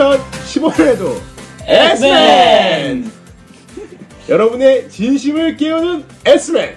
[0.00, 1.20] 2015년에도
[1.66, 3.10] S맨!
[4.28, 6.76] 여러분의 진심을 깨우는 S맨!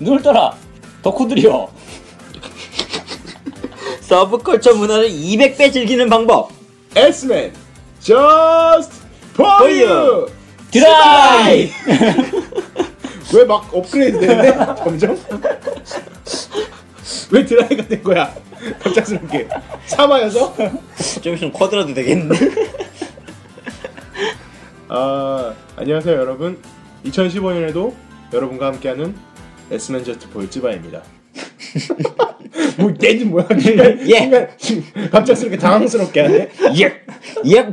[0.00, 0.54] 눈을 떠라!
[1.02, 1.70] 덕후들이여!
[4.00, 6.50] 서브컬처 문화를 200배 즐기는 방법.
[6.96, 7.52] S맨!
[8.02, 8.92] Just
[9.32, 10.26] for you.
[10.70, 11.70] 드라이!
[13.32, 14.52] 왜 막 업그레이드 되는데?
[14.84, 15.18] 점점
[17.32, 18.32] 왜 드라이가 된 거야
[18.80, 19.48] 갑작스럽게
[19.86, 20.54] 사마여서
[21.22, 22.36] 좀 있으면 쿼드라도 되겠는데.
[24.88, 26.58] 아 안녕하세요 여러분
[27.06, 27.92] 2015년에도
[28.32, 29.14] 여러분과 함께하는
[29.70, 31.02] S맨 저스트 볼 찌바입니다
[32.78, 33.48] 뭐 얘는 뭐야
[34.08, 34.48] 예.
[34.58, 36.48] 순간 갑작스럽게 당황스럽게 하네
[36.78, 36.84] 예.
[37.46, 37.72] 예.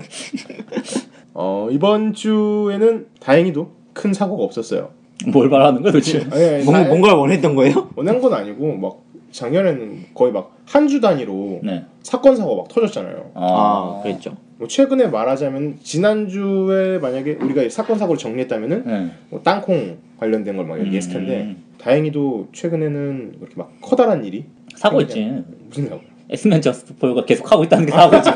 [1.34, 4.89] 어 이번 주에는 다행히도 큰 사고가 없었어요
[5.28, 7.89] 뭘 말하는 거야 도대체 아니, 아니, 뭔가 원했던 거예요?
[7.95, 9.00] 원한 건 아니고 막
[9.32, 11.84] 작년에는 거의 막 한 주 단위로 네.
[12.02, 13.32] 사건 사고 막 터졌잖아요.
[13.34, 14.38] 아, 그랬죠.
[14.58, 19.12] 뭐 최근에 말하자면 지난 주에 만약에 우리가 이 사건 사고를 정리했다면은 네.
[19.30, 21.64] 뭐 땅콩 관련된 걸막 얘기했을 텐데 음.
[21.78, 26.02] 다행히도 최근에는 이렇게 막 커다란 일이 사고 있지 무슨 사고?
[26.30, 28.30] S맨 Just For You가 계속 하고 있다는 게 사고지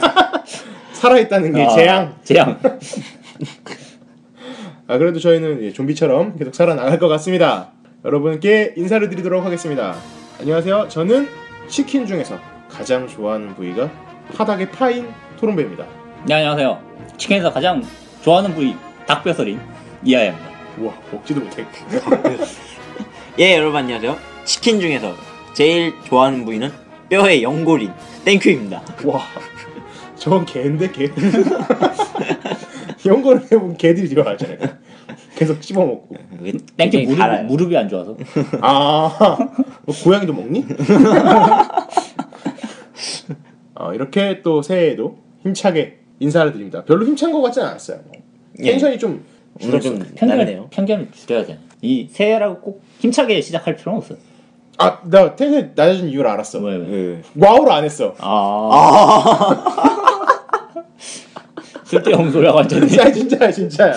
[0.91, 2.15] 살아 있다는 게 아, 재앙.
[2.23, 2.59] 재앙
[4.87, 7.71] 아 그래도 저희는 예, 좀비처럼 계속 살아나갈 것 같습니다.
[8.03, 9.95] 여러분께 인사를 드리도록 하겠습니다.
[10.39, 10.89] 안녕하세요.
[10.89, 11.29] 저는
[11.67, 12.37] 치킨 중에서
[12.69, 13.89] 가장 좋아하는 부위가
[14.35, 15.07] 바닥에 파인
[15.39, 15.85] 토론배입니다.
[16.25, 16.81] 네 안녕하세요
[17.17, 17.83] 치킨에서 가장
[18.21, 18.75] 좋아하는 부위
[19.07, 19.59] 닭뼈살인
[20.03, 21.65] 이하야입니다 우와 먹지도 못해.
[23.39, 24.17] 예, 여러분 안녕하세요.
[24.43, 25.15] 치킨 중에서
[25.53, 26.71] 제일 좋아하는 부위는
[27.09, 27.93] 뼈의 연골인
[28.25, 28.83] 땡큐입니다.
[29.05, 29.21] 와,
[30.17, 31.09] 저건 개인데 개.
[33.21, 34.84] 거를 해보면 개들이 좋아하잖아요.
[35.35, 36.15] 계속 씹어 먹고.
[36.41, 37.43] 이게 땡큐 굉장히 무릎, 달아요.
[37.45, 38.15] 무릎이 안 좋아서
[38.61, 39.37] 아,
[39.83, 40.65] 뭐 고양이도 먹니?
[43.75, 46.83] 어, 이렇게 또 새해에도 힘차게 인사를 드립니다.
[46.85, 47.99] 별로 힘찬 것 같지는 않았어요.
[48.59, 48.71] 예.
[48.71, 49.23] 텐션이 좀
[49.61, 49.79] 오늘.
[49.81, 50.67] 좀 편견을, 다르네요.
[50.69, 54.15] 편견을 줄여야 돼 이 새해라고 꼭 힘차게 시작할 필요는 없어
[54.77, 56.59] 아, 나 텐션 낮아진 이유를 알았어.
[56.59, 56.85] 왜, 왜?
[56.85, 58.15] 그 wow를 안 했어.
[58.17, 60.01] 아,
[61.95, 63.93] 쓸데없는 소리가 완전히 진짜 진짜야 진짜야.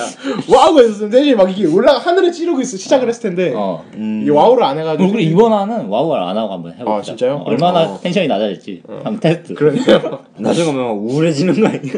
[0.52, 3.84] wow가 있었으면 tension이 막 이게 올라가 하늘에 찌르고 있어 시작을 했을 텐데 어.
[3.94, 5.10] 음, 이게 wow를 안 해가지고.
[5.10, 7.34] 우리 이번 화는 wow를 안 하고 한번 해보자 아, 진짜요?
[7.37, 8.00] 어, 얼마나 어.
[8.00, 10.25] tension이 낮아질지 한번 테스트 그러네요.
[10.38, 11.92] 나중에 가면 막 우울해지는 거 아니야?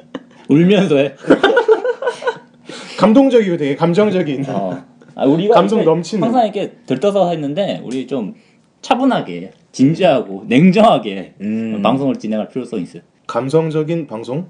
[0.48, 1.14] 울면서 해
[2.98, 4.44] 감동적이고 되게 감정적인.
[4.48, 4.82] 어.
[5.14, 6.22] 아, 우리가 감성 넘치는.
[6.24, 8.34] 항상 이렇게 들떠서 했는데 우리 좀
[8.82, 11.80] 차분하게 진지하고 냉정하게 음.
[11.82, 13.02] 방송을 진행할 필요성이 있어요.
[13.26, 14.48] 감성적인 방송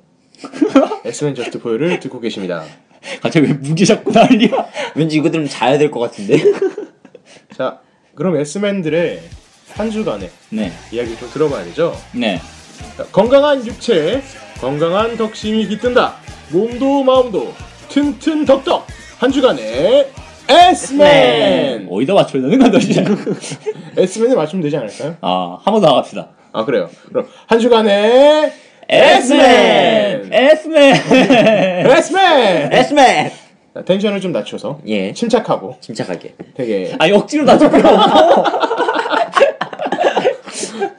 [1.04, 2.64] SN 저스트 포유를 듣고 계십니다.
[3.22, 4.50] 갑자기 왜 무게 잡고 난리야?
[4.94, 6.38] 왠지 이거 들으면 자야 될 것 같은데.
[7.56, 7.78] 자,
[8.14, 9.22] 그럼 S맨들의
[9.74, 11.94] 한 주간의 네, 이야기 좀 들어봐야 되죠.
[12.12, 12.40] 네.
[12.96, 14.22] 자, 건강한 육체,
[14.60, 16.16] 건강한 덕심이 깃든다.
[16.50, 17.52] 몸도 마음도
[17.88, 18.86] 튼튼 덕덕
[19.18, 20.10] 한 주간의
[20.48, 21.88] S맨.
[21.90, 23.02] 어디다 맞춰야 되는 너 진짜?
[23.96, 25.16] S맨에 맞추면 되지 않을까요?
[25.20, 26.28] 아, 한 번 더 나갑시다.
[26.52, 26.88] 아 그래요.
[27.08, 28.52] 그럼 한 주간의
[28.88, 30.32] S맨!
[30.32, 30.94] S맨!
[32.72, 33.30] S맨.
[33.74, 35.12] 자, tension을 좀 낮춰서 예.
[35.12, 36.34] 침착하고 침착하게.
[36.54, 37.82] 되게 아니, 억지로 낮출 필요.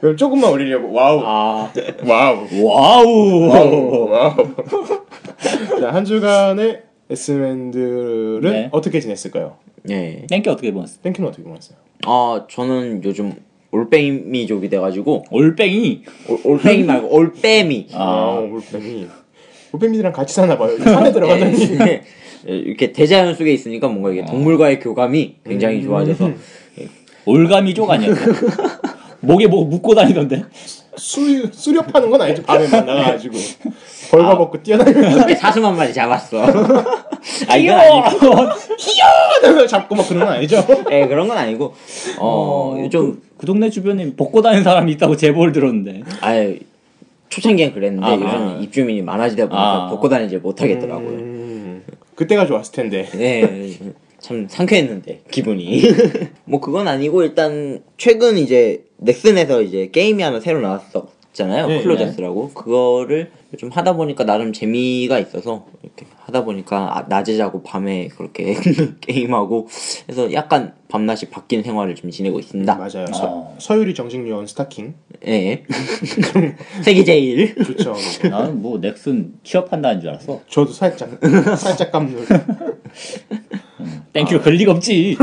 [0.00, 1.72] 그럼 조금만 올리려고 wow 아,
[2.06, 3.48] wow wow!
[3.48, 4.34] wow wow.
[5.80, 8.68] 자, 한 주간의 S맨들은 네.
[8.70, 9.56] 어떻게 지냈을까요?
[9.90, 10.24] 예.
[10.28, 11.00] 땡큐 어떻게 보냈어?
[11.02, 11.78] 땡큐는 어떻게 보냈어요?
[12.06, 13.34] 아, 저는 요즘
[13.70, 16.02] 올빼미족이 돼가지고 올뱅이.
[16.28, 17.88] 올, 올빼미 말고 올빼미.
[17.92, 19.06] 아, 아, 올빼미.
[19.72, 20.76] 올빼미들이랑 같이 사나 봐요.
[20.78, 21.78] 산에 들어가더니.
[21.86, 22.02] 예.
[22.46, 26.30] 이렇게 대자연 속에 있으니까 뭔가 이게 동물과의 교감이 굉장히 좋아져서
[27.26, 28.14] 올가미족 아니야?
[29.20, 30.44] 목에 뭐 묶고 다니던데?
[30.96, 32.42] 수, 수렵하는 건 아니죠.
[32.42, 33.36] 밤에 만 나가가지고.
[34.10, 36.44] 벌거벗고 뛰어다니면서 그때 사슴 한 마리 잡았어.
[37.48, 38.18] 아 이건 아니고.
[38.76, 40.64] 뛰어다니면서 잡고 막 그런 건 아니죠.
[40.90, 41.74] 예, 그런 건 아니고
[42.18, 46.02] 어, 좀그 동네 주변에 벗고 다니는 사람이 있다고 제보를 들었는데.
[46.20, 46.58] 아예
[47.28, 48.58] 초창기엔 그랬는데 아, 요즘 아.
[48.60, 49.88] 입주민이 많아지다 보니까 아.
[49.90, 51.08] 벗고 다니질 못하겠더라고요.
[51.08, 51.84] 음,
[52.14, 53.08] 그때가 좋았을 텐데.
[53.12, 53.78] 네,
[54.18, 55.82] 참 상쾌했는데 기분이.
[56.44, 61.66] 뭐 그건 아니고 일단 최근 이제 넥슨에서 이제 게임이 하나 새로 나왔었잖아요.
[61.68, 62.50] 네, 클로저스라고.
[62.50, 68.54] 그거를 좀 하다 보니까 나름 재미가 있어서 이렇게 하다 보니까 아, 낮에 자고 밤에 그렇게
[69.00, 69.68] 게임하고
[70.08, 72.74] 해서 약간 밤낮이 바뀐 생활을 좀 지내고 있습니다.
[72.74, 73.06] 맞아요.
[73.10, 73.12] 어.
[73.14, 74.94] 서, 서유리 정식 요원 스타킹.
[75.26, 75.64] 예.
[76.84, 77.54] 세계 제일.
[77.54, 77.94] 좋죠.
[78.28, 80.40] 나는 뭐 넥슨 취업한다는 줄 알았어.
[80.48, 81.18] 저도 살짝,
[81.56, 82.26] 살짝 깜놀.
[84.12, 85.16] 땡큐 그럴 리가 없지.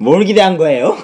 [0.00, 0.96] 뭘 기대한 거예요?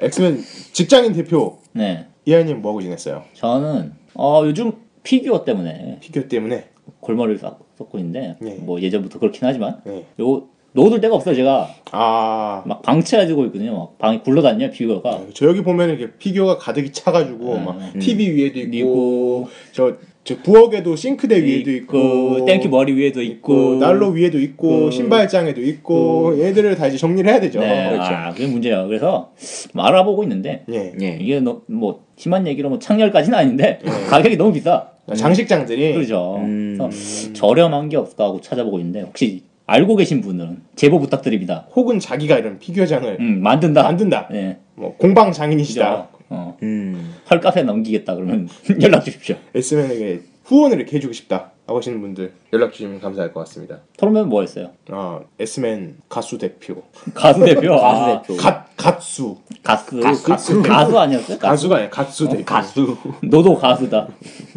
[0.00, 0.42] S맨
[0.72, 2.06] 직장인 대표 네.
[2.24, 3.24] 이하님 뭐하고 지냈어요?
[3.34, 4.72] 저는 어 요즘
[5.08, 6.64] 피규어 때문에 피규어 때문에.
[7.00, 8.56] 골머리를 싹 썩고 있는데 네.
[8.60, 10.04] 뭐 예전부터 그렇긴 하지만 네.
[10.20, 12.62] 요 놓을 데가 없어요 제가 아.
[12.66, 17.64] 막 방치해가지고 있거든요 막 방이 굴러다녀요 피규어가 저 여기 보면 이렇게 피규어가 가득히 차가지고 음,
[17.64, 23.76] 막 TV 위에도 있고, 있고, 저, 저 부엌에도 싱크대 위에도 있고, 땡큐 머리 위에도 있고,
[23.76, 27.60] 난로 위에도 있고 있고, 신발장에도 있고 얘들을 다 이제 정리를 해야 되죠.
[27.60, 28.10] 네, 그렇죠.
[28.12, 28.86] 아, 그게 문제예요.
[28.88, 29.32] 그래서
[29.72, 30.92] 뭐 알아보고 있는데 예.
[31.00, 31.18] 예.
[31.20, 33.90] 이게 너, 뭐 심한 얘기로 뭐 창렬까지는 아닌데 네.
[34.10, 34.97] 가격이 너무 비싸.
[35.14, 36.36] 장식장들이 그렇죠.
[36.38, 36.76] 음.
[36.78, 41.66] 그래서 저렴한 게 없을까 하고 찾아보고 있는데 혹시 알고 계신 분들은 제보 부탁드립니다.
[41.76, 43.82] 혹은 자기가 이런 피규어장을 음, 만든다.
[43.82, 44.28] 만든다.
[44.30, 44.58] 네.
[44.74, 46.08] 뭐 공방 장인이시다.
[46.12, 46.18] 그죠.
[46.30, 46.56] 어.
[46.62, 47.14] 음.
[47.30, 48.48] 헐카페 넘기겠다 그러면
[48.82, 49.36] 연락 주십시오.
[49.54, 53.80] S맨에게 후원을 이렇게 해주고 싶다 하고 하시는 분들 연락 주시면 감사할 것 같습니다.
[53.98, 54.70] 토론면 뭐 했어요?
[54.90, 56.82] 아 S맨 가수 대표
[57.12, 57.76] 가수 대표.
[57.76, 58.36] 가수 아, 대표.
[58.38, 60.00] 갓 갓수 가수.
[60.00, 60.24] 가수.
[60.24, 60.62] 가수.
[60.62, 61.38] 가수 아니었어요?
[61.38, 61.50] 가수.
[61.50, 62.96] 가수가 아니라 갓수 대표 가수.
[63.22, 64.08] 너도 가수다.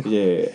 [0.06, 0.54] 이제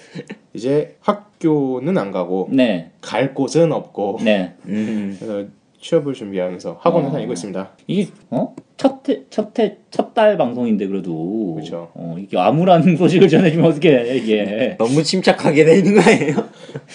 [0.55, 2.91] 이제 학교는 안 가고 네.
[3.03, 4.55] 갈 곳은 없고 네.
[4.65, 5.53] 음.
[5.81, 7.13] 취업을 준비하면서 학원을 어.
[7.13, 7.71] 다니고 있습니다.
[7.87, 8.55] 이게 어?
[8.77, 11.91] 첫해 첫해 첫달 방송인데 그래도 그쵸.
[11.95, 16.37] 어, 이게 암울한 소식을 전해주면 어떡해 이게 너무 침착하게 되는 거예요.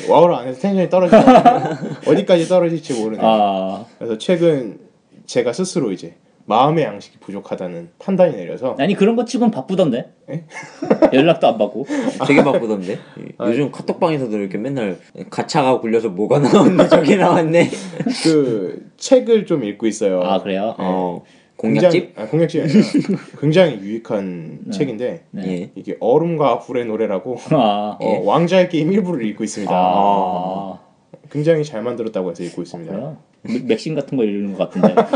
[0.10, 1.22] 와우를 안 해서 텐션이 떨어지고
[2.12, 3.20] 어디까지 떨어질지 모르는.
[3.24, 4.80] 아 그래서 최근
[5.26, 10.44] 제가 스스로 이제 마음의 양식이 부족하다는 판단이 내려서 아니 그런 거 치곤 바쁘던데 에?
[11.14, 11.86] 연락도 안 받고
[12.28, 12.98] 되게 바쁘던데.
[13.42, 14.98] 요즘 카톡방에서도 이렇게 맨날
[15.30, 17.70] 가차가 굴려서 뭐가 나왔네 저게 나왔네.
[18.24, 20.22] 그 책을 좀 읽고 있어요.
[20.22, 21.24] 아 그래요 어
[21.58, 21.92] 공략집?
[21.92, 22.82] 굉장히, 아, 공략집 아니라
[23.40, 25.44] 굉장히 유익한 책인데 네.
[25.48, 25.72] 예.
[25.76, 29.72] 이게 얼음과 불의 노래라고 아, 어, 왕자의 게임 일부를 읽고 있습니다.
[29.74, 30.80] 아
[31.30, 32.92] 굉장히 잘 만들었다고 해서 읽고 있습니다.
[32.92, 35.08] 그래요 맥- 맥심 같은 거 읽는 것 같은데 아,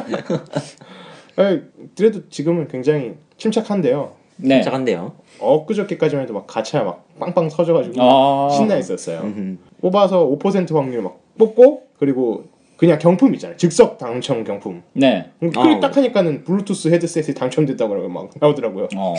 [1.95, 4.13] 그래도 지금은 굉장히 침착한데요.
[4.37, 5.13] 네 착한데요.
[5.39, 8.49] 엊그저께까지만 해도 막 가차 막 빵빵 터져가지고 아.
[8.49, 9.21] 신나 있었어요.
[9.21, 9.59] 음.
[9.81, 12.45] 뽑아서 5% 확률 막 뽑고 그리고
[12.77, 13.55] 그냥 경품 있잖아요.
[13.57, 14.83] 즉석 당첨 경품.
[14.93, 15.31] 네.
[15.39, 15.79] 클릭 아.
[15.79, 18.89] 딱 하니까는 블루투스 헤드셋이 당첨됐다고 그러고 막 나오더라고요.
[18.97, 19.13] 어.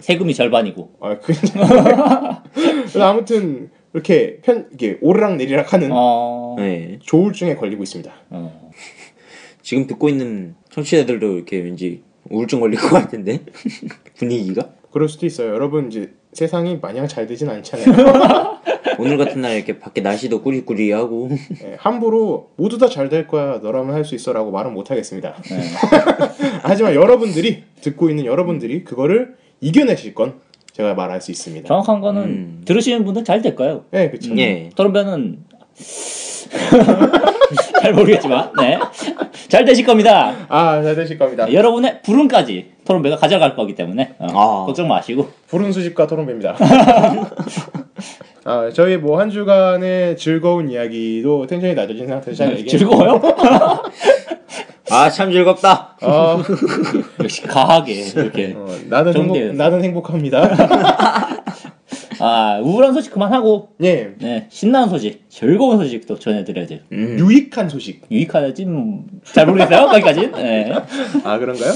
[0.00, 0.90] 세금이 절반이고.
[1.00, 1.34] 아, 그
[2.54, 6.56] 그래서 아무튼 이렇게 편 이게 오르락 내리락 하는 어.
[6.58, 6.98] 네.
[7.02, 8.10] 조울증에 걸리고 있습니다.
[8.30, 8.70] 어.
[9.60, 13.40] 지금 듣고 있는 청취자들도 이렇게 왠지 우울증 걸릴 것 같은데
[14.16, 15.48] 분위기가 그럴 수도 있어요.
[15.54, 18.60] 여러분 이제 세상이 마냥 잘 되진 않잖아요.
[18.98, 21.30] 오늘 같은 날 이렇게 밖에 날씨도 꾸리꾸리하고
[21.64, 23.58] 예, 함부로 모두 다 잘 될 거야.
[23.62, 25.34] 너라면 할 수 있어라고 말은 못 하겠습니다.
[25.50, 25.60] 네.
[26.62, 30.34] 하지만 여러분들이 듣고 있는 여러분들이 그거를 이겨내실 건
[30.72, 31.66] 제가 말할 수 있습니다.
[31.68, 32.62] 정확한 거는 음.
[32.64, 33.84] 들으시는 분은 잘될 거예요.
[33.90, 34.36] 네, 그렇죠.
[34.38, 34.70] 예.
[34.74, 35.38] 토론배는
[37.82, 38.78] 잘 모르겠지만 네.
[39.48, 40.34] 잘 되실 겁니다.
[40.48, 41.50] 아, 잘 되실 겁니다.
[41.52, 44.26] 여러분의 불운까지 토론배가 가져갈 거기 때문에 어,
[44.62, 44.66] 아.
[44.66, 46.56] 걱정 마시고 푸른 수집과 토론배입니다.
[48.44, 52.78] 아, 저희 뭐 한 주간의 즐거운 이야기도 텐션이 낮아진 상태에서 잘 얘기해.
[52.78, 53.20] 즐거워요?
[54.90, 56.42] 아 참 즐겁다 아,
[57.22, 59.38] 역시 과하게 이렇게 어, 나는 행복.
[59.54, 60.50] 나는 행복합니다.
[62.24, 66.78] 아 우울한 소식 그만하고 예, 네 신나는 소식 즐거운 소식도 전해드려야 돼요.
[66.92, 67.16] 음.
[67.18, 68.02] 유익한 소식.
[68.12, 70.30] 유익하지 음, 잘 모르겠어요 거기까지.
[70.30, 70.72] 네.
[71.24, 71.72] 아, 그런가요?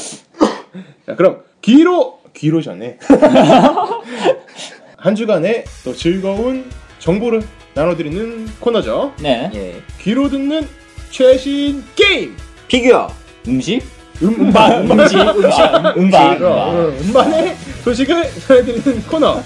[1.05, 2.97] 자, 그럼 귀로 귀로 전에
[4.97, 6.65] 한 주간의 또 즐거운
[7.01, 7.43] 정보를
[7.75, 9.15] 나눠드리는 코너죠.
[9.21, 9.51] 네.
[9.53, 9.75] 예.
[10.01, 10.63] 귀로 듣는
[11.11, 12.37] 최신 게임.
[12.69, 13.09] 피규어
[13.49, 13.83] 음식
[14.23, 16.77] 음, 음반, 음식 음식 음, 음반 어, 음반.
[16.77, 19.43] 음, 음반의 소식을 전해드리는 코너.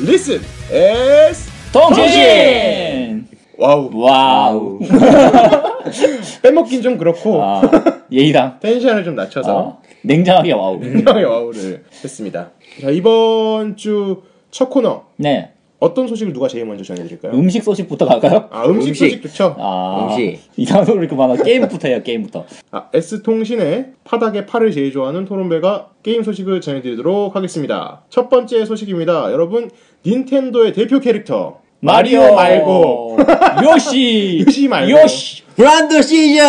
[0.00, 0.40] Listen
[0.72, 3.26] S통신!
[3.56, 3.90] 와우.
[3.94, 4.78] 와우.
[6.42, 7.42] 빼먹긴 좀 그렇고.
[7.42, 7.62] 아,
[8.10, 8.58] 예의당.
[8.60, 9.78] 텐션을 좀 낮춰서.
[9.80, 10.78] 아, 냉정하게 와우.
[10.80, 12.50] 분명히 와우를 했습니다.
[12.80, 15.04] 자 이번 주 첫 코너.
[15.16, 15.50] 네
[15.84, 17.32] 어떤 소식을 누가 제일 먼저 전해드릴까요?
[17.34, 18.48] 음식 소식부터 갈까요?
[18.50, 19.04] 아 음식, 음식.
[19.04, 19.54] 소식 좋죠.
[19.58, 20.40] 아 음식.
[20.56, 26.62] 이상한 소리 그만하고 게임부터 해요 게임부터 아, S통신의 파닥의 팔을 제일 좋아하는 토론배가 게임 소식을
[26.62, 28.02] 전해드리도록 하겠습니다.
[28.08, 29.30] 첫 번째 소식입니다.
[29.30, 29.70] 여러분
[30.06, 33.18] 닌텐도의 대표 캐릭터 마리오 말고
[33.62, 34.90] 요시 요시 말고.
[34.90, 36.40] 요시 브란드 시즌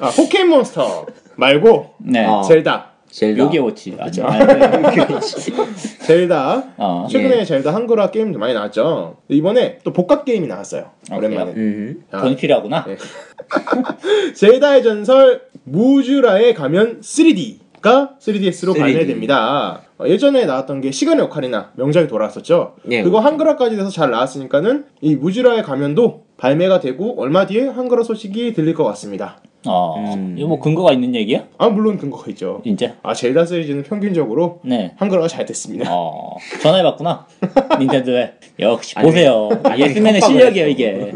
[0.00, 1.04] 아, 포켓몬스터
[1.36, 2.40] 말고 네 어.
[2.40, 4.24] 젤다 젤다 요게워치 아, 그쵸.
[4.24, 5.18] 아, 네.
[6.06, 7.06] 젤다 어.
[7.10, 9.16] 최근에 젤다 한글화 게임도 많이 나왔죠.
[9.28, 10.90] 이번에 또 복각 게임이 나왔어요.
[11.10, 11.52] 아, 오랜만에.
[11.52, 12.04] 음.
[12.10, 12.96] 자, 돈이 필요하구나 네.
[14.34, 18.78] 젤다의 전설 무주라의 가면 3D가 3DS로 3D.
[18.78, 19.82] 발매됩니다.
[19.98, 22.76] 어, 예전에 나왔던 게 시간의 오카리나 명작이 돌아왔었죠.
[22.90, 23.02] 예.
[23.02, 28.74] 그거 한글화까지 돼서 잘 나왔으니까는 이 무주라의 가면도 발매가 되고 얼마 뒤에 한글화 소식이 들릴
[28.74, 29.40] 것 같습니다.
[29.66, 30.36] 어, 음.
[30.38, 31.44] 이거 뭐 근거가 있는 얘기야?
[31.58, 32.62] 아 물론 근거가 있죠.
[32.64, 32.94] 진짜?
[33.02, 34.92] 아 젤다 시리즈는 평균적으로 네.
[34.96, 35.90] 한글화가 잘 됐습니다.
[35.92, 37.26] 어, 전화해봤구나.
[37.78, 38.32] 닌텐도에.
[38.58, 39.48] 역시, 아니, 보세요.
[39.64, 40.68] 아니, 에스맨의 실력이에요.
[40.68, 41.12] 이게.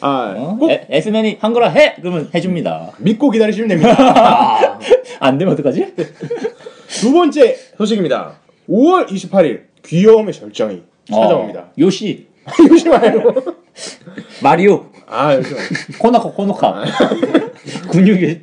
[0.00, 0.56] 아 어?
[0.58, 1.94] 꼭 에, 에스맨이 한글화 해!
[1.96, 2.92] 그러면 해줍니다.
[2.98, 3.94] 믿고 기다리시면 됩니다.
[3.98, 4.78] 아,
[5.20, 5.94] 안 되면 어떡하지?
[7.00, 8.38] 두 번째 소식입니다.
[8.68, 11.60] 5월 28일 귀여움의 절정이 찾아옵니다.
[11.60, 12.28] 어, 요시.
[12.70, 13.34] 요시 말고
[14.42, 14.86] 마리오.
[15.06, 15.48] 아 말고
[16.00, 16.84] 코나카, 코노카.
[17.90, 18.40] 근육이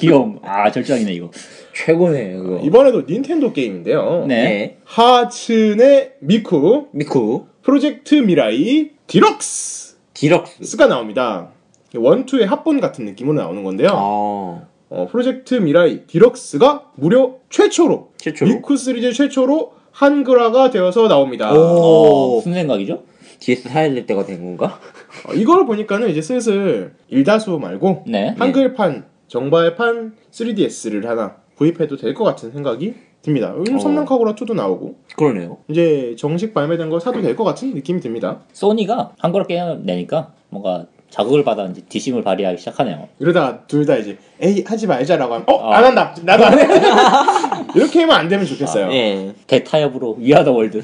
[0.00, 0.38] 귀여움.
[0.42, 1.30] 아, 절정이네, 이거.
[1.74, 2.60] 최고네 그거.
[2.62, 4.24] 이번에도 닌텐도 게임인데요.
[4.26, 4.34] 네.
[4.44, 4.76] 네.
[4.84, 7.46] 하츠네 미쿠 미쿠.
[7.62, 10.76] Project Mirai Deluxe가 Deluxe.
[10.76, 11.50] 나옵니다.
[11.94, 13.88] one two의 합본 같은 느낌으로 나오는 건데요.
[13.92, 14.66] 아.
[14.92, 18.50] 어, Project Mirai Deluxe가 무려 최초로 최초로?
[18.50, 21.52] 미쿠 시리즈 최초로 한글화가 되어서 나옵니다.
[21.52, 21.56] 오.
[21.58, 23.02] 어, 무슨 생각이죠?
[23.40, 24.78] DS 사야 될 때가 된 건가?
[25.28, 28.34] 어, 이걸 보니까는 이제 슬슬 일다수 말고 네.
[28.38, 33.52] 한글판 정발판 3DS를 하나 구입해도 될 것 같은 생각이 듭니다.
[33.58, 33.78] 요즘 어.
[33.78, 35.58] 섬랑카고라 2도 나오고 그러네요.
[35.68, 38.40] 이제 정식 발매된 거 사도 될 것 같은 느낌이 듭니다.
[38.52, 43.08] 소니가 한글화 게임을 내니까 뭔가 자극을 받아 이제 뒷심을 발휘하기 시작하네요.
[43.18, 45.70] 이러다가 둘다 이제 에이 하지 말자라고 하면 어 어.
[45.72, 46.64] 안 한다 나도 안 해.
[47.76, 48.90] 이렇게 하면 안 되면 좋겠어요.
[48.92, 49.34] 예.
[49.46, 50.82] 대타협으로 위아더 월드.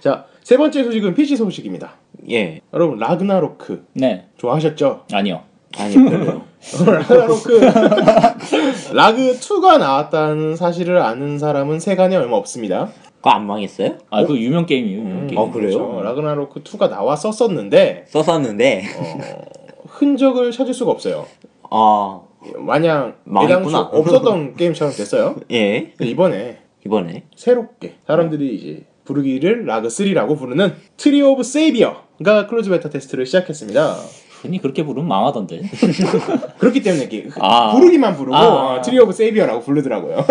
[0.00, 1.96] 자 세 번째 소식은 PC 소식입니다.
[2.30, 2.62] 예.
[2.72, 4.28] 여러분 라그나로크 네.
[4.38, 5.04] 좋아하셨죠?
[5.12, 5.42] 아니요.
[5.76, 6.42] 아니 별로요.
[6.86, 7.60] 라그나로크
[8.96, 12.88] 라그 2가 나왔다는 사실을 아는 사람은 세간에 얼마 없습니다.
[13.16, 13.98] 그거 안 망했어요?
[14.08, 15.38] 아, 그 유명 게임이에요, 유명 게임.
[15.38, 15.76] 어, 그래요?
[15.76, 16.00] 그렇죠.
[16.00, 18.84] 라그나로크 2가 나왔었었는데 썼었는데
[19.86, 21.26] 흔적을 찾을 수가 없어요.
[21.70, 22.22] 아
[22.56, 23.80] 마냥 망했구나.
[23.80, 25.36] 없었던 게임처럼 됐어요.
[25.50, 25.92] 예.
[25.98, 32.90] 근데 이번에 이번에 새롭게 사람들이 이제 부르기를 라그 3라고 부르는 Tree of Savior가 close beta
[32.90, 33.96] test를 시작했습니다.
[34.42, 35.62] 흔히 그렇게 부르면 망하던데.
[36.58, 37.72] 그렇기 때문에 이게 아.
[37.72, 38.76] 부르기만 부르고 아.
[38.76, 40.24] 어, Tree of Savior라고 부르더라고요.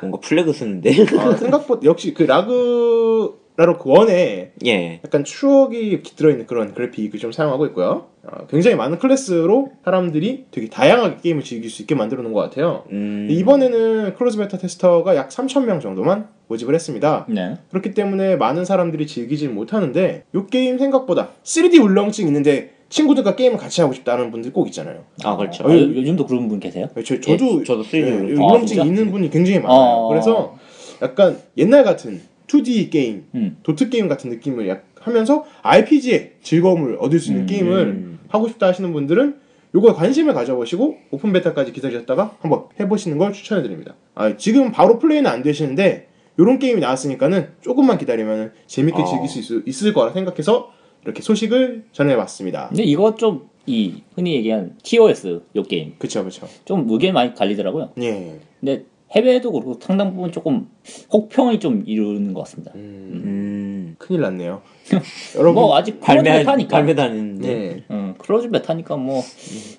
[0.00, 0.90] 뭔가 flag 쓰는데.
[1.18, 5.00] 아, 생각보다 역시 그 라그나로크 1에 예.
[5.04, 8.06] 약간 추억이 들어있는 그런 그래픽을 좀 사용하고 있고요.
[8.24, 12.84] 어, 굉장히 많은 클래스로 사람들이 되게 다양하게 게임을 즐길 수 있게 만들어 놓은 것 같아요.
[12.92, 13.28] 음.
[13.30, 17.26] 이번에는 close beta tester가 약 3,000명 정도만 모집을 했습니다.
[17.28, 17.56] 네.
[17.70, 23.80] 그렇기 때문에 많은 사람들이 즐기질 못하는데 이 게임 생각보다 3D 울렁증 있는데 친구들과 게임을 같이
[23.80, 25.04] 하고 싶다는 분들 꼭 있잖아요.
[25.24, 25.64] 아 그렇죠.
[25.64, 26.88] 어, 요, 요즘도 그런 분 계세요?
[27.04, 28.80] 저, 저도 예, 저도 3D 예, 울렁증.
[28.80, 28.84] 아?
[28.84, 29.78] 있는 분이 굉장히 많아요.
[29.78, 30.08] 어.
[30.08, 30.56] 그래서
[31.00, 32.20] 약간 옛날 같은
[32.52, 33.56] 2D 게임, 음.
[33.62, 37.46] 도트 게임 같은 느낌을 약 하면서 RPG의 즐거움을 얻을 수 있는 음.
[37.46, 38.18] 게임을 음.
[38.28, 39.36] 하고 싶다 하시는 분들은
[39.74, 43.94] 요거에 관심을 가져보시고 open beta까지 기다리셨다가 한번 해보시는 걸 추천해드립니다.
[44.14, 49.04] 아, 지금 바로 플레이는 안 되시는데 요런 게임이 나왔으니까는 조금만 기다리면 재밌게 어.
[49.04, 50.70] 즐길 수 있, 있을 거라 생각해서
[51.04, 52.68] 이렇게 소식을 전해봤습니다.
[52.68, 55.94] 근데 이거 좀, 이, 흔히 얘기한 TOS, 요 게임.
[55.98, 56.46] 그쵸 그쵸.
[56.64, 57.92] 좀 의견이 많이 갈리더라고요.
[58.00, 58.38] 예.
[58.60, 60.68] 근데 해외에도 그렇고 상당 부분 조금
[61.12, 62.72] 혹평이 좀 이루는 것 같습니다.
[62.74, 63.96] 음, 음.
[63.98, 64.62] 큰일 났네요.
[65.36, 67.48] 여러분 뭐 아직 발매 안 했는데.
[67.48, 67.84] 네.
[67.90, 69.22] 응, close beta니까 뭐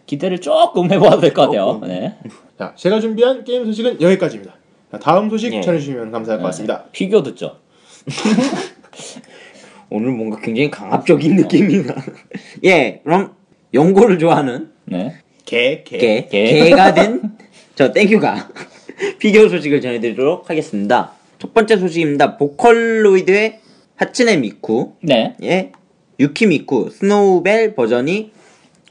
[0.05, 1.79] 기대를 조금 해봐도 될 것 같아요.
[1.85, 2.15] 네.
[2.59, 4.53] 자, 제가 준비한 게임 소식은 여기까지입니다.
[4.91, 5.61] 자, 다음 소식 예.
[5.61, 6.85] 전해주시면 감사할 것 같습니다.
[6.91, 7.57] 피규어 듣죠.
[9.89, 11.95] 오늘 뭔가 굉장히 강압적인 느낌이 나.
[12.65, 13.01] 예.
[13.03, 13.33] 그럼
[13.73, 15.15] 연고를 좋아하는 네.
[15.45, 15.97] 개, 개.
[15.97, 16.45] 개, 개.
[16.69, 17.33] 개가 된
[17.75, 18.49] 저 땡큐가
[19.19, 21.13] 피규어 소식을 전해드리도록 하겠습니다.
[21.39, 22.37] 첫 번째 소식입니다.
[22.37, 23.59] 보컬로이드의
[23.95, 25.35] 하츠네 미쿠, 네.
[25.43, 25.71] 예,
[26.19, 28.31] 유키 미쿠 Snow Bell 버전이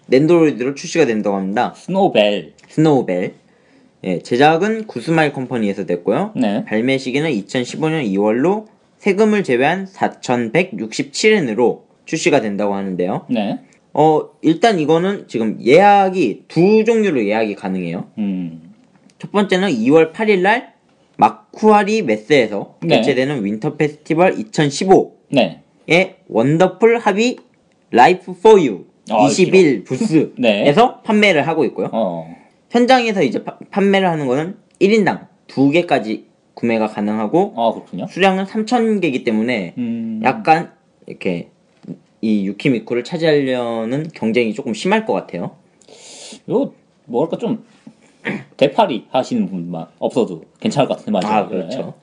[0.09, 1.73] 넨도로이드로 출시가 된다고 합니다.
[1.77, 2.53] Snow Bell.
[2.69, 3.35] Snow Bell.
[4.05, 6.33] 예, 제작은 Good Smile Company에서 됐고요.
[6.37, 6.65] 네.
[6.65, 8.67] 발매 시기는 2015년 2월로
[8.99, 13.27] 세금을 제외한 4,167엔으로 출시가 된다고 하는데요.
[13.31, 13.61] 네.
[13.93, 18.09] 어, 일단 이거는 지금 예약이 두 종류로 예약이 가능해요.
[18.19, 18.72] 음.
[19.23, 20.73] 첫 번째는 2월 8일 날
[21.17, 22.97] 마쿠하리 멧세에서 네.
[22.97, 25.11] 개최되는 Winter Festival 2015의
[25.87, 26.17] 네.
[26.27, 27.37] Wonderful Hobby
[27.93, 30.75] Life For You 아, 21 부스에서 네.
[31.05, 31.89] 판매를 하고 있고요.
[31.93, 32.35] 어.
[32.71, 36.25] 현장에서 이제 파- 판매를 하는 거는 1인당 2개까지
[36.55, 38.07] 구매가 가능하고 아.
[38.09, 40.21] 수량은 3,000개이기 때문에 음.
[40.25, 40.73] 약간
[41.07, 41.51] 이렇게
[42.21, 45.53] 이 유키미쿠를 차지하려는 경쟁이 조금 심할 것 같아요.
[46.49, 46.73] 이거
[47.05, 47.65] 뭐랄까 좀
[48.57, 51.45] 대파리 하시는 분만 없어도 괜찮을 것 같은데 맞아요.
[51.45, 51.95] 아, 그렇죠.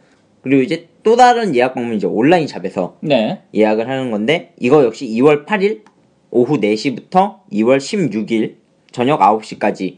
[0.42, 3.42] 그리고 이제 또 다른 예약 방법은 이제 온라인 샵에서 네.
[3.54, 5.84] 예약을 하는 건데 이거 역시 2월 8일
[6.32, 8.56] 오후 4시부터 2월 16일
[8.92, 9.98] 저녁 9시까지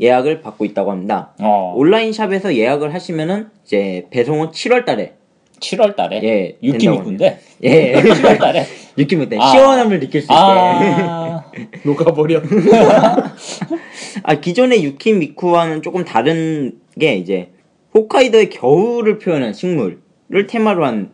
[0.00, 1.34] 예약을 받고 있다고 합니다.
[1.40, 1.72] 어.
[1.76, 5.14] 온라인 샵에서 예약을 하시면은 이제 배송은 7월 달에
[5.60, 7.92] 7월 달에 예, 유키미쿠인데 예.
[8.02, 8.64] 7월 달에
[8.96, 9.38] 느낌이 어때?
[9.40, 9.50] 아.
[9.50, 10.34] 시원함을 느낄 수 있게.
[10.34, 11.44] 아,
[11.84, 12.42] 녹아버려.
[14.22, 17.50] 아 기존의 유키 미쿠와는 조금 다른 게 이제
[17.94, 21.10] 홋카이도의 겨울을 표현한 식물을 테마로 한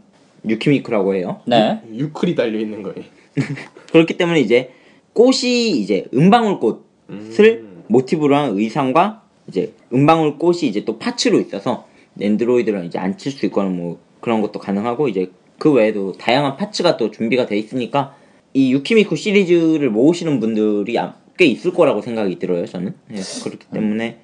[0.49, 1.41] 유키 미쿠라고 해요.
[1.47, 1.81] 네.
[1.93, 3.05] 유클이 달려 있는 거예요.
[3.93, 4.73] 그렇기 때문에 이제
[5.13, 12.99] 꽃이 이제 은방울꽃을 모티브로 한 의상과 이제 은방울 꽃이 이제 또 파츠로 있어서 랜드로이드랑 이제
[12.99, 15.31] 앉힐 수 있거나 뭐 그런 것도 가능하고 이제
[15.61, 18.17] 그 외에도 다양한 파츠가 또 준비가 돼 있으니까
[18.55, 24.19] 이 유키미쿠 시리즈를 모으시는 분들이 아- 꽤 있을 거라고 생각이 들어요 저는 예, 그렇기 때문에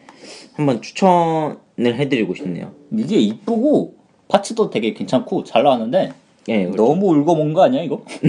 [0.54, 3.94] 한번 추천을 해드리고 싶네요 이게 이쁘고
[4.28, 6.12] 파츠도 되게 괜찮고 잘 나왔는데
[6.48, 6.76] 예, 그렇죠.
[6.76, 8.04] 너무 울거먹은 거 아니야 이거?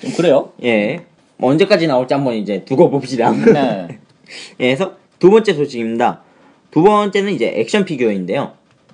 [0.00, 0.52] 좀 그래요.
[0.64, 1.04] 예.
[1.36, 3.30] 뭐 언제까지 나올지 한번 이제 두고 봅시다.
[3.30, 3.86] 네.
[4.60, 6.22] 예, 그래서 두 번째 소식입니다.
[6.70, 8.52] 두 번째는 이제 액션 피규어인데요.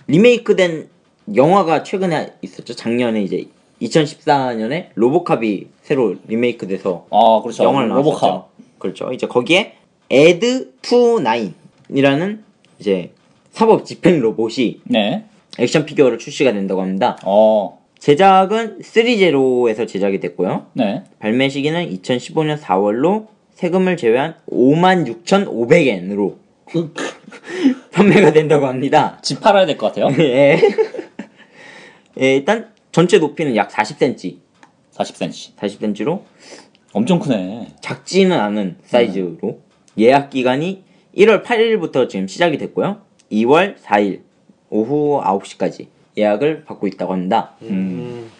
[0.08, 0.88] 리메이크된
[1.34, 2.74] 영화가 최근에 있었죠.
[2.74, 3.46] 작년에 이제
[3.82, 7.64] 2014년에 로보캅이 새로 리메이크돼서 아 그렇죠.
[7.64, 8.48] 영화를 나왔었죠.
[8.78, 9.12] 그렇죠.
[9.12, 9.74] 이제 거기에
[10.10, 12.38] 에드 29이라는
[12.78, 13.10] 이제
[13.50, 15.24] 사법 집행 로봇이 네.
[15.58, 17.16] 액션 피규어로 출시가 된다고 합니다.
[17.24, 17.78] 어.
[17.98, 20.66] 제작은 3제로에서 제작이 됐고요.
[20.74, 21.04] 네.
[21.20, 26.34] 발매 시기는 2015년 4월로 세금을 제외한 56,500엔으로
[27.92, 29.18] 판매가 된다고 합니다.
[29.22, 30.08] 집 팔아야 될 것 같아요.
[30.22, 30.60] 예.
[32.20, 34.36] 예, 일단 전체 높이는 약 40cm,
[34.92, 35.54] 40cm.
[35.56, 36.22] 40cm로
[36.92, 37.68] 엄청 크네.
[37.80, 39.60] 작지는 않은 사이즈로
[39.98, 40.84] 예약 기간이
[41.16, 43.00] 1월 8일부터 지금 시작이 됐고요.
[43.32, 44.20] 2월 4일
[44.70, 47.52] 오후 9시까지 예약을 받고 있다고 합니다.
[47.62, 48.30] 음.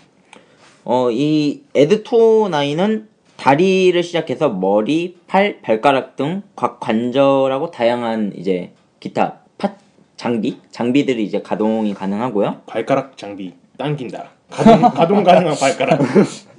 [0.84, 9.74] 어, 이 에드토9은 다리를 시작해서 머리, 팔, 발가락 등 각 관절하고 다양한 이제 기타 파
[10.16, 12.62] 장비 장비들이 이제 가동이 가능하고요.
[12.66, 14.30] 발가락 장비 당긴다.
[14.50, 16.00] 가동, 가동 가능한 발가락.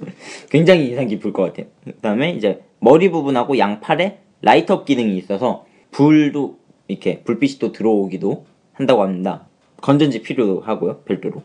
[0.50, 1.66] 굉장히 인상 깊을 것 같아요.
[1.84, 9.02] 그다음에 이제 머리 부분하고 양팔에 light up 기능이 있어서 불도 이렇게 불빛이 또 들어오기도 한다고
[9.02, 9.46] 합니다.
[9.80, 11.42] 건전지 필요하고요, 별도로.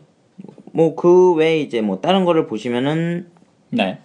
[0.72, 3.30] 뭐 그 외에 이제 뭐 다른 거를 보시면은
[3.70, 3.98] 네.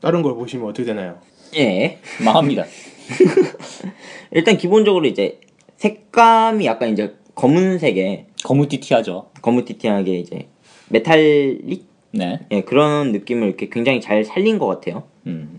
[0.00, 1.18] 다른 걸 보시면 어떻게 되나요?
[1.56, 2.64] 예 망합니다.
[4.32, 5.40] 일단 기본적으로 이제
[5.76, 9.30] 색감이 약간 이제 검은색에 거무튀튀하죠.
[9.42, 10.48] 거무튀튀하게 이제
[10.88, 12.40] 메탈릭 네.
[12.52, 15.04] 예, 그런 느낌을 이렇게 굉장히 잘 살린 것 같아요.
[15.26, 15.58] 음.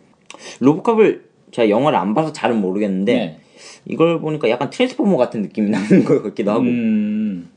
[0.60, 3.40] 로보캅을 제가 영화를 안 봐서 잘은 모르겠는데 네.
[3.86, 7.50] 이걸 보니까 약간 트랜스포머 같은 느낌이 나는 것 같기도 하고 음.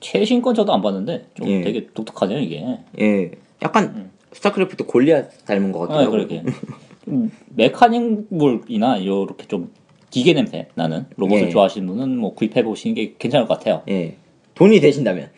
[0.00, 1.60] 최신 건 저도 안 봤는데 좀 예.
[1.62, 2.64] 되게 독특하네요 이게.
[3.00, 3.30] 예
[3.62, 6.42] 약간 스타크래프트 골리앗 닮은 것 같기도 아, 하고 그러게.
[7.04, 9.70] 좀 메카닉물이나 이렇게 좀
[10.10, 11.48] 기계 냄새 나는 로봇을 예.
[11.48, 13.82] 좋아하시는 분은 뭐 구입해 보시는 게 괜찮을 것 같아요.
[13.88, 14.16] 예
[14.54, 15.30] 돈이 되신다면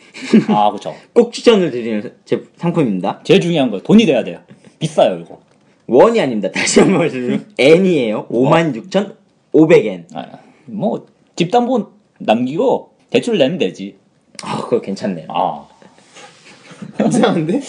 [0.48, 0.94] 아 그렇죠.
[1.12, 3.20] 꼭 추천을 드리는 제 상품입니다.
[3.24, 4.40] 제일 중요한 거 돈이 돼야 돼요.
[4.79, 5.40] 비싸요 이거.
[5.87, 6.50] 원이 아닙니다.
[6.50, 8.27] 다시 한번 말씀드리면 N이에요.
[8.29, 10.07] 56,500엔.
[10.14, 13.96] 아, 뭐 집담보 남기고 대출 내면 되지.
[14.42, 15.27] 아 그거 괜찮네요.
[15.29, 15.66] 아
[17.07, 17.61] 이상한데?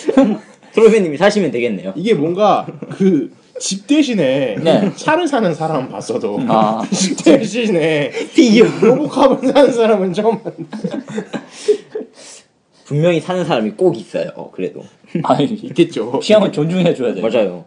[0.74, 1.94] 트로베님이 사시면 되겠네요.
[1.96, 4.92] 이게 뭔가 그 집 대신에 네.
[4.96, 6.84] 차를 사는 사람 봤어도 아.
[6.92, 10.40] 집 대신에 피규어 로보캅을 사는 사람은 처음
[12.86, 14.30] 분명히 사는 사람이 꼭 있어요.
[14.54, 14.84] 그래도
[15.24, 16.20] 아니 있겠죠.
[16.22, 17.22] 취향은 존중해 줘야 돼.
[17.22, 17.66] 맞아요.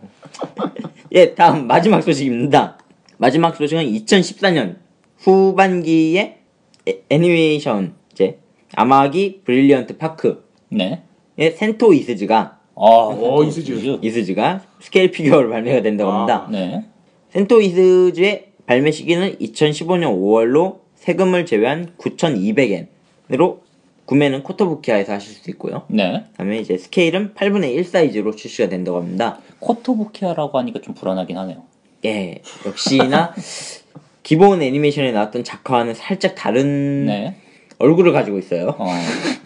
[1.12, 2.78] 예, 다음 마지막 소식입니다.
[3.16, 4.76] 마지막 소식은 2014년
[5.18, 6.38] 후반기에
[6.88, 8.38] 애- 애니메이션 이제
[8.74, 10.36] 아마기 브릴리언트 파크의
[10.68, 11.02] 네.
[11.56, 13.98] 센토 이스즈가 아, 어, 이스즈.
[14.02, 16.48] 이스즈가 스케일 피규어로 발매가 된다고 합니다.
[16.50, 16.84] 네.
[17.30, 23.60] 센토 이스즈의 발매 시기는 2015년 5월로 세금을 제외한 9,200엔으로
[24.04, 25.82] 구매는 코토부키아에서 하실 수 있고요.
[25.88, 26.24] 네.
[26.32, 29.38] 그다음에 이제 스케일은 8분의 1 사이즈로 출시가 된다고 합니다.
[29.60, 31.62] 코토부키아라고 하니까 좀 불안하긴 하네요.
[32.04, 33.34] 예, 역시나
[34.22, 37.36] 기본 애니메이션에 나왔던 작화와는 살짝 다른 네.
[37.78, 38.74] 얼굴을 가지고 있어요.
[38.78, 38.86] 어,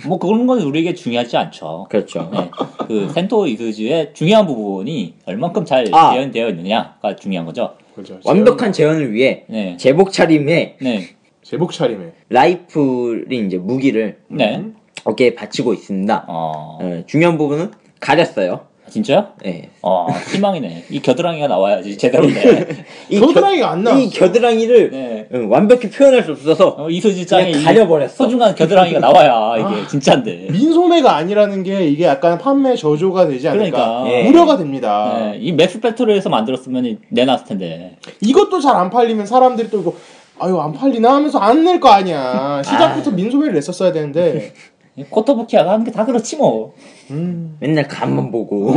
[0.06, 1.86] 뭐 그런 건 우리에게 중요하지 않죠.
[1.90, 2.30] 그렇죠.
[2.32, 2.50] 네.
[2.86, 6.12] 그 센토 이스즈의 중요한 부분이 얼만큼 잘 아.
[6.12, 7.74] 재현되어 있느냐가 중요한 거죠.
[7.94, 8.20] 그렇죠.
[8.24, 9.76] 완벽한 재현을 위해 네.
[9.76, 11.08] 제복 차림에 네.
[11.42, 14.64] 제복 차림에 라이플인 이제 무기를 네.
[15.04, 16.24] 어깨에 받치고 있습니다.
[16.28, 18.71] 어, 어, 중요한 부분은 가렸어요.
[18.92, 19.28] 진짜요?
[19.46, 19.70] 예.
[19.80, 20.84] 어, 희망이네.
[20.90, 22.84] 이 겨드랑이가 나와야지 제대로인데.
[23.08, 24.02] 이 겨드랑이가 안 나왔어.
[24.02, 25.26] 이 겨드랑이를 네.
[25.32, 28.08] 응, 완벽히 표현할 수 없어서 어, 이스즈 ちゃん이 그냥 가려버렸어.
[28.14, 30.48] 소중한 겨드랑이가 나와야 이게 진짜인데.
[30.52, 34.12] 민소매가 아니라는 게 이게 약간 판매 저조가 되지 않을까 그러니까.
[34.12, 34.28] 예.
[34.28, 35.16] 우려가 됩니다.
[35.32, 37.96] 네, 이 맥스 배틀에서 만들었으면 내놨을 텐데.
[38.20, 39.94] 이것도 잘 안 팔리면 사람들이 또 이거
[40.40, 42.62] 아유 안 팔리나 하면서 안 낼 거 아니야.
[42.64, 44.52] 시작부터 민소매를 냈었어야 되는데.
[44.96, 46.74] 이 코토부키아가 하는 게 다 그렇지 뭐.
[47.10, 47.56] 음.
[47.60, 48.74] 맨날 간만 보고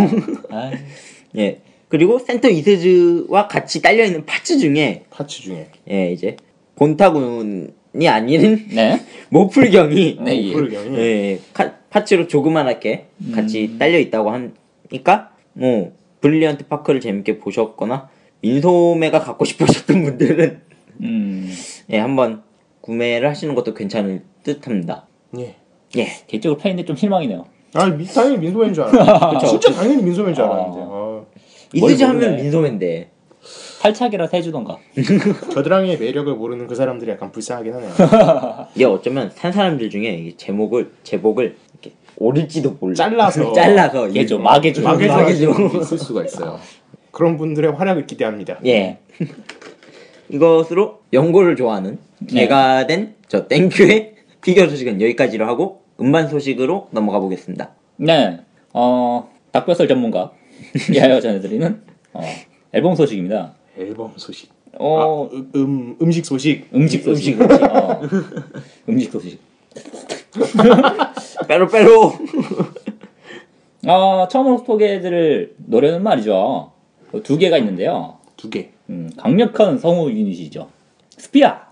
[0.49, 0.73] 아이,
[1.37, 1.61] 예.
[1.87, 6.35] 그리고 센터 이세즈와 같이 딸려 있는 파츠 중에 파츠 중에 예 이제
[6.75, 8.99] 본타군이 아닌 네.
[9.29, 10.47] 모풀경이 네, 예.
[10.51, 18.09] 모풀경이 예, 카- 파츠로 조그만하게 같이 딸려 있다고 하니까 뭐 브릴리언트 파크를 재밌게 보셨거나
[18.41, 20.61] 민소매가 갖고 싶으셨던 분들은
[21.01, 21.53] 음,
[21.91, 22.41] 예 한번
[22.81, 25.07] 구매를 하시는 것도 괜찮을 듯합니다.
[25.39, 25.55] 예.
[25.97, 26.07] 예.
[26.27, 27.45] 개인적으로 팬인데 좀 실망이네요.
[27.73, 29.47] 아 미- 당연히 민소매인 줄 알았는데 그쵸.
[29.59, 30.53] 진짜 당연히 민소매인 줄 어.
[30.53, 32.35] 알았는데 아, 뭘 하면.
[32.37, 33.09] 민소매인데
[33.81, 34.77] 팔차기라서 해주던가.
[35.53, 37.91] 겨드랑이의 매력을 모르는 그 사람들이 약간 불쌍하긴 하네요
[38.75, 42.95] 이게 어쩌면 산 사람들 중에 이 제복을 제복을 이렇게 오릴지도 몰라.
[42.95, 44.07] 잘라서 잘라서
[44.39, 45.13] 막에서.
[45.13, 46.59] 하시는 분이 있을 수가 있어요
[47.11, 48.97] 그런 분들의 활약을 기대합니다 예.
[50.29, 52.41] 이것으로 연고를 좋아하는 네.
[52.41, 54.14] 개가 된 저 땡큐의
[54.45, 57.71] 피겨 소식은 여기까지로 하고 음반 소식으로 넘어가 보겠습니다.
[57.97, 58.39] 네.
[58.73, 60.31] 어, 닭뼈살 전문가.
[60.93, 61.81] 이하여 전해드리는
[62.13, 62.21] 어,
[62.71, 63.55] 앨범 소식입니다.
[63.77, 67.41] 앨범 소식 어, 아, 음, 음식 소식 음식 소식.
[67.41, 68.01] 어,
[68.87, 69.39] 음식 소식.
[71.47, 72.13] 빼로 빼로.
[73.87, 76.71] 어, 처음으로 소개해드릴 노래는 말이죠.
[77.23, 78.19] 두 개가 있는데요.
[78.37, 80.69] 두 개 음, 강력한 성우 유닛이죠.
[81.17, 81.65] 스피아.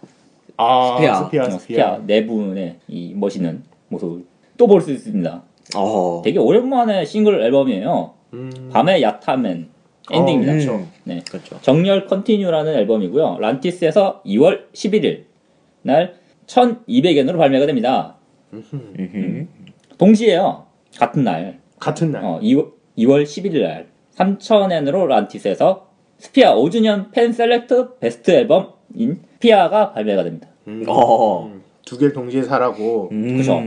[0.57, 1.15] 아 스피아.
[1.23, 4.23] 스피아 어, 스피아, 스피아 네 분의 이 멋있는 모습을
[4.57, 5.43] 또 볼 수 있습니다.
[5.75, 6.21] 어.
[6.23, 8.13] 되게 오랜만에 싱글 앨범이에요.
[8.33, 9.69] 음, 밤의 얏타맨
[10.11, 10.51] 엔딩입니다.
[10.51, 10.87] 어, 그렇죠.
[11.05, 11.23] 네.
[11.29, 11.59] 그렇죠.
[11.61, 13.37] 정열 continue라는 앨범이고요.
[13.39, 15.23] 란티스에서 2월 11일
[15.81, 16.15] 날
[16.47, 18.17] 1200엔으로 발매가 됩니다.
[18.53, 19.47] 음흠.
[19.97, 20.65] 동시에요.
[20.97, 25.87] 같은 날 같은 날 어, 2월, 2월 11일 날 3000엔으로 란티스에서
[26.17, 30.47] 스피아 5주년 팬 select 베스트 앨범 인 스피아가 발매가 됩니다.
[30.67, 31.45] 음, 어.
[31.47, 33.37] 음, 두 개를 동시에 사라고 음.
[33.37, 33.61] 그죠.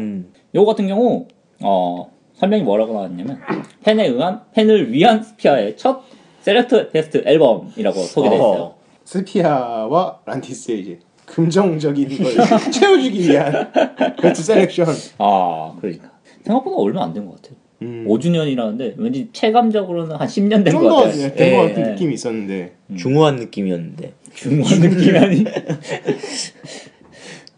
[0.54, 1.26] 요거 같은 경우
[1.62, 3.40] 어, 설명이 뭐라고 나왔냐면
[3.82, 6.02] 팬에 의한 팬을 위한 스피아의 첫
[6.42, 8.62] select 베스트 앨범이라고 소개되어 있어요.
[8.62, 8.76] 어.
[9.04, 12.32] 스피아와 란티스의 이제 금전적인 걸
[12.70, 13.72] 채워주기 위한
[14.20, 14.86] 베스트 selection
[15.18, 16.10] 아, 그러니까
[16.44, 17.56] 생각보다 얼마 안 된 것 같아요.
[17.82, 21.34] 음, 5주년이라는데 왠지 체감적으로는 한 10년 된것 좀더 같아요.
[21.34, 21.90] 된것 예, 같은 예.
[21.90, 24.12] 느낌이 있었는데 중후한 느낌이었는데.
[24.34, 25.44] 중후한 느낌이 아니.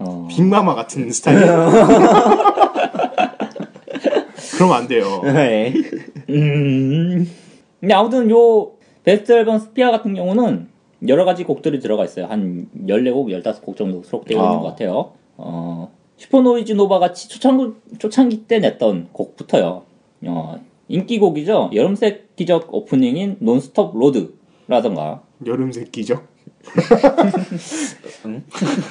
[0.00, 1.70] 어, 빅마마 같은 스타일이에요
[4.54, 5.74] 그러면 안 돼요 네.
[6.30, 7.28] 음.
[7.80, 10.68] 근데 아무튼 요 베스트 앨범 스피아 같은 경우는
[11.06, 12.26] 여러 가지 곡들이 들어가 있어요.
[12.26, 14.58] 한 14곡, 15곡 정도 수록되어 있는 아.
[14.58, 15.12] 것 같아요.
[15.36, 19.84] 어, Super Noisy Nova 같이 초창기, 초창기 때 냈던 곡부터요.
[20.26, 21.70] 어, 인기곡이죠.
[21.74, 25.22] 여름색 기적 오프닝인 Non stop road라던가.
[25.46, 26.26] 여름색 기적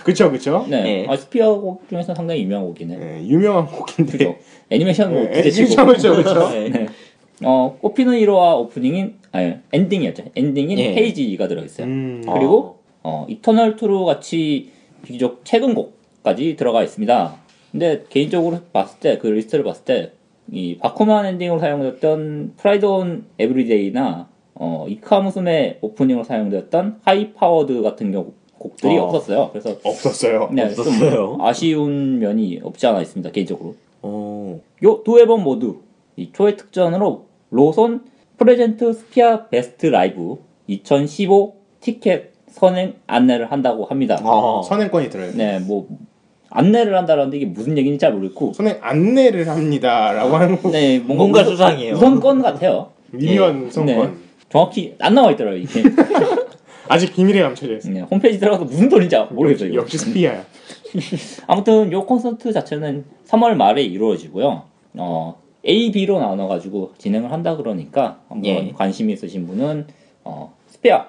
[0.04, 0.82] 그쵸 그쵸 네.
[0.84, 1.06] 네.
[1.10, 2.98] 아, 스피아 곡 중에서 상당히 유명한 곡이네.
[3.22, 4.36] 예, 유명한 곡인데 그죠.
[4.70, 5.86] 애니메이션 곡 예, 기대치고.
[5.86, 6.88] 그쵸 그쵸 그쵸 네.
[7.44, 10.24] 어, 꽃피는 이로하 오프닝인, 아니, 엔딩이었죠.
[10.36, 10.96] 엔딩인 예.
[10.96, 11.86] Hazy가 들어있어요.
[11.86, 14.72] 음, 그리고 어, Eternal Tours 같이
[15.04, 17.36] 비교적 최근 곡까지 들어가 있습니다.
[17.72, 20.12] 근데 개인적으로 봤을 때 그 리스트를 봤을 때
[20.52, 28.34] 이 바쿠만 엔딩으로 사용됐던 Pride on everyday나 어, 이카무스메 오프닝으로 사용되었던 High Powered 같은 경우
[28.58, 29.04] 곡들이 어.
[29.04, 29.50] 없었어요.
[29.52, 31.12] 그래서 없었어요 네, 없었어요?
[31.12, 33.32] 좀 아쉬운 면이 없지 않아 있습니다.
[33.32, 33.76] 개인적으로.
[34.02, 34.60] 어.
[34.84, 35.82] 요 두 앨범 모두
[36.16, 38.06] 이 초회 특전으로 로손
[38.38, 44.20] present 스피아 베스트 라이브 2015 티켓 선행 안내를 한다고 합니다.
[44.24, 44.62] 어.
[44.64, 45.88] 선행권이 들어요 네, 뭐
[46.50, 51.96] 안내를 한다라는데 이게 무슨 얘기인지 잘 모르겠고, 선행 안내를 합니다라고 하는 거 네, 뭔가, 수상해요.
[51.96, 52.92] 우선권 같아요.
[53.12, 53.68] 미묘한 네.
[53.68, 54.18] 우선권
[54.50, 55.62] 정확히 안 나와 있더라고요.
[55.62, 55.84] 이게
[56.90, 59.70] 아직 비밀에 감춰져 있어 네, 홈페이지 들어가서 무슨 소리인지 모르겠어요.
[59.70, 59.82] 이거.
[59.82, 60.44] 역시 스피아야
[61.48, 64.64] 아무튼 요 콘서트 자체는 3월 말에 이루어지고요.
[64.96, 65.36] 어,
[65.68, 68.72] A, B로 나눠가지고 진행을 한다 그러니까 한번 예.
[68.74, 69.88] 관심 있으신 분은
[70.24, 71.06] 어, 스페어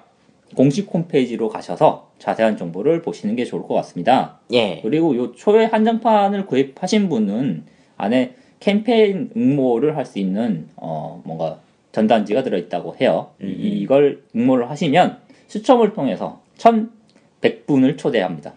[0.57, 4.41] 공식 홈페이지로 가셔서 자세한 정보를 보시는 게 좋을 것 같습니다.
[4.53, 4.81] 예.
[4.83, 7.65] 그리고 요 초회 한정판을 구입하신 분은
[7.97, 11.59] 안에 캠페인 응모를 할 수 있는 어, 뭔가
[11.93, 13.31] 전단지가 들어있다고 해요.
[13.41, 13.49] 음.
[13.49, 18.55] 이- 이걸 응모를 하시면 추첨을 통해서 1,100분을 초대합니다.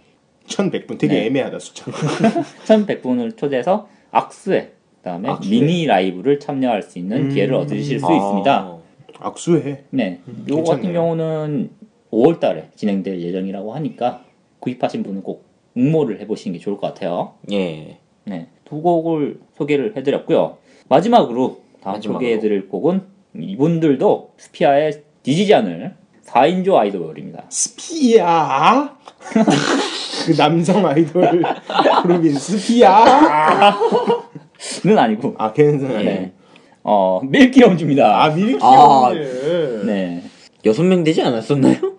[0.47, 1.25] 1100분 되게 네.
[1.27, 1.85] 애매하다 숫자
[2.65, 5.49] 1,100분을 초대해서 악수회, 그다음에 악수회.
[5.51, 7.29] 미니 라이브를 참여할 수 있는 음.
[7.29, 8.13] 기회를 얻으실 수 아.
[8.15, 8.77] 있습니다.
[9.19, 10.19] 악수해 네,
[10.49, 10.63] 요거 괜찮네요.
[10.65, 11.69] 같은 경우는
[12.11, 14.23] 5월 달에 진행될 예정이라고 하니까
[14.59, 15.45] 구입하신 분은 꼭
[15.77, 17.33] 응모를 해보시는 게 좋을 것 같아요.
[17.51, 17.97] 예.
[18.25, 20.57] 네, 두 곡을 소개를 해드렸고요.
[20.89, 22.19] 마지막으로 다음 마지막으로.
[22.19, 23.01] 소개해드릴 곡은
[23.39, 25.03] 이분들도 스피아의
[25.53, 25.95] 않을
[26.25, 27.45] 4인조 아이돌입니다.
[27.49, 28.97] 스피아
[30.25, 31.43] 그 남성 아이돌
[32.03, 33.75] 그룹인 스피아
[34.85, 36.31] 는 아니고 아 걔는 아니에요 네.
[36.83, 38.23] 어 밀키 홈즈입니다.
[38.23, 39.83] 아 밀키 아, 홈즈.
[39.85, 40.23] 네.
[40.65, 41.90] 여섯 명 되지 않았었나요?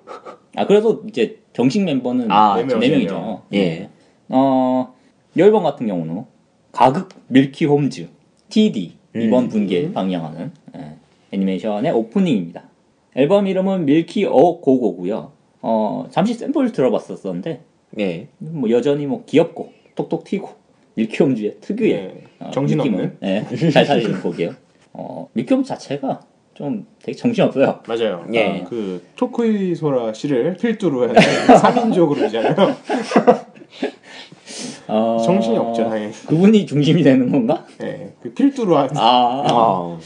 [0.56, 3.14] 아 그래도 이제 정식 멤버는 아, 네, 네 명, 네네 명이죠.
[3.14, 3.42] 명.
[3.54, 3.88] 예.
[4.28, 4.94] 어
[5.36, 6.24] 앨범 같은 경우는
[6.72, 8.08] 가극 밀키 홈즈
[8.48, 9.48] TD 이번 음.
[9.48, 10.96] 분기에 방영하는 예,
[11.32, 12.64] 애니메이션의 오프닝입니다.
[13.14, 15.32] 앨범 이름은 밀키 어 Go Go Go요.
[15.62, 17.60] 어 잠시 샘플 들어봤었었는데
[18.00, 18.28] 예.
[18.38, 20.50] 뭐 여전히 뭐 귀엽고 톡톡 튀고
[20.94, 23.18] 밀키 홈즈의 특유의 네, 어, 정신없는.
[23.22, 24.54] 예, 잘 살리는 곡이에요.
[24.92, 26.20] 어 밀키 홈즈 자체가
[26.54, 27.80] 좀 되게 정신없어요.
[27.86, 28.26] 맞아요.
[28.34, 28.64] 예.
[28.68, 32.76] 그 토쿠이 소라 씨를 필두로 한 3인조 그룹이잖아요.
[34.88, 36.12] 어, 정신이 없죠, 당연히.
[36.26, 37.64] 그분이 중심이 되는 건가?
[37.82, 38.12] 예.
[38.22, 39.98] 그 필두로 한 아, 아.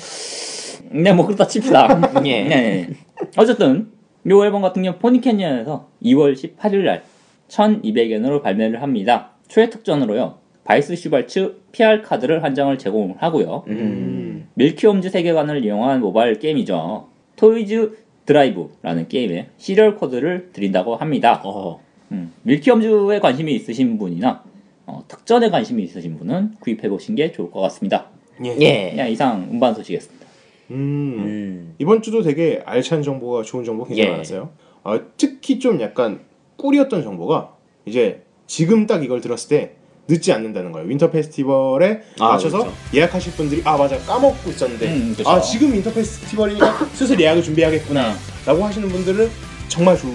[0.90, 2.00] 네, 뭐 그렇다 칩시다.
[2.26, 2.44] 예.
[2.44, 2.88] 네, 네.
[3.36, 3.88] 어쨌든
[4.28, 7.02] 요 앨범 같은 경우 포니캐니언에서 2월 18일 날
[7.48, 9.30] 1200엔으로 발매를 합니다.
[9.48, 10.38] 초회 특전으로요.
[10.64, 13.64] 바이스 슈발츠 PR 카드를 한 장을 제공을 하고요.
[13.68, 14.25] 음.
[14.56, 17.06] 밀키홈즈 세계관을 이용한 모바일 게임이죠.
[17.36, 21.42] 토이즈 드라이브라는 게임에 시리얼 코드를 드린다고 합니다.
[21.44, 21.80] 어.
[22.12, 24.42] 음, 밀키홈즈에 관심이 있으신 분이나
[24.86, 28.06] 어, 특전에 관심이 있으신 분은 구입해 보신 게 좋을 것 같습니다.
[28.44, 28.56] 예.
[28.60, 28.90] 예.
[28.90, 30.26] 그냥 이상 음반 소식이었습니다.
[30.70, 30.74] 음.
[30.74, 31.74] 음.
[31.78, 34.12] 이번 주도 되게 알찬 정보가 좋은 정보 굉장히 예.
[34.12, 34.50] 많았어요.
[34.84, 36.20] 어, 특히 좀 약간
[36.56, 39.75] 꿀이었던 정보가 이제 지금 딱 이걸 들었을 때
[40.08, 40.88] 늦지 않는다는 거예요.
[40.88, 42.76] Winter Festival에 아, 맞춰서 그렇죠.
[42.94, 45.28] 예약하실 분들이 아 맞아 까먹고 있었는데 음, 그렇죠.
[45.30, 48.14] 아 지금 Winter Festival이니까 슬슬 예약을 준비해야겠구나 네.
[48.46, 49.28] 라고 하시는 분들은
[49.68, 50.14] 정말 좋은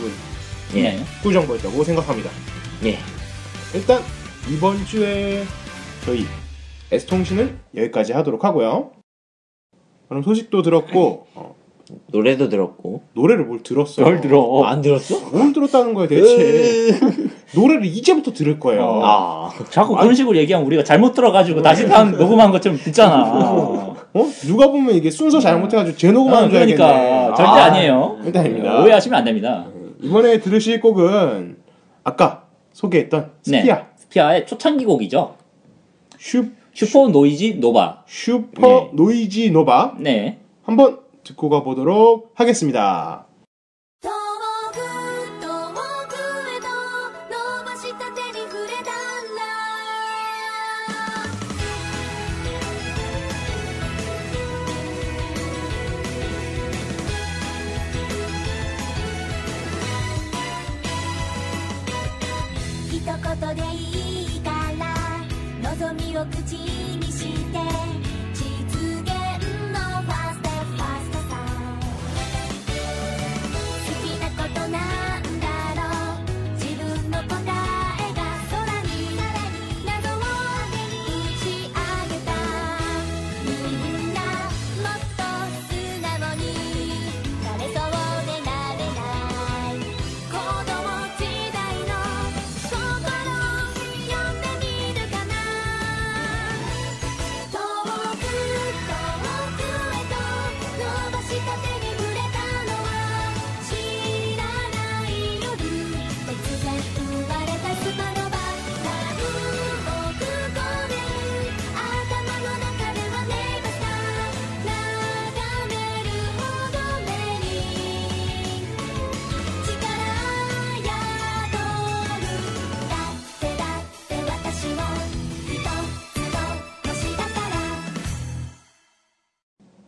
[0.76, 0.82] 예.
[0.84, 1.04] 네.
[1.22, 2.30] 꿀 정보였다고 생각합니다.
[2.86, 2.98] 예.
[3.74, 4.02] 일단
[4.50, 5.44] 이번 주에
[6.06, 6.26] 저희
[6.92, 8.92] S통신은 여기까지 하도록 하고요.
[10.08, 11.56] 그럼 소식도 들었고 어,
[12.08, 13.04] 노래도 들었고.
[13.14, 14.02] 노래를 뭘 들었어?
[14.04, 14.64] 널 들어.
[14.64, 15.20] 안 들었어?
[15.32, 16.98] 뭘 들었다는 거야 대체?
[17.56, 18.84] 노래를 이제부터 들을 거예요.
[18.84, 19.02] 어.
[19.04, 19.50] 아.
[19.70, 23.24] 자꾸 그런 식으로 얘기하면 우리가 잘못 들어가지고 다시 한 녹음한 것처럼 듣잖아.
[23.24, 24.26] 어, 어?
[24.42, 26.76] 누가 보면 이게 순서 잘못해가지고 재녹음하는 줄 알겠네.
[26.76, 28.82] 그러니까 절대 아, 아, 니에요 절대 아닙니다.
[28.82, 29.66] 오해하시면 안 됩니다.
[30.02, 31.58] 이번에 들으실 곡은
[32.04, 33.86] 아까 소개했던 스피아 네.
[33.96, 35.36] 스피아의 초창기 곡이죠.
[36.18, 38.04] 슈, Super Noisy Nova.
[38.08, 38.90] Super 네.
[38.94, 40.40] Noisy Nova 네.
[40.64, 43.26] 한번 듣고 가보도록 하겠습니다.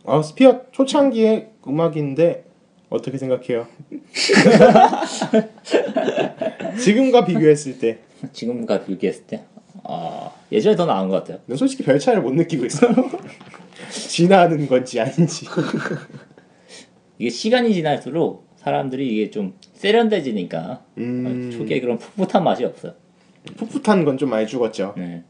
[0.06, 2.46] 아, 스피아 초창기의 음악인데
[2.90, 3.68] 어떻게 생각해요?
[6.80, 8.00] 지금과 비교했을 때,
[8.32, 9.44] 지금과 비교했을 때,
[9.84, 11.40] 아, 예전에 더 나은 것 같아요.
[11.46, 12.88] 난 솔직히 별 차이를 못 느끼고 있어.
[13.90, 15.46] 지나는 건지 아닌지.
[17.20, 21.52] 이게 시간이 지날수록 사람들이 이게 좀 세련돼지니까 음.
[21.52, 22.94] 초기에 그런 풋풋한 맛이 없어요.
[23.58, 24.94] 풋풋한 건 좀 많이 죽었죠.
[24.98, 25.24] 네.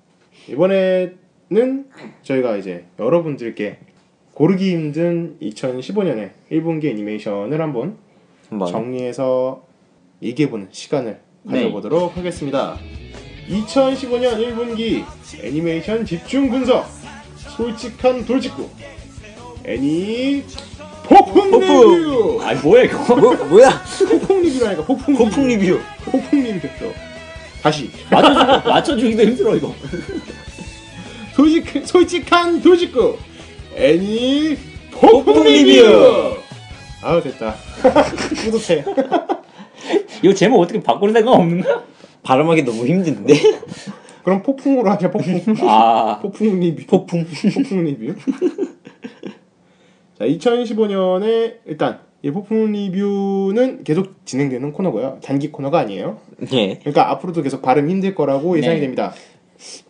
[0.50, 1.86] 이번에는
[2.22, 3.80] 저희가 이제 여러분들께
[4.34, 7.98] 고르기 힘든 2015년의 1분기 애니메이션을 한번
[8.50, 8.68] 한번.
[8.68, 9.64] 정리해서
[10.22, 11.64] 얘기해보는 시간을 네.
[11.64, 12.78] 가져보도록 하겠습니다.
[13.50, 15.04] 2015년 1분기
[15.44, 16.86] 애니메이션 집중 분석
[17.38, 18.70] 솔직한 돌직구
[19.66, 20.44] 애니
[21.04, 21.98] 폭풍 폭풍!
[21.98, 23.16] 리뷰 아 뭐야 이거?
[23.16, 23.70] 뭐, 뭐야?
[24.10, 25.80] 폭풍 리뷰라니까 폭풍 폭풍 리뷰.
[26.06, 26.68] 폭풍 리뷰
[27.62, 29.74] 다시 맞춰주, 맞춰주기도 힘들어 이거.
[31.36, 33.18] 솔직, 솔직한 돌직구
[33.76, 34.58] 애니
[34.92, 36.36] 폭풍 리뷰!
[37.02, 37.56] 아우 됐다
[38.46, 38.86] 뿌듯해
[40.24, 41.84] 이거 제목 어떻게 바꿀 생각 없는 거야?
[42.24, 43.34] 발음하기 너무 힘든데?
[44.24, 47.26] 그럼 폭풍으로 하자 폭풍 아 폭풍 리뷰 폭풍.
[47.54, 48.16] 폭풍 리뷰
[50.18, 55.20] 자, 2015년에 일단 이 폭풍 리뷰는 계속 진행되는 코너고요.
[55.22, 56.20] 단기 코너가 아니에요.
[56.54, 56.78] 예.
[56.80, 58.82] 그러니까 앞으로도 계속 발음 힘들 거라고 예상이 네.
[58.82, 59.14] 됩니다.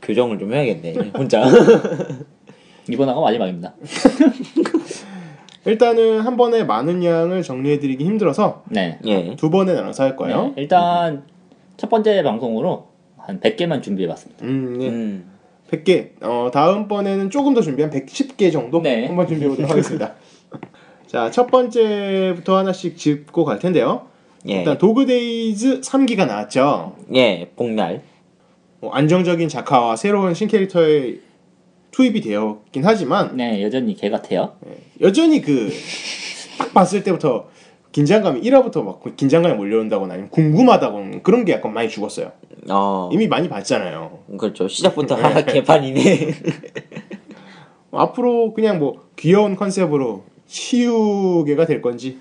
[0.01, 1.11] 교정을 좀 해야겠네.
[1.15, 1.43] 혼자.
[2.89, 3.73] 이번 화가 마지막입니다.
[5.65, 8.99] 일단은 한 번에 많은 양을 정리해드리기 힘들어서 네.
[9.05, 9.35] 예.
[9.35, 10.47] 두 번에 나눠서 할 거예요.
[10.55, 11.23] 네, 일단
[11.77, 14.45] 첫 번째 방송으로 한 100개만 준비해봤습니다.
[14.45, 14.89] 음, 네.
[14.89, 15.31] 음.
[15.71, 16.09] 100개.
[16.21, 19.07] 어, 다음번에는 조금 더 준비한 110개 정도 네.
[19.07, 20.13] 한번 준비해 보도록 하겠습니다.
[21.07, 24.07] 자, 첫 번째부터 하나씩 짚고 갈 텐데요.
[24.49, 24.57] 예.
[24.57, 26.95] 일단 도그데이즈 3기가 나왔죠.
[27.15, 27.49] 예.
[27.55, 28.01] 복날.
[28.81, 31.21] 뭐 안정적인 작화와 새로운 신캐릭터의
[31.93, 34.53] 투입이 되었긴 하지만 네, 여전히 개 같아요.
[35.01, 35.69] 여전히 그
[36.58, 37.49] 딱 봤을 때부터
[37.91, 42.32] 긴장감이 1화부터 막그 긴장감이 몰려온다거나 아니면 궁금하다거나 그런 게 약간 많이 죽었어요.
[42.69, 43.10] 어.
[43.12, 44.19] 이미 많이 봤잖아요.
[44.38, 44.67] 그렇죠.
[44.67, 46.34] 시작부터 하나 개판이네.
[47.91, 52.17] 앞으로 그냥 뭐 귀여운 컨셉으로 치유개가 될 건지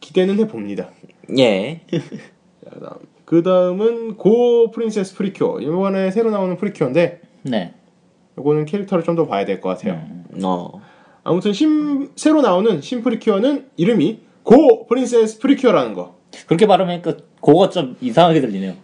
[0.00, 0.90] 기대는 해봅니다.
[1.38, 1.80] 예.
[3.24, 7.72] 그 다음은 Go Princess 프리큐어 이번에 새로 나오는 프리큐어인데 네.
[8.38, 10.00] 이거는 캐릭터를 좀 더 봐야 될 것 같아요.
[10.42, 10.80] 어.
[11.24, 16.16] 아무튼 신, 새로 나오는 신 프리큐어는 이름이 Go Princess 프리큐어라는 거.
[16.46, 18.74] 그렇게 발음하니까 Go가 좀 이상하게 들리네요.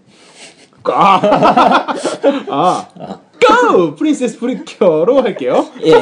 [0.84, 1.20] 아,
[2.50, 2.88] 아,
[3.70, 5.66] Go Princess 프리큐어로 할게요.
[5.84, 5.92] 예.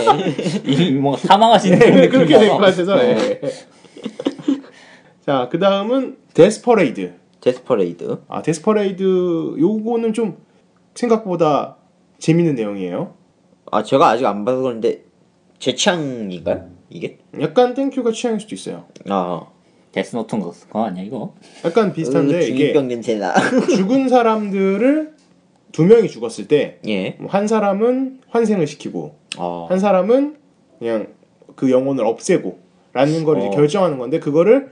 [0.64, 2.58] 이 뭔가 사망하시는 네, 그런 그렇게 될 것.
[2.58, 2.98] 같아서.
[3.04, 3.40] 예.
[5.26, 7.14] 자, 그 다음은 Death Parade.
[7.40, 8.22] Death Parade.
[8.28, 9.02] 아, Death Parade
[9.58, 10.38] 요거는 좀
[10.94, 11.76] 생각보다
[12.18, 13.14] 재밌는 내용이에요.
[13.70, 15.02] 아, 제가 아직 안 봐서 그런데
[15.58, 16.68] 제 취향인가요?
[16.88, 17.18] 이게?
[17.40, 18.84] 약간 땡큐가 취향일 수도 있어요.
[19.08, 19.46] 아.
[19.92, 20.38] Death Note
[20.70, 21.34] 거 아니야 이거?
[21.64, 23.34] 약간 비슷한데 이게 중이병 냄새나.
[23.74, 25.14] 죽은 사람들을
[25.72, 27.18] 두 명이 죽었을 때한 예.
[27.48, 29.66] 사람은 환생을 시키고 아.
[29.68, 30.36] 한 사람은
[30.78, 31.08] 그냥
[31.56, 32.58] 그 영혼을 없애고
[32.92, 33.50] 라는 걸 이제 어.
[33.50, 34.70] 결정하는 건데 그거를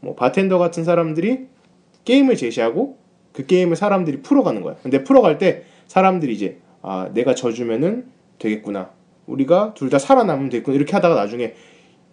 [0.00, 1.46] 뭐 바텐더 같은 사람들이
[2.04, 2.98] 게임을 제시하고
[3.32, 4.76] 그 게임을 사람들이 풀어가는 거야.
[4.82, 8.90] 근데 풀어갈 때 사람들이 이제 아 내가 져주면은 되겠구나.
[9.26, 10.76] 우리가 둘 다 살아남으면 되겠구나.
[10.76, 11.54] 이렇게 하다가 나중에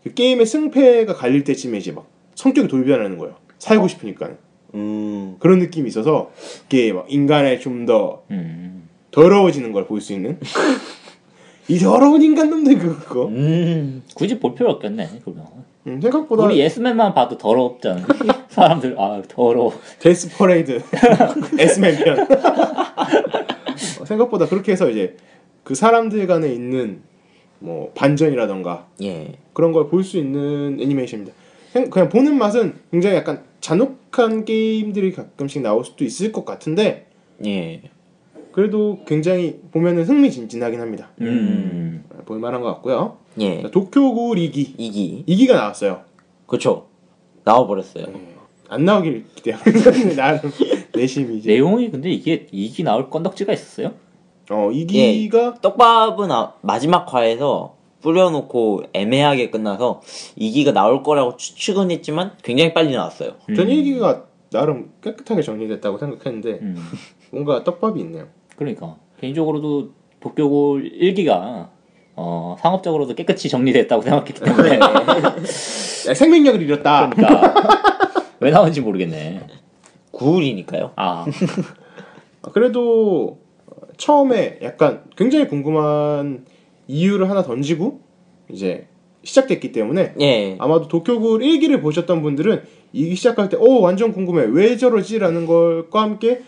[0.04, 3.36] 그 게임의 승패가 갈릴 때쯤에 이제 막 성격이 돌변하는 거예요.
[3.60, 4.30] 살고 싶으니까
[4.74, 5.36] 음.
[5.40, 6.32] 그런 느낌이 있어서
[6.68, 8.88] 이게 막 인간의 좀더 음.
[9.12, 10.40] 더러워지는 걸 볼 수 있는
[11.68, 14.02] 이 더러운 인간놈들 그거 음.
[14.16, 15.10] 굳이 볼 필요 없겠네.
[15.24, 15.46] 그러면
[15.88, 18.06] 음, 생각보다 우리 에스맨만 봐도 더럽잖아.
[18.50, 19.74] 사람들 아 더러워.
[20.00, 20.82] Death Parade
[21.60, 22.20] 에스맨 편
[24.02, 25.16] 어, 생각보다 그렇게 해서 이제
[25.72, 27.00] 그 사람들 간에 있는
[27.60, 29.36] 뭐 반전이라던가 예.
[29.54, 31.34] 그런 걸 볼 수 있는 애니메이션입니다.
[31.72, 37.08] 생- 그냥 보는 맛은 굉장히 약간 잔혹한 게임들이 가끔씩 나올 수도 있을 것 같은데
[37.46, 37.84] 예.
[38.52, 41.10] 그래도 굉장히 보면은 흥미진진하긴 합니다.
[41.22, 42.04] 음.
[42.26, 43.16] 볼만한 것 같고요.
[43.40, 43.62] 예.
[43.62, 45.24] 자, 도쿄구 리기 이기.
[45.26, 46.02] 2기가 나왔어요.
[46.48, 46.88] 그렇죠.
[47.46, 48.08] 나와 버렸어요.
[48.68, 50.52] 안 나오길 기대하는데 나름
[50.94, 53.94] 내심이 이제 내용이 근데 이게 이기 나올 건덕지가 있었어요?
[54.50, 60.02] 어 2기가 떡밥은 아- 마지막 화에서 뿌려놓고 애매하게 끝나서
[60.36, 63.34] 이기가 나올 거라고 추측은 했지만 굉장히 빨리 나왔어요.
[63.56, 66.76] 전 1기가 나름 깨끗하게 정리됐다고 생각했는데 음.
[67.32, 68.28] 뭔가 떡밥이 있네요.
[68.56, 71.70] 그러니까 개인적으로도 도쿄고 1기가
[72.16, 74.80] 어, 상업적으로도 깨끗이 정리됐다고 생각했기 때문에
[76.10, 77.10] 야, 생명력을 잃었다.
[77.10, 77.54] 그러니까
[78.40, 79.48] 왜 나온지 모르겠네.
[80.12, 80.92] 9일이니까요.
[80.98, 81.26] 아
[82.52, 83.40] 그래도
[84.02, 86.44] 처음에 약간 굉장히 궁금한
[86.88, 88.00] 이유를 하나 던지고
[88.50, 88.88] 이제
[89.24, 90.56] 시작됐기 때문에 예.
[90.58, 92.64] 아마도 도쿄구 1기를 보셨던 분들은
[92.96, 96.42] 2기 시작할 때 오 완전 궁금해 왜 저러지라는 걸과 함께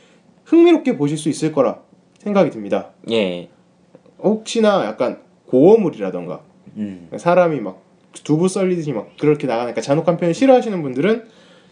[0.46, 1.82] 흥미롭게 보실 수 있을 거라
[2.18, 2.90] 생각이 듭니다.
[3.12, 3.50] 예.
[4.18, 6.42] 혹시나 약간 고어물이라던가
[6.78, 7.10] 음.
[7.16, 7.84] 사람이 막
[8.24, 11.26] 두부 썰리듯이 막 그렇게 나가니까 잔혹한 표현 싫어하시는 분들은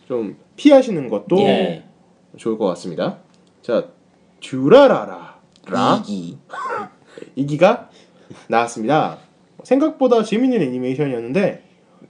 [0.08, 1.84] 좀 피하시는 것도 예.
[2.38, 3.18] 좋을 것 같습니다.
[3.64, 3.88] 자,
[4.42, 5.31] 듀라라라
[5.68, 6.38] 라 이기.
[7.36, 7.90] 이기가
[8.48, 9.18] 나왔습니다.
[9.64, 11.64] 생각보다 재밌는 애니메이션이었는데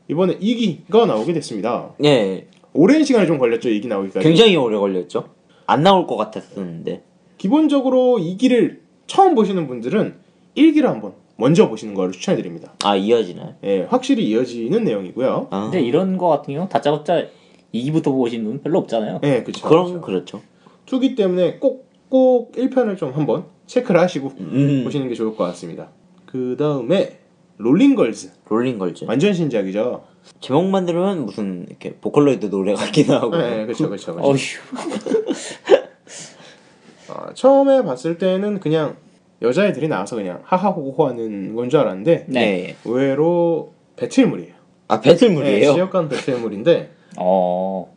[0.07, 1.93] 이번에 2기가 나오게 됐습니다.
[2.03, 2.47] 예.
[2.73, 4.25] 오랜 시간이 좀 걸렸죠, 2기 나오기까지.
[4.25, 5.29] 굉장히 오래 걸렸죠.
[5.65, 7.03] 안 나올 것 같았었는데.
[7.37, 10.15] 기본적으로 2기를 처음 보시는 분들은
[10.55, 12.73] 1기를 한번 먼저 보시는 걸 추천해드립니다.
[12.83, 13.55] 아 이어지나요?
[13.63, 15.47] 예, 확실히 이어지는 내용이고요.
[15.49, 15.63] 아.
[15.63, 17.25] 근데 이런 거 같은 경우 다짜고짜
[17.73, 19.21] 2기부터 보신 분 별로 없잖아요.
[19.23, 19.67] 예, 그쵸.
[19.67, 20.41] 그럼 그렇죠.
[20.85, 24.81] 2기 때문에 꼭, 꼭 1편을 좀 한번 체크를 하시고 음.
[24.83, 25.89] 보시는 게 좋을 것 같습니다.
[26.25, 27.19] 그 다음에
[27.57, 28.31] Rolling Girls.
[28.49, 29.05] Rolling Girls.
[29.07, 30.03] 완전 신작이죠.
[30.41, 33.37] 제목만 들으면 무슨 이렇게 보컬로이드 노래 같기도 하고.
[33.37, 34.17] 네, 그렇죠, 그렇죠.
[34.19, 34.35] 어휴.
[37.09, 38.97] 아, 처음에 봤을 때는 그냥
[39.41, 42.75] 여자애들이 나와서 그냥 하하호호 하는 건 줄 알았는데 네.
[42.85, 44.53] 의외로 배틀물이에요.
[44.89, 45.73] 아 네, 배틀물이에요.
[45.73, 47.91] 지역간 배틀물인데 어,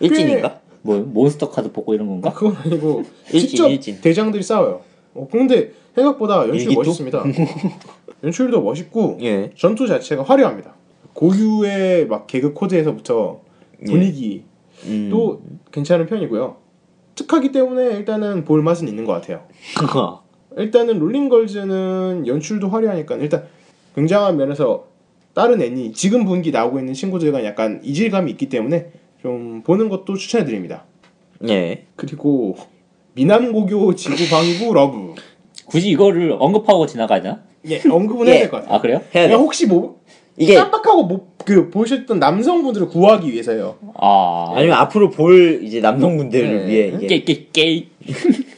[0.00, 0.60] 일진인가?
[0.82, 2.32] 뭐 몬스터 카드 뽑고 이런 아, 건가?
[2.32, 3.02] 그건 아니고
[3.32, 4.00] 일진, 직접 일진.
[4.00, 4.80] 대장들이 싸워요.
[5.14, 6.80] 어, 근데 생각보다 연출이 일기토?
[6.80, 7.24] 멋있습니다.
[8.24, 9.50] 연출도 멋있고 예.
[9.56, 10.74] 전투 자체가 화려합니다.
[11.14, 13.40] 고유의 막 개그 코드에서부터
[13.84, 14.44] 분위기
[14.86, 15.08] 음.
[15.10, 16.56] 또 괜찮은 편이고요.
[17.14, 19.42] 특하기 때문에 일단은 볼 맛은 있는 것 같아요.
[20.56, 23.44] 일단은 롤링걸즈는 연출도 화려하니까 일단
[23.94, 24.86] 굉장한 면에서
[25.34, 28.90] 다른 애니 지금 분기 나오고 있는 친구들과 약간 이질감이 있기 때문에
[29.22, 30.84] 좀 보는 것도 추천해 드립니다.
[31.48, 31.84] 예.
[31.96, 32.56] 그리고
[33.14, 35.14] 미남고교 지구방위부 LOVE
[35.66, 37.42] 굳이 이거를 언급하고 지나가냐?
[37.68, 38.38] 예 언급은 해야 예.
[38.40, 38.76] 될것 같아요.
[38.76, 39.00] 아 그래요?
[39.14, 39.34] 해야 돼.
[39.34, 39.98] 혹시 뭐
[40.36, 43.76] 이게 깜빡하고 못, 그 보셨던 남성분들을 구하기 위해서요.
[43.94, 46.68] 아, 아니면 앞으로 볼 이제 남성분들을 네.
[46.68, 47.86] 위해 이게 깨, 깨, 깨.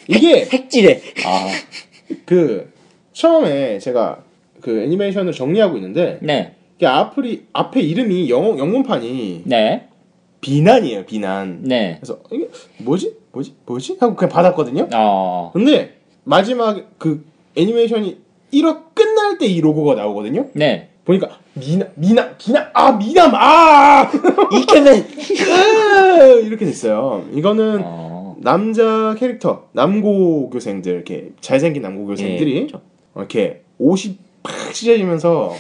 [0.09, 1.49] 이게 색질에 아,
[2.27, 2.71] 그
[3.13, 4.23] 처음에 제가
[4.61, 9.89] 그 애니메이션을 정리하고 있는데 네, 이게 앞이 앞에 이름이 영어 영문판이 네,
[10.41, 11.61] 비난이에요 비난.
[11.63, 11.97] 네.
[12.01, 14.89] 그래서 이게 뭐지 뭐지 뭐지 하고 그냥 받았거든요.
[14.95, 17.25] 어, 근데 마지막 그
[17.57, 18.19] 애니메이션이
[18.53, 20.47] 1화 끝날 때 이 로고가 나오거든요.
[20.55, 20.89] 네.
[21.05, 24.11] 보니까 미남 미남 기남 아 미남 아
[24.53, 25.07] 이케맨
[26.45, 27.25] 이렇게 됐어요.
[27.33, 32.81] 이거는 어, 남자 캐릭터 남고 교생들 이렇게 잘생긴 남고 교생들이 예, 그렇죠.
[33.15, 35.53] 어, 이렇게 옷이 팍 찢어지면서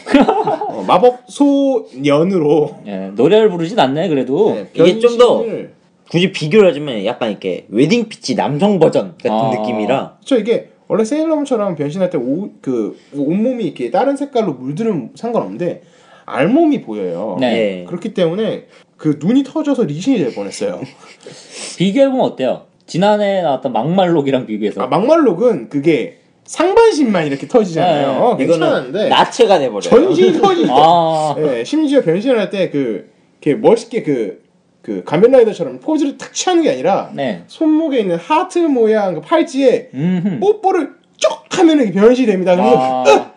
[0.68, 4.54] 어, 마법 소년으로 예, 노래를 부르진 않네 그래도.
[4.54, 5.70] 네, 이게 좀 더 변신을-
[6.10, 9.50] 굳이 비교를 하자면 약간 이렇게 웨딩 피치 남성 버전 같은 아.
[9.54, 12.18] 느낌이라 그쵸 이게 원래 세일러문처럼 변신할 때
[12.60, 15.82] 그 온몸이 이렇게 다른 색깔로 물들은 상관없는데
[16.26, 17.36] 알몸이 보여요.
[17.40, 17.80] 네.
[17.80, 17.84] 예.
[17.84, 18.64] 그렇기 때문에
[18.96, 20.80] 그 눈이 터져서 리신이 될 뻔했어요.
[21.78, 22.62] 비교해보면 어때요?
[22.86, 24.82] 지난해 나왔던 막말록이랑 비교해서.
[24.82, 26.18] 아, 막말록은 그게
[26.50, 28.10] 상반신만 이렇게 터지잖아요.
[28.10, 28.18] 네.
[28.18, 29.82] 어, 괜찮았는데 나체가 돼버려요.
[29.82, 30.74] 전신이 터지죠.
[30.74, 33.08] 아, 예, 심지어 변신할 때 그,
[33.40, 34.42] 이렇게 멋있게 그,
[34.82, 37.44] 그 가면라이더처럼 포즈를 탁 취하는 게 아니라 네.
[37.46, 40.40] 손목에 있는 하트 모양 그 팔찌에 음.
[40.40, 42.56] 뽀뽀를 쭉 하면은 변신이 됩니다.
[42.58, 43.32] 아,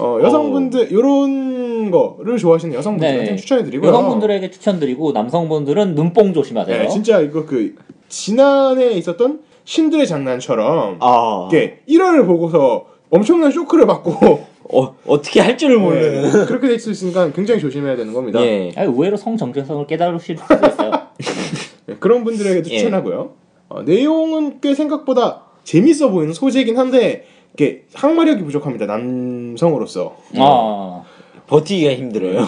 [0.00, 3.36] 어, 여성분들 요런 거를 좋아하시는 여성분들한테 네.
[3.36, 3.88] 추천해드리고요.
[3.88, 6.76] 여성분들에게 추천드리고 남성분들은 눈뽕 조심하세요.
[6.76, 7.76] 네, 진짜 이거 그
[8.08, 15.78] 지난해 있었던 신들의 장난처럼 아 이게 1화를 보고서 엄청난 쇼크를 받고 어, 어떻게 할 줄을
[15.78, 16.22] 모르는.
[16.22, 18.40] 네, 그렇게 될 수 있으니까 굉장히 조심해야 되는 겁니다.
[18.40, 18.72] 예.
[18.76, 20.90] 아니, 의외로 성 정체성을 깨달으실 수도 있어요.
[21.86, 22.78] 네, 그런 분들에게도 예.
[22.78, 23.32] 추천하고요.
[23.68, 28.86] 어, 내용은 꽤 생각보다 재밌어 보이는 소재이긴 한데 이게 항마력이 부족합니다.
[28.86, 31.02] 남성으로서 아,
[31.46, 32.46] 버티기가 힘들어요.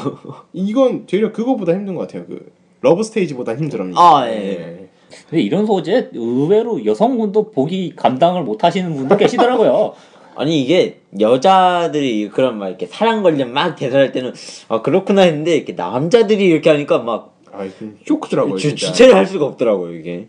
[0.55, 2.25] 이건 되려 그거보다 힘든 것 같아요.
[2.27, 2.51] 그
[2.81, 4.01] Love Stage보다 힘들합니다.
[4.01, 4.86] 아, 예.
[5.29, 9.95] 근데 이런 소재 의외로 여성분도 보기 감당을 못 하시는 분도 계시더라고요.
[10.37, 14.35] 아니 이게 여자들이 그런 막 이렇게 사랑 관련 막 대사할 때는
[14.69, 18.57] 아 그렇구나 했는데 이렇게 남자들이 이렇게 하니까 막 아, 좀 쇼크더라고요.
[18.59, 18.75] 주.
[18.75, 20.27] 주체를 할 수가 없더라고요 이게.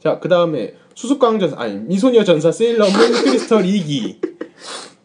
[0.00, 2.92] 자, 그 다음에 수수깡전사, 아니, 미소녀 전사 세일러문
[3.24, 4.16] 크리스털 2기.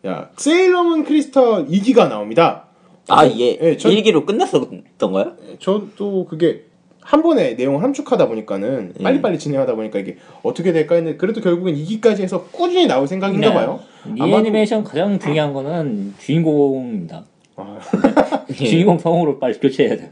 [0.08, 2.68] 야, 세일러문 크리스털 2기가 나옵니다.
[3.10, 5.34] 아 이게 예, 전- 일기로 끝났었던가요?
[5.60, 6.64] 저도 그게
[7.08, 9.04] 한 번에 내용을 함축하다 보니까는 예.
[9.04, 13.54] 빨리빨리 진행하다 보니까 이게 어떻게 될까 했는데 그래도 결국엔 2기까지 해서 꾸준히 나올 생각인가 네.
[13.54, 13.80] 봐요.
[14.14, 17.24] 이 아마도- 애니메이션 가장 중요한 거는 주인공입니다.
[17.56, 17.80] 아,
[18.54, 20.12] 주인공 성우로 빨리 교체해야 돼.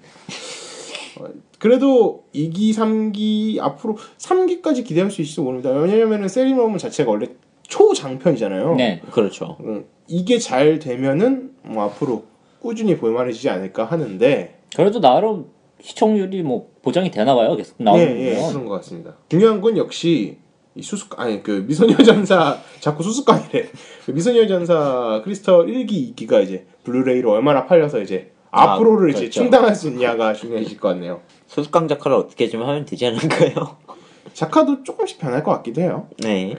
[1.59, 5.71] 그래도 2기, 3기, 앞으로 3기까지 기대할 수 있을지 모릅니다.
[5.71, 7.27] 왜냐면은 세일러문 자체가 원래
[7.63, 8.75] 초장편이잖아요.
[8.75, 9.01] 네.
[9.11, 9.57] 그렇죠.
[9.61, 12.23] 음, 이게 잘 되면은 뭐 앞으로
[12.61, 15.47] 꾸준히 볼만해지지 않을까 하는데 그래도 나름
[15.85, 17.55] 시청률이 뭐 보장이 되나 봐요.
[17.55, 18.07] 계속 나오면.
[18.07, 19.13] 예, 예, 그런 것 같습니다.
[19.29, 20.37] 중요한 건 역시
[20.73, 23.69] 이 수수 아니 그 미소녀 전사 자꾸 수수깡이래.
[24.05, 29.41] 그 미소녀 전사 크리스털 1기 2기가 이제 블루레이로 얼마나 팔려서 이제 아, 앞으로를 이제 그렇죠.
[29.41, 31.21] 충당할 수 있냐가 중요해질 것 같네요.
[31.45, 33.77] 수수깡 작화를 어떻게 좀 하면 되지 않을까요?
[34.33, 36.07] 작화도 조금씩 변할 것 같기도 해요.
[36.17, 36.55] 네.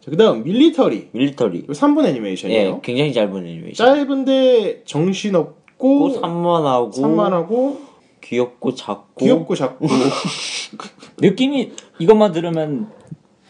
[0.00, 1.10] 자, 그다음 밀리터리.
[1.12, 1.58] 밀리터리.
[1.58, 2.68] 이거 3분 애니메이션이에요.
[2.68, 3.86] 예, 굉장히 잘 보는 애니메이션.
[3.86, 7.91] 짧은데 정신 없고 산만하고 산만하고
[8.22, 9.86] 귀엽고 작고 귀엽고 작고
[11.18, 12.88] 느낌이 이것만 들으면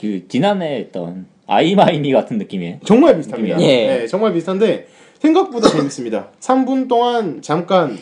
[0.01, 2.79] 그 지난해 했던 아이마이미 같은 느낌이에요.
[2.85, 3.61] 정말 비슷합니다.
[3.61, 3.87] 예.
[3.99, 4.89] 네, 정말 비슷한데
[5.21, 6.29] 생각보다 재밌습니다.
[6.41, 7.97] 3분 동안 잠깐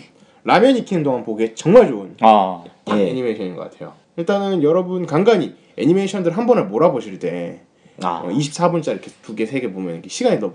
[0.44, 3.08] 라면 익히는 동안 보기에 정말 좋은 아, 예.
[3.10, 3.92] 애니메이션인 것 같아요.
[4.16, 7.60] 일단은 여러분 간간히 애니메이션들 한 번에 몰아보실 때
[8.02, 10.54] 아, 24분짜리 이렇게 두 개, 세 개 보면 이렇게 시간이 너무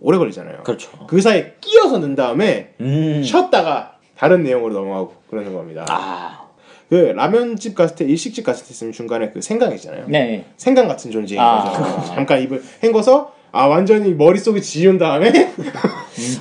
[0.00, 0.62] 오래 걸리잖아요.
[0.62, 0.90] 그렇죠.
[1.06, 3.22] 그 사이에 끼어서 넣은 다음에 음.
[3.22, 5.84] 쉬었다가 다른 내용으로 넘어가고 그러는 겁니다.
[5.88, 6.46] 아,
[6.88, 10.04] 그 라면집 갔을 때 일식집 갔을 때 있으면 중간에 그 생강 있잖아요.
[10.08, 10.44] 네.
[10.56, 11.64] 생강 같은 존재인 아.
[11.64, 12.14] 거죠.
[12.14, 15.52] 잠깐 입을 헹궈서 아 완전히 머릿속에 지운 다음에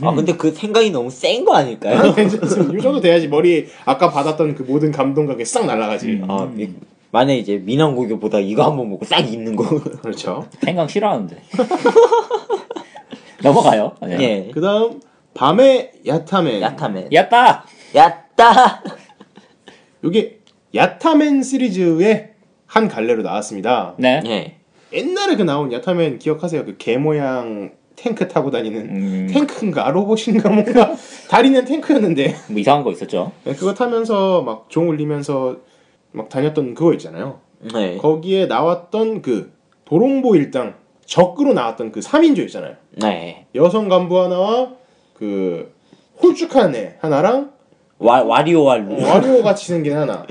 [0.02, 2.14] 아 근데 그 생각이 너무 센 거 아닐까요?
[2.18, 6.22] 이 정도 돼야지 머리 아까 받았던 그 모든 감동과 싹 날아가지.
[6.28, 6.70] 아, 이-
[7.12, 9.64] 만약에 이제 미남고교보다 이거 한번 먹고 싹 잊는 거.
[10.02, 10.46] 그렇죠.
[10.62, 11.38] 생강 싫어하는데.
[13.44, 13.94] 넘어가요.
[14.02, 14.18] 네.
[14.20, 14.52] 예.
[14.54, 15.00] 그 다음
[15.36, 16.62] 밤의 야타맨.
[16.62, 17.10] 야타맨.
[17.14, 17.66] 야따!
[17.94, 18.82] 야따!
[20.04, 20.40] 이게
[20.74, 22.32] 야타맨 시리즈의
[22.66, 23.96] 한 갈래로 나왔습니다.
[23.98, 24.22] 네.
[24.26, 24.56] 예.
[24.98, 26.64] 옛날에 그 나온 야타맨 기억하세요?
[26.66, 30.94] 그 개 모양 탱크 타고 다니는 음, 탱크인가 로봇인가 뭔가
[31.30, 33.32] 다리는 탱크였는데 뭐 이상한 거 있었죠.
[33.44, 35.58] 네, 그거 타면서 막 종 울리면서
[36.12, 37.40] 막 다녔던 그거 있잖아요.
[37.74, 37.98] 네.
[37.98, 39.52] 거기에 나왔던 그
[39.86, 40.76] 도롱보 일당
[41.06, 42.76] 적으로 나왔던 그 3인조 있잖아요.
[43.02, 43.48] 네.
[43.54, 44.74] 여성 간부 하나와
[45.16, 45.74] 그
[46.22, 47.52] 홀쭉한 애 하나랑
[47.98, 49.02] 와, 와리오와 루.
[49.04, 50.26] 와리오 같이 생긴 하나.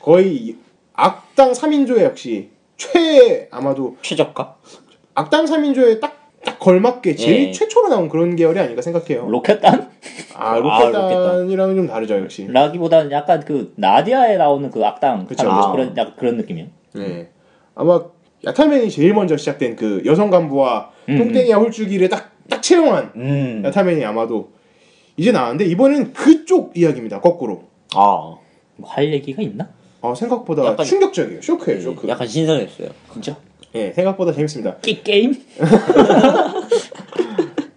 [0.00, 0.56] 거의
[0.94, 4.56] 악당 3인조의 역시 최 아마도 최저가?
[5.14, 7.52] 악당 3인조에 딱, 딱 걸맞게 제일 예.
[7.52, 9.26] 최초로 나온 그런 계열이 아닌가 생각해요.
[9.30, 9.90] 로켓단?
[10.34, 12.46] 아, 아, 로켓단이랑 은 좀 다르죠, 역시.
[12.50, 15.50] 라기보다는 약간 그 나디아에 나오는 그 악당 그쵸.
[15.50, 15.72] 아.
[15.72, 16.66] 그런 약간 그런 느낌이요.
[16.94, 17.30] 네.
[17.74, 18.02] 아마
[18.44, 23.62] 야타맨이 제일 먼저 시작된 그 여성 간부와 음, 똥땡이와 홀쭉이를 딱, 딱 채용한 음.
[23.64, 24.50] 야타맨이 아마도
[25.16, 27.64] 이제 나왔는데 이번에는 그쪽 이야기입니다, 거꾸로.
[27.94, 28.36] 아.
[28.76, 29.68] 뭐 할 얘기가 있나?
[30.02, 31.40] 어, 생각보다 약간- 충격적이에요.
[31.42, 32.06] 쇼크예요, 쇼크.
[32.08, 32.88] 약간 신선했어요.
[33.12, 33.36] 진짜?
[33.74, 34.76] 예, 생각보다 재밌습니다.
[34.78, 35.34] 게, 게임?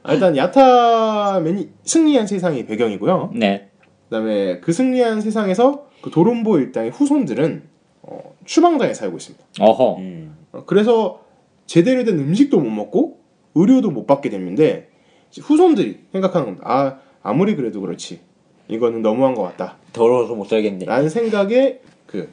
[0.03, 3.31] 아, 일단 야타맨이 승리한 세상이 배경이고요.
[3.35, 3.69] 네.
[4.09, 7.63] 그다음에 그 승리한 세상에서 그 도론보 일당의 후손들은
[8.03, 9.45] 어, 추방당에 살고 있습니다.
[9.59, 9.97] 어허.
[9.99, 10.35] 음.
[10.51, 11.21] 어, 그래서
[11.67, 13.19] 제대로 된 음식도 못 먹고
[13.55, 14.89] 의료도 못 받게 되는데
[15.31, 16.65] 이제 후손들이 생각하는 겁니다.
[16.67, 18.19] 아 아무리 그래도 그렇지
[18.67, 19.77] 이거는 너무한 것 같다.
[19.93, 20.85] 더러워서 못 살겠네.
[20.85, 22.29] 라는 생각에 그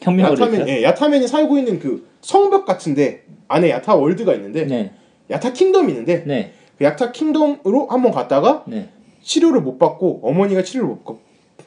[0.00, 0.68] 혁명을 야타맨?
[0.68, 4.92] 예, 야타맨이 살고 있는 그 성벽 같은데 안에 야타 월드가 있는데 네.
[5.30, 6.52] 야타 킹덤이 있는데 네.
[6.76, 8.90] 그 야타 킹덤으로 한번 갔다가 네.
[9.22, 11.20] 치료를 못 받고 어머니가 치료를 못 받고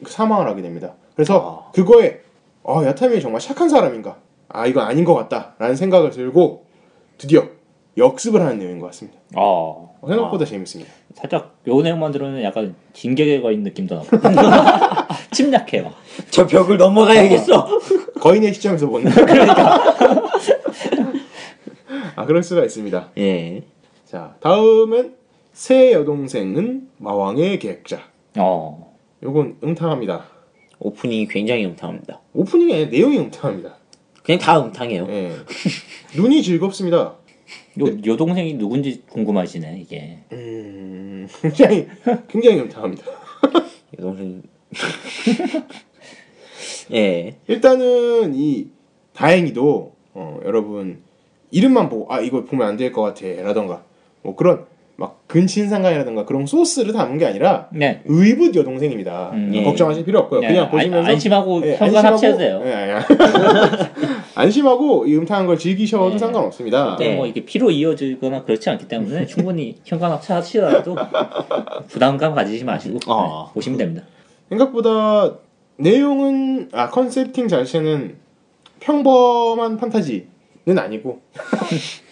[0.05, 0.95] 사망을 하게 됩니다.
[1.15, 1.71] 그래서 아.
[1.71, 2.21] 그거에
[2.63, 4.17] 아 야타민이 정말 착한 사람인가?
[4.47, 6.65] 아 이건 아닌 것 같다라는 생각을 들고
[7.17, 7.47] 드디어
[7.97, 9.19] 역습을 하는 내용인 것 같습니다.
[9.35, 9.97] 어.
[10.01, 10.91] 어, 생각보다 재밌습니다.
[11.15, 14.07] 살짝 요 내용만 들으면 약간 진격에 거인 느낌도 나고.
[15.31, 15.93] 침략해 막.
[16.29, 17.79] 저 벽을 넘어가야겠어.
[18.19, 19.11] 거인의 시점에서 보는.
[22.15, 23.11] 아 그럴 수가 있습니다.
[23.17, 23.63] 예.
[24.05, 25.15] 자 다음은
[25.53, 27.99] 새 여동생은 마왕의 계획자.
[28.37, 28.95] 어.
[29.23, 30.25] 요건 음탕합니다.
[30.79, 32.19] 오프닝이 굉장히 음탕합니다.
[32.33, 33.75] 오프닝의 내용이 음탕합니다.
[34.23, 35.07] 그냥 다 음탕해요.
[35.09, 35.31] 예.
[36.15, 37.15] 눈이 즐겁습니다.
[37.79, 40.19] 요, 요 동생이 누군지 궁금하시네 이게.
[40.33, 41.87] 음, 굉장히
[42.27, 43.03] 굉장히 음탕합니다.
[43.97, 44.43] 여동생.
[46.93, 47.37] 예.
[47.47, 48.67] 일단은 이
[49.13, 51.03] 다행히도 어, 여러분
[51.51, 53.85] 이름만 보고 아 이거 보면 안 될 것 같아라던가
[54.23, 54.65] 뭐 그런
[54.97, 58.01] 막 근친상간이라던가 그런 소스를 담은 게 아니라 네.
[58.05, 59.31] 의붓 여동생입니다.
[59.33, 59.51] 음.
[59.53, 59.63] 예.
[59.63, 60.41] 걱정하실 필요 없고요.
[60.41, 62.61] 네, 그냥 안- 보시면서 안 심하고 예, 현관 안심하고- 합체하세요.
[62.65, 62.99] 예, 예.
[64.35, 66.17] 안심하고 이 음탕한 걸 즐기셔도 네.
[66.17, 66.97] 상관없습니다.
[66.99, 67.15] 네.
[67.15, 70.95] 뭐 이게 피로 이어지거나 그렇지 않기 때문에 충분히 현관 합체하시더라도
[71.87, 73.45] 부담감 가지지 마시고 어.
[73.47, 74.03] 네, 보시면 됩니다.
[74.49, 75.35] 생각보다
[75.77, 78.17] 내용은 아 컨셉팅 자체는
[78.79, 80.27] 평범한 판타지는
[80.77, 81.21] 아니고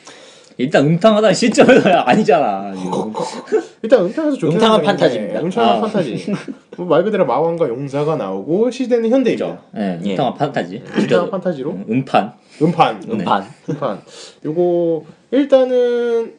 [0.60, 2.74] 일단 음탕하다는 시점은 아니잖아.
[2.76, 3.14] 이거.
[3.82, 5.40] 일단 음탕해서 좋긴 음탕한 판타지입니다.
[5.40, 5.82] 네, 음탕한 아.
[5.82, 6.34] 판타지.
[6.76, 9.10] 뭐 말 그대로 마왕과 용사가 나오고 시대는.
[9.24, 9.58] 그죠?
[9.74, 10.12] 네, 예.
[10.12, 10.84] 음탕한 판타지.
[10.98, 12.34] 음탕한 판타지로 음, 음판.
[12.62, 13.08] 음판, 네.
[13.14, 13.46] 음판.
[13.70, 14.02] 음판.
[14.44, 16.34] 요거 일단은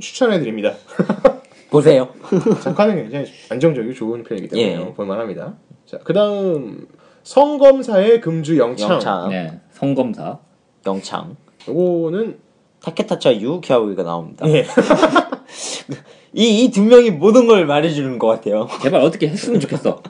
[0.00, 0.72] 추천해 드립니다.
[1.68, 2.08] 보세요.
[2.64, 4.94] 작가는 굉장히 안정적이고 좋은 편이기 때문에 예.
[4.94, 5.52] 볼만합니다.
[5.84, 6.86] 자, 그다음
[7.24, 8.92] 성검사의 금주 영창.
[8.92, 9.28] 영창.
[9.28, 10.38] 네, 성검사.
[10.86, 11.36] 영창.
[11.68, 12.38] 요거는
[12.86, 14.48] 타케타차 유키아오이가 나옵니다.
[14.48, 14.64] 예.
[16.32, 18.68] 이 이 두 명이 모든 걸 말해주는 것 같아요.
[18.82, 20.02] 제발 어떻게 했으면 좋겠어.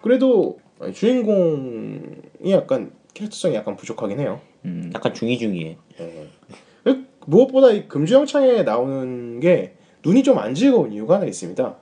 [0.00, 0.58] 그래도
[0.94, 4.40] 주인공이 약간 캐릭터성이 약간 부족하긴 해요.
[4.64, 4.90] 음, 네.
[4.94, 5.76] 약간 중이중이해.
[7.26, 9.74] 무엇보다 이 금주영창에 나오는 게
[10.04, 11.76] 눈이 좀 안 즐거운 이유가 하나 있습니다.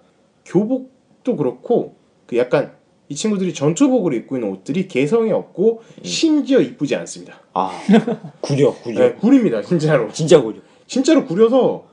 [0.45, 1.95] 교복도 그렇고
[2.27, 2.73] 그 약간
[3.13, 7.41] 이 친구들이 전투복을 입고 있는 옷들이 개성이 없고 심지어 이쁘지 않습니다.
[7.53, 7.71] 아
[8.41, 9.01] 구려 구려.
[9.01, 10.11] 네, 구립니다, 진짜로.
[10.11, 10.61] 진짜 구려.
[10.87, 11.85] 진짜로 구려서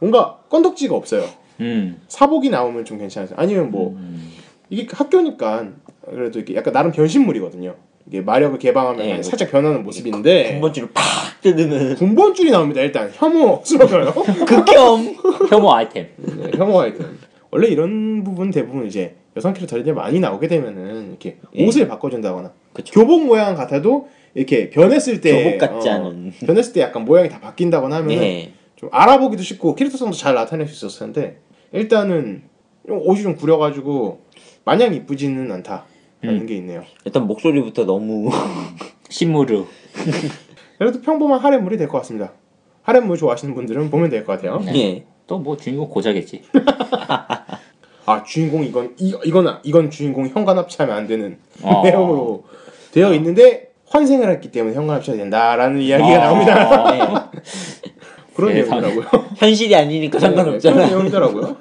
[0.00, 1.24] 뭔가 건덕지가 없어요.
[1.60, 3.30] 음, 사복이 나오면 좀 괜찮아요.
[3.36, 4.32] 아니면 뭐 음.
[4.68, 5.68] 이게 학교니까
[6.04, 7.76] 그래도 이게 약간 나름 변신물이거든요.
[8.08, 11.04] 이게 마력을 개방하면 네, 살짝 변하는 모습인데 군번줄을 팍
[11.42, 12.80] 뜯으면 군번줄이 나옵니다.
[12.80, 14.12] 일단 혐오스러워요.
[14.12, 15.14] 극혐.
[15.48, 16.08] 혐오 아이템.
[16.16, 17.18] 네, 혐오 아이템.
[17.52, 21.66] 원래 이런 부분 대부분 이제 여성 캐릭터들이 많이 나오게 되면은 이렇게 예.
[21.66, 22.94] 옷을 바꿔준다거나 그쵸.
[23.00, 26.32] 교복 모양 같아도 이렇게 변했을 때 교복 같지 어, 않은.
[26.46, 28.52] 변했을 때 약간 모양이 다 바뀐다거나 하면 은 네.
[28.76, 31.38] 좀 알아보기도 쉽고 캐릭터성도 잘 나타낼 수 있었을 텐데
[31.72, 32.42] 일단은
[32.86, 34.20] 좀 옷이 좀 구려가지고
[34.64, 36.82] 마냥 이쁘지는 않다라는 게 있네요.
[37.04, 38.30] 일단 목소리부터 너무
[39.08, 39.64] 신무르.
[40.78, 42.32] 그래도 평범한 하렘물이 될 것 같습니다.
[42.82, 44.60] 하렘물 좋아하시는 분들은 보면 될 것 같아요.
[44.60, 44.76] 네.
[44.76, 45.04] 예.
[45.26, 46.42] 또 뭐 주인공 고자겠지.
[48.06, 51.82] 아 주인공 이건 이, 이건 이건 주인공 현관 합치하면 안 되는 어.
[51.84, 52.44] 내용으로
[52.92, 56.18] 되어 있는데 환생을 했기 때문에 현관 합쳐야 된다라는 이야기가 어.
[56.18, 56.96] 나옵니다.
[56.96, 57.00] 예.
[58.34, 58.80] 그런 세상에.
[58.80, 59.24] 내용이더라고요.
[59.36, 60.86] 현실이 아니니까 그런 상관없잖아.
[60.86, 61.56] 내용이더라고요.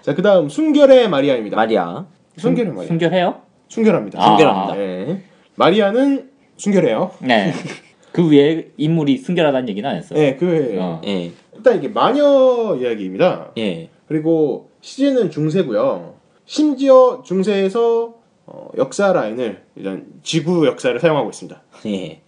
[0.00, 1.56] 자 그다음 순결의 마리아입니다.
[1.56, 2.06] 마리아.
[2.36, 2.88] 순결의 마리아.
[2.88, 3.42] 순결해요?
[3.68, 4.22] 순결합니다.
[4.22, 4.26] 아.
[4.28, 4.74] 순결합니다.
[4.74, 5.22] 네.
[5.56, 7.10] 마리아는 순결해요.
[7.20, 7.52] 네.
[8.12, 10.14] 그 위에 인물이 순결하다는 얘기는 안 했어.
[10.14, 11.00] 네, 그 어.
[11.06, 11.30] 예.
[11.56, 13.52] 일단 이게 마녀 이야기입니다.
[13.58, 13.88] 예.
[14.12, 16.16] 그리고 시제는 중세고요.
[16.44, 21.62] 심지어 중세에서 어, 역사 라인을 일단 지구 역사를 사용하고 있습니다.
[21.86, 22.20] 예.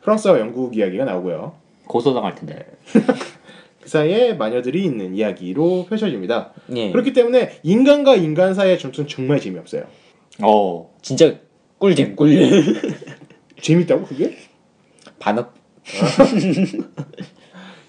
[0.00, 1.54] 프랑스와 영국 이야기가 나오고요.
[1.86, 2.66] 고소당할 텐데.
[3.80, 6.54] 그 사이에 마녀들이 있는 이야기로 펼쳐집니다.
[6.74, 6.90] 예.
[6.90, 9.84] 그렇기 때문에 인간과 인간 사이의 전투는 정말 재미없어요.
[10.42, 10.92] 어.
[11.02, 11.36] 진짜
[11.78, 12.34] 꿀잼 꿀.
[13.60, 14.38] 재밌다고 그게?
[15.20, 15.54] 반업.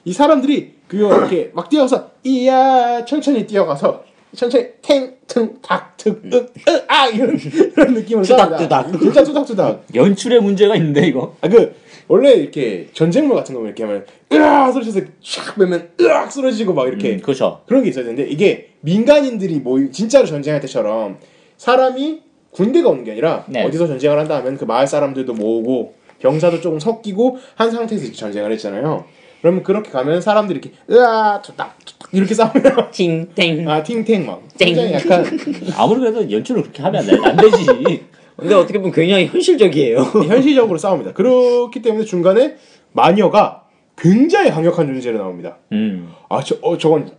[0.05, 4.03] 이 사람들이 그거 이렇게 막 뛰어가서 이야 천천히 뛰어가서
[4.35, 8.25] 천천히 탱퉁닥특으아 이런 이런 느낌으로.
[8.25, 8.99] 투닥투닥.
[8.99, 9.85] 진짜 투닥투닥.
[9.95, 11.35] 연출에 문제가 있는데 이거.
[11.41, 11.73] 아 그
[12.09, 17.13] 원래 이렇게 전쟁물 같은 거 이렇게 하면 으악 소리쳐서 샥 빼면 으악 쓰러지고 막 이렇게
[17.13, 17.61] 음, 그렇죠.
[17.65, 21.17] 그런 게 있어야 되는데 이게 민간인들이 모이 진짜로 전쟁할 때처럼
[21.57, 22.21] 사람이
[22.51, 23.63] 군대가 오는 게 아니라 네.
[23.63, 29.05] 어디서 전쟁을 한다 하면 그 마을 사람들도 모으고 병사도 조금 섞이고 한 상태에서 전쟁을 했잖아요.
[29.43, 31.75] 그러면 그렇게 가면 사람들이 이렇게 으아 투닥
[32.13, 33.67] 이렇게 싸우면 팅땡.
[33.69, 34.67] 아 팅탱 막 땡.
[34.67, 35.25] 굉장히 약간
[35.75, 37.29] 아무리 그래도 연출을 그렇게 하면 안, 돼.
[37.29, 38.05] 안 되지.
[38.37, 39.99] 근데 어떻게 보면 굉장히 현실적이에요.
[40.29, 41.11] 현실적으로 싸웁니다.
[41.11, 42.55] 그렇기 때문에 중간에
[42.93, 43.65] 마녀가
[43.97, 45.57] 굉장히 강력한 존재로 나옵니다.
[45.73, 46.13] 음.
[46.29, 47.11] 아, 저, 어, 저건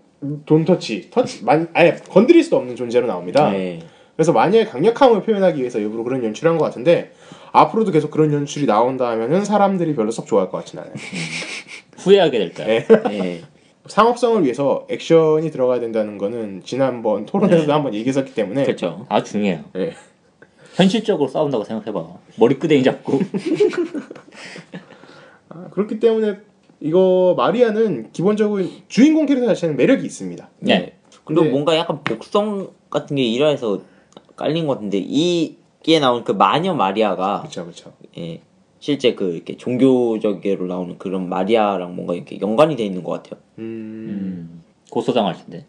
[0.47, 3.51] 돈 터치, 터치, 만, 아예 건드릴 수 없는 존재로 나옵니다.
[3.51, 3.81] 네.
[4.16, 7.12] 그래서 마녀의 강력함을 표현하기 위해서 일부러 그런 연출을 한것 같은데
[7.53, 10.95] 앞으로도 계속 그런 연출이 나온다 하면은 사람들이 별로 썩 좋아할 것 같진 않아요.
[11.99, 12.66] 후회하게 될 거야.
[12.66, 12.86] 네.
[13.12, 13.42] 예.
[13.86, 19.05] 상업성을 위해서 액션이 들어가야 된다는 거는 지난번 토론에서도 한번 얘기했었기 때문에 그렇죠.
[19.11, 19.64] 아 중요해요.
[19.74, 19.92] 네.
[20.74, 22.05] 현실적으로 싸운다고 생각해봐.
[22.36, 23.20] 머리끄댕이 잡고.
[25.51, 26.38] 아, 그렇기 때문에
[26.80, 30.49] 이거 마리아는 기본적으로 주인공 캐릭터 자체는 매력이 있습니다.
[30.61, 30.95] 네.
[31.24, 33.82] 그리고 근데- 뭔가 약간 복성 같은 게 일화에서
[34.36, 37.92] 깔린 것 같은데 이게 나온 그 마녀 마리아가 그렇죠, 그렇죠.
[38.18, 38.40] 예,
[38.85, 43.41] 실제 그 이렇게 종교적으로 나오는 그런 마리아랑 뭔가 이렇게 연관이 돼 있는 것 같아요.
[43.59, 43.62] 음,
[44.11, 44.62] 음.
[44.91, 45.64] 고소당할 텐데.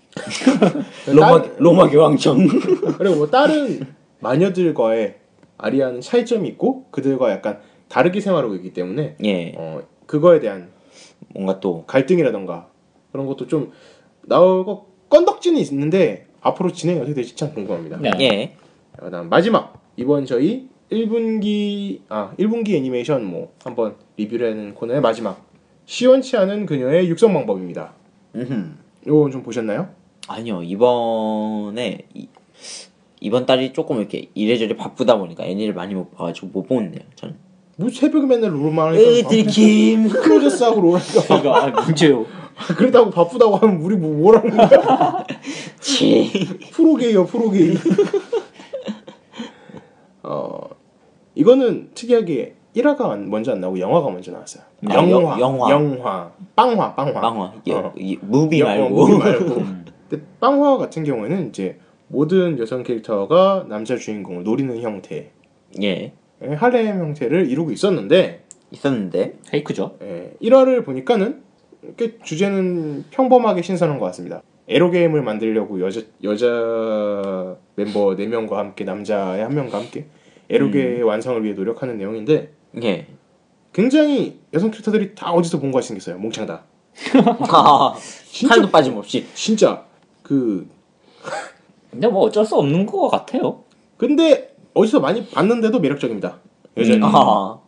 [1.08, 2.46] 로마 딸- 로마 교황청.
[3.00, 3.88] 그리고 뭐 다른
[4.20, 5.16] 마녀들과의
[5.58, 10.68] 아리아는 차이점이 있고 그들과 약간 다르게 생활하고 있기 때문에 예, 어, 그거에 대한
[11.34, 12.68] 뭔가 또 갈등이라던가
[13.14, 13.72] 그런 것도 좀
[14.24, 17.96] 나오고 건덕지는 있는데 앞으로 진행이 어떻게 될지 참 궁금합니다.
[18.02, 18.12] 네.
[18.20, 18.56] 예,
[18.98, 25.44] 그다음 마지막 이번 저희 1분기 아 1분기 애니메이션 뭐 한번 리뷰를 하는 코너의 마지막
[25.86, 27.94] 시원치 않은 그녀의 육성 방법입니다.
[28.36, 28.72] 음흠.
[29.08, 29.90] 이건 좀 보셨나요?
[30.28, 32.28] 아니요 이번에 이,
[33.20, 37.04] 이번 달이 조금 이렇게 이래저래 바쁘다 보니까 애니를 많이 못 봐가지고 못 보는데요.
[37.16, 37.36] 저는.
[37.78, 40.10] 뭐 새벽에 맨날 롤만 으 하니까 들킴.
[40.10, 42.26] 크로저스 하고 롤하니까 아, 문제요.
[42.78, 45.26] 그러다고 바쁘다고 하면 우리 뭐 뭐라는 거야?
[45.82, 46.32] 치.
[46.72, 47.78] 프로게이요 프로게이.
[50.24, 50.60] 어
[51.36, 54.64] 이거는 특이하게 1화가 먼저 안 나오고 영화가 먼저 나왔어요.
[54.88, 55.70] 아, 영화, 영- 영화.
[55.70, 57.22] 영화, 빵화, 빵화.
[57.22, 57.94] 빵화 이게 어.
[57.98, 58.86] 이 movie 영- 말고.
[58.86, 59.56] 어, movie 말고.
[60.10, 61.78] 근데 빵화 같은 경우에는 이제
[62.08, 65.32] 모든 여성 캐릭터가 남자 주인공을 노리는 형태,
[65.82, 66.14] 예
[66.58, 69.96] 하렘 형태를 이루고 있었는데 있었는데 fake죠.
[70.04, 71.42] 예, 1화를 보니까는
[71.98, 74.42] 꽤 주제는 평범하게 신선한 것 같습니다.
[74.68, 80.06] 에로 게임을 만들려고 여자 여자 멤버 4 명과 함께 남자의 한 명과 함께
[80.50, 82.52] 에로게의 완성을 위해 노력하는 내용인데
[82.84, 83.08] 예.
[83.74, 86.18] 굉장히 여성 캐릭터들이 다 어디서 본 것 같이 생겼어요.
[86.18, 86.64] 몽창 다.
[87.52, 87.96] 아,
[88.30, 89.26] 진짜 하나도 빠짐없이.
[89.34, 89.86] 진짜
[90.24, 90.68] 그
[91.92, 93.64] 근데 뭐 어쩔 수 없는 것 같아요.
[93.98, 96.38] 근데 어디서 많이 봤는데도 매력적입니다.
[96.78, 96.98] 여전히.
[96.98, 97.04] 음.
[97.06, 97.60] 아,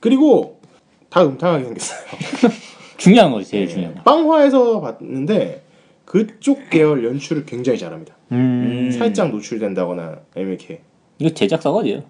[0.00, 0.60] 그리고
[1.10, 1.98] 다 음탕하게 생겼어요.
[2.96, 4.02] 중요한 거지 제일 중요한 거.
[4.02, 5.62] 빵화에서 봤는데
[6.04, 8.14] 그쪽 계열 연출을 굉장히 잘합니다.
[8.32, 8.90] 음.
[8.96, 10.80] 살짝 노출된다거나 이렇게
[11.18, 12.02] 이거 제작사가 어디예요?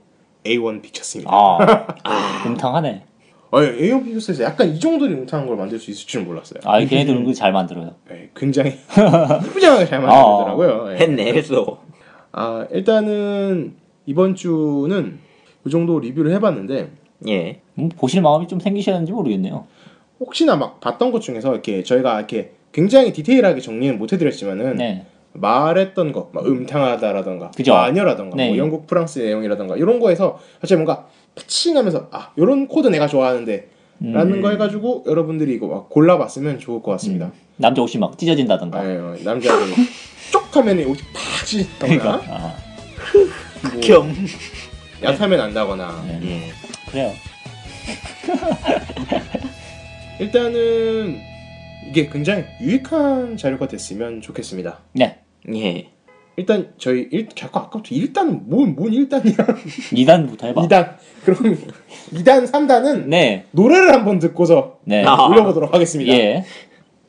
[0.44, 1.32] A1 픽처스입니다.
[1.32, 3.02] 아, 음탕하네.
[3.50, 6.61] 아, A1 픽처스에서 약간 이 정도로 음탕한 걸 만들 수 있을 줄은 몰랐어요.
[6.64, 7.94] 아, 걔네들은 그거 잘 만들어요.
[8.09, 8.70] 네, 굉장히
[9.46, 10.88] 이쁘장하게 잘 만들더라고요.
[10.88, 10.96] 네.
[10.96, 11.80] 했네, 했어.
[12.32, 13.74] 아, 일단은
[14.07, 15.18] 이번 주는
[15.64, 16.90] 이 정도 리뷰를 해봤는데
[17.28, 17.61] 예.
[17.74, 19.66] 뭐 보실 마음이 좀 생기셨는지 모르겠네요.
[20.20, 25.07] 혹시나 막 봤던 것 중에서 이렇게 저희가 이렇게 굉장히 디테일하게 정리는 못 해드렸지만은 네.
[25.41, 27.74] 말했던 거, 막 음탕하다라던가, 그죠.
[27.74, 28.49] 마녀라던가, 네.
[28.49, 33.68] 뭐 영국 프랑스 내용이라던가 이런 거에서 갑자기 뭔가 매칭하면서 아 이런 코드 내가 좋아하는데
[34.01, 34.43] 라는 음.
[34.43, 37.32] 거 해가지고 여러분들이 이거 막 골라봤으면 좋을 것 같습니다.
[37.57, 38.78] 남자 옷이 막 찢어진다던가.
[38.78, 39.74] 아, 예, 남자들
[40.30, 42.34] 쪽 하면 옷이 팍 찢던가 그러니까.
[42.34, 42.57] 아,
[43.72, 44.12] 뭐 겸.
[45.03, 46.20] 얕하면 안다거나 네.
[46.22, 46.91] 예.
[46.91, 47.12] 그래요.
[50.20, 51.20] 일단은
[51.89, 54.80] 이게 굉장히 유익한 자료가 됐으면 좋겠습니다.
[54.93, 55.20] 네.
[55.55, 55.88] 예.
[56.38, 59.34] 일단 저희 일, 자꾸 아까부터 일단 뭔, 뭔 일단이야
[59.92, 60.62] 2단부터 해봐.
[60.68, 60.94] 2단
[61.24, 61.57] 그럼
[62.12, 63.47] 2단 3단은 네.
[63.53, 65.03] 노래를 한번 듣고서 네.
[65.05, 65.26] 아.
[65.28, 66.12] 올려보도록 하겠습니다.
[66.12, 66.44] 예.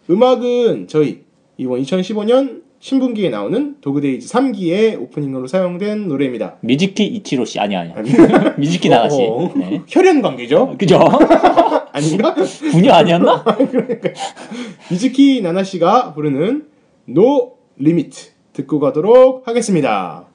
[0.09, 1.23] 음악은 저희
[1.57, 6.57] 이번 2015년 신분기에 나오는 도그데이즈 3기의 오프닝으로 사용된 노래입니다.
[6.61, 7.91] 미즈키 이치로 씨 아니 아니.
[8.57, 9.23] 미즈키 나나 씨.
[9.23, 9.81] 어, 네.
[9.87, 10.75] 혈연 관계죠?
[10.77, 10.99] 그죠?
[11.91, 12.35] 아닌가?
[12.71, 13.43] 분녀 아니었나?
[14.91, 16.67] 미즈키 나나 씨가 부르는
[17.09, 20.27] No Limit 듣고 가도록 하겠습니다.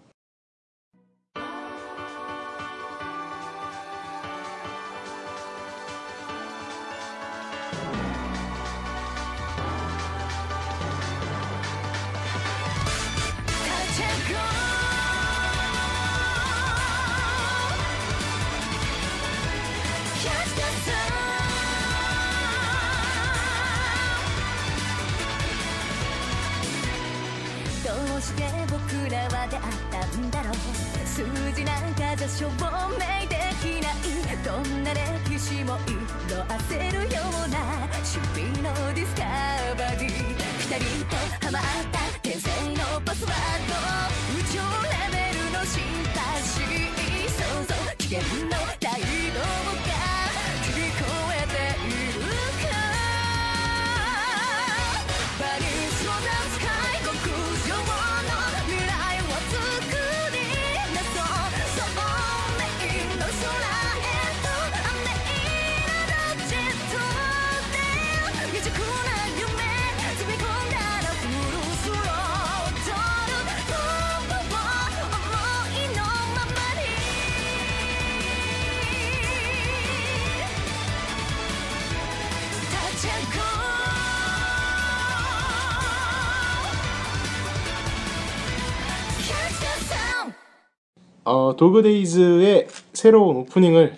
[91.53, 93.95] 어, 도그데이즈의 새로운 오프닝을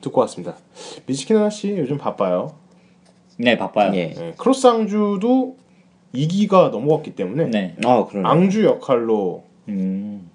[0.00, 0.56] 듣고 왔습니다.
[1.06, 2.54] 미즈키 나나 씨 요즘 바빠요.
[3.36, 3.94] 네, 바빠요.
[3.94, 4.08] 예.
[4.08, 5.56] 네, 크로스 앙주도
[6.14, 7.76] 2기가 넘어갔기 때문에 네.
[7.84, 8.28] 아, 그러네.
[8.28, 10.30] 앙주 역할로 음.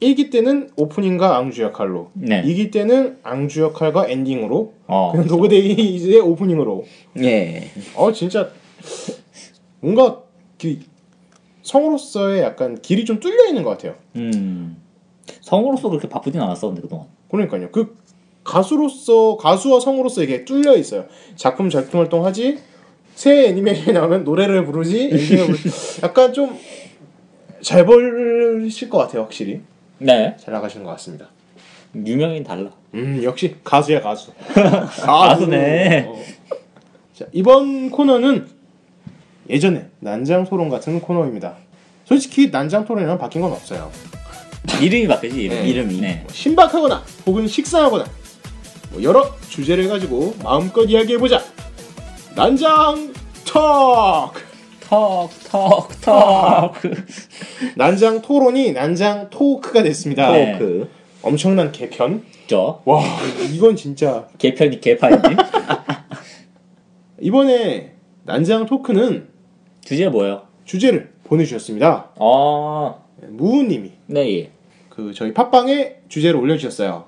[0.00, 2.42] 1기 때는 오프닝과 앙주 역할로 네.
[2.42, 5.10] 2기 때는 앙주 역할과 엔딩으로 어.
[5.12, 6.86] 그냥 도그데이즈의 오프닝으로
[7.18, 7.70] 예.
[7.96, 8.48] 어 진짜
[9.80, 10.22] 뭔가
[10.58, 10.78] 그
[11.62, 13.96] 성으로서의 약간 길이 좀 뚫려 있는 것 같아요.
[14.16, 14.80] 음.
[15.40, 17.06] 성우로서 그렇게 바쁘진 않았었는데 그동안.
[17.30, 17.70] 그러니까요.
[17.70, 17.96] 그
[18.44, 21.06] 가수로서 가수와 성우로서 이게 뚫려 있어요.
[21.36, 22.58] 작품 작품 활동하지
[23.14, 26.58] 새 애니메이션이 나오면 노래를 부르지 부르지 약간 좀
[27.62, 29.22] 잘 벌실 것 같아요.
[29.22, 29.60] 확실히
[29.98, 30.36] 네.
[30.38, 31.28] 잘 나가시는 것 같습니다.
[31.94, 32.70] 유명인 달라.
[32.94, 34.32] 음 역시 가수야 가수.
[35.04, 36.06] 가수네.
[36.08, 36.22] 어.
[37.14, 38.48] 자 이번 코너는
[39.48, 41.56] 예전에 난장 토론 같은 코너입니다.
[42.04, 43.90] 솔직히 난장 토론이랑 바뀐 건 없어요.
[44.80, 45.56] 이름이 바뀌지, 이름.
[45.56, 45.68] 네.
[45.68, 46.00] 이름이.
[46.00, 46.26] 네.
[46.30, 48.04] 신박하거나 혹은 식상하거나
[48.92, 51.42] 뭐 여러 주제를 가지고 마음껏 이야기해보자.
[52.34, 53.12] 난장
[53.44, 54.32] 턱.
[54.80, 56.74] 턱, 턱, 턱.
[57.76, 60.32] 난장 토론이 난장 토크가 됐습니다.
[60.32, 60.52] 네.
[60.52, 60.90] 토크.
[61.22, 62.24] 엄청난 개편.
[62.46, 62.82] 죠.
[62.84, 63.02] 와
[63.52, 65.36] 이건 진짜 개편이 개판이지.
[67.20, 67.92] 이번에
[68.24, 69.28] 난장 토크는
[69.84, 70.42] 주제 뭐예요?
[70.64, 72.10] 주제를 보내주셨습니다.
[72.18, 72.94] 아,
[73.28, 74.50] 무우님이 네, 예.
[74.88, 77.04] 그 저희 팟빵에 주제를 올려주셨어요.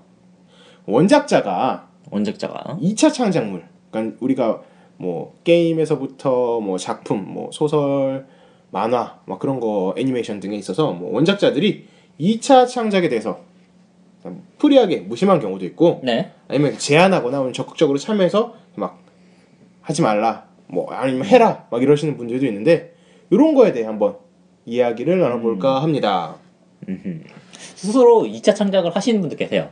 [0.86, 2.78] 원작자가 원작자가.
[2.80, 3.64] 2차 창작물.
[3.90, 4.62] 그러니까 우리가
[4.96, 8.26] 뭐 게임에서부터 뭐 작품, 뭐 소설,
[8.70, 11.86] 만화, 막 그런 거 애니메이션 등에 있어서 뭐 원작자들이
[12.20, 13.40] 2차 창작에 대해서
[14.58, 16.30] free하게 무심한 경우도 있고 네.
[16.48, 19.02] 아니면 제안하거나 아니면 적극적으로 참여해서 막
[19.80, 22.94] 하지 말라, 뭐 아니면 해라, 막 이러시는 분들도 있는데
[23.30, 24.16] 이런 거에 대해 한번
[24.64, 26.36] 이야기를 나눠볼까 합니다.
[26.88, 27.20] 음흠.
[27.52, 29.70] 스스로 2차 창작을 하시는 분도 계세요.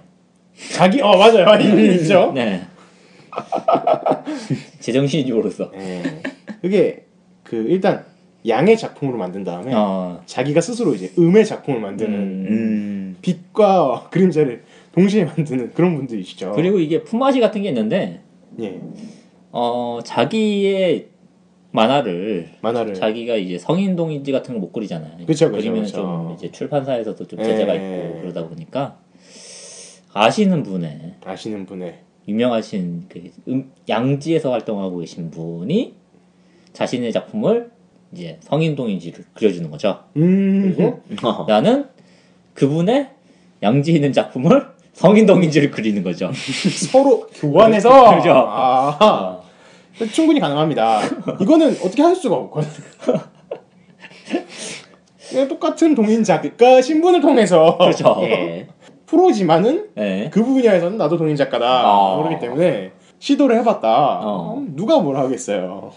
[0.72, 1.47] 자기 어 맞아요,
[1.95, 2.32] 있죠.
[2.34, 2.62] 네.
[4.80, 5.70] 제정신이지로서.
[5.72, 6.22] 네.
[6.61, 7.05] 그게
[7.43, 8.05] 그 일단
[8.47, 12.47] 양의 작품으로 만든 다음에 어, 자기가 스스로 이제 음의 작품을 만드는 음.
[12.49, 13.16] 음.
[13.22, 14.62] 빛과 그림자를
[14.93, 16.53] 동시에 만드는 그런 분들이시죠.
[16.53, 18.20] 그리고 이게 품앗이 같은 게 있는데,
[18.61, 18.80] 예.
[19.53, 21.09] 어 자기의
[21.72, 25.12] 만화를 만화를 자기가 이제 성인 동인지 같은 거 못 그리잖아요.
[25.18, 25.24] 네.
[25.24, 25.96] 그쵸, 그쵸, 그리면 그쵸.
[25.98, 27.44] 좀 이제 출판사에서도 좀 예.
[27.44, 28.96] 제재가 있고 그러다 보니까
[30.12, 31.98] 아시는 분의 아시는 분의
[32.28, 35.94] 유명하신 그 음- 양지에서 활동하고 계신 분이
[36.72, 37.70] 자신의 작품을
[38.12, 40.00] 이제 성인 동인지를 그려주는 거죠.
[40.16, 41.44] 음 그리고 어.
[41.48, 41.86] 나는
[42.54, 43.08] 그분의
[43.62, 46.30] 양지에 있는 작품을 성인 동인지를 그리는 거죠.
[46.90, 48.32] 서로 교환해서 그죠.
[48.34, 49.39] 아,
[50.07, 51.01] 충분히 가능합니다.
[51.40, 52.86] 이거는 어떻게 할 수가 없거든요.
[55.30, 58.16] 그냥 똑같은 동인 작가 신분을 통해서 그렇죠.
[58.22, 58.68] 예.
[59.07, 60.30] 프로지만은 네.
[60.32, 62.16] 그 분야에서는 나도 동인 작가다 아.
[62.16, 64.20] 모르기 때문에 시도를 해봤다.
[64.22, 64.55] 어.
[64.57, 65.92] 음, 누가 뭘 하겠어요.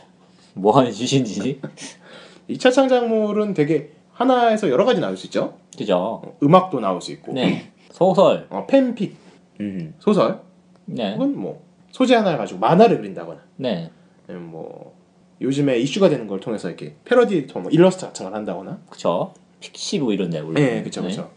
[0.55, 1.61] 뭐 하는 짓인지
[2.49, 5.55] 2차 창작물은 되게 하나에서 여러 가지 나올 수 있죠.
[5.77, 6.21] 그죠.
[6.43, 7.71] 음악도 나올 수 있고, 네.
[7.91, 8.47] 소설.
[8.49, 9.15] 어, 팬픽
[9.59, 9.95] 음.
[9.99, 10.41] 소설,
[10.85, 11.13] 네.
[11.13, 11.63] 혹은 뭐
[11.93, 13.91] 소재 하나 가지고 만화를 그린다거나, 네.
[14.27, 14.95] 아니면 뭐
[15.39, 19.31] 요즘에 이슈가 되는 걸 통해서 이렇게 패러디, 뭐 일러스트 같은 걸 한다거나, 그쵸.
[19.59, 20.59] 픽시 뭐 이런 데 올리고.
[20.59, 21.29] 네, 그쵸, 그쵸.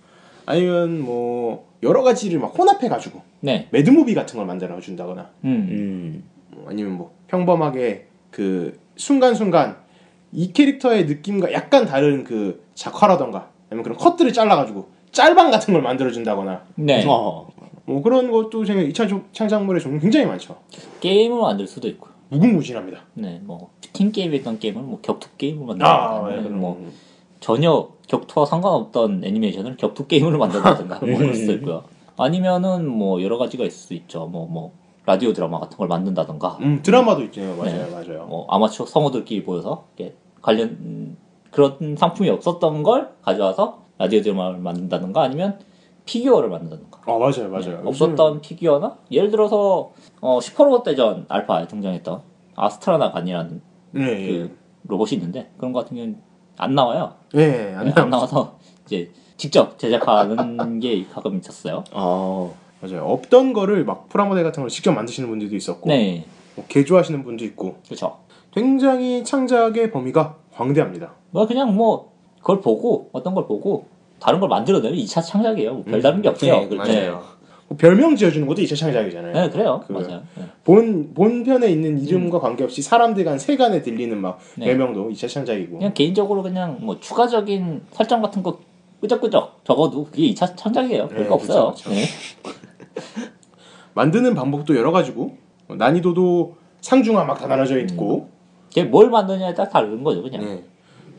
[0.47, 3.69] 아니면 뭐 여러 가지를 막 혼합해 가지고 네.
[3.71, 5.69] MAD movie 같은 걸 만들어 준다거나, 음.
[5.71, 6.25] 음.
[6.53, 9.77] 뭐 아니면 뭐 평범하게 그 순간순간
[10.33, 15.83] 이 캐릭터의 느낌과 약간 다른 그 작화라던가 아니면 그런 컷들을 잘라 가지고 짤방 같은 걸
[15.83, 17.05] 만들어 준다거나 네.
[17.07, 17.47] 어.
[17.87, 20.57] 뭐 그런 것도 제가 2차 창작물의 종류 굉장히 많죠
[21.01, 22.13] 게임을 만들 수도 있고요.
[22.29, 23.41] 무궁무진합니다 네.
[23.45, 25.67] 뭐 팀 게임 했던 게임을 뭐 격투 게임을 아,
[26.21, 26.91] 만든다든가 네, 그럼 뭐
[27.41, 31.85] 전혀 격투와 상관없던 애니메이션을 격투 게임으로 만든다든가 뭐 그럴 수도 있고요.
[32.19, 34.27] 아니면은 뭐 여러 가지가 있을 수 있죠.
[34.27, 34.73] 뭐뭐
[35.07, 37.91] 라디오 드라마 같은 걸 만든다든가 음, 드라마도 있죠 맞아요 네.
[37.91, 39.85] 맞아요 뭐 아마추어 성우들끼리 모여서
[40.43, 41.17] 관련 음,
[41.53, 45.61] 그런 상품이 없었던 걸 가져와서 라디오 드라마를 만든다든가 아니면
[46.07, 52.23] 피규어를 만든다든가 아 맞아요 맞아요 네, 없었던 피규어나 예를 들어서 어, 슈퍼로봇 대전 알파에 등장했던
[52.55, 53.61] 아스트라나간이라는
[53.93, 56.19] 네, 그 로봇이 있는데 그런 거 같은 경우는
[56.59, 57.13] 안 나와요.
[57.35, 61.85] 네, 안 네, 나와 안 나와서 이제 직접 제작하는 게 가끔 있었어요.
[61.93, 62.57] 어.
[62.81, 67.45] 맞아요 없던 거를 막 프라모델 같은 걸 직접 만드시는 분들도 있었고 네, 뭐 개조하시는 분도
[67.47, 68.19] 있고 그렇죠.
[68.53, 73.87] 굉장히 창작의 범위가 광대합니다 뭐 그냥 뭐 그걸 보고 어떤 걸 보고
[74.19, 75.75] 다른 걸 만들어내면 2차 창작이에요.
[75.75, 76.61] 뭐 별다른 게 없어요.
[76.61, 76.93] 네, 그렇죠.
[76.93, 77.23] 맞아요
[77.69, 79.83] 뭐 별명 지어주는 것도 2차 창작이잖아요 네, 그래요.
[79.87, 80.23] 그- 맞아요.
[80.37, 80.45] 네.
[80.65, 84.67] 본 본편에 있는 이름과 관계없이 사람들 간 세간에 들리는 막 네.
[84.67, 88.59] 별명도 2차 창작이고 그냥 개인적으로 그냥 뭐 추가적인 설정 같은 거
[89.01, 91.09] 끄적끄적 적어도 그게 2차 창작이에요.
[91.09, 91.73] 별거 네, 없어요.
[91.73, 91.91] 그쵸, 그쵸.
[91.91, 92.05] 네.
[93.95, 95.37] 만드는 방법도 여러 가지고
[95.67, 98.29] 뭐 난이도도 상중하 막 다 나눠져 있고
[98.69, 100.43] 그게 뭘 만드냐에 따라 다른 거죠, 그냥.
[100.45, 100.65] 네.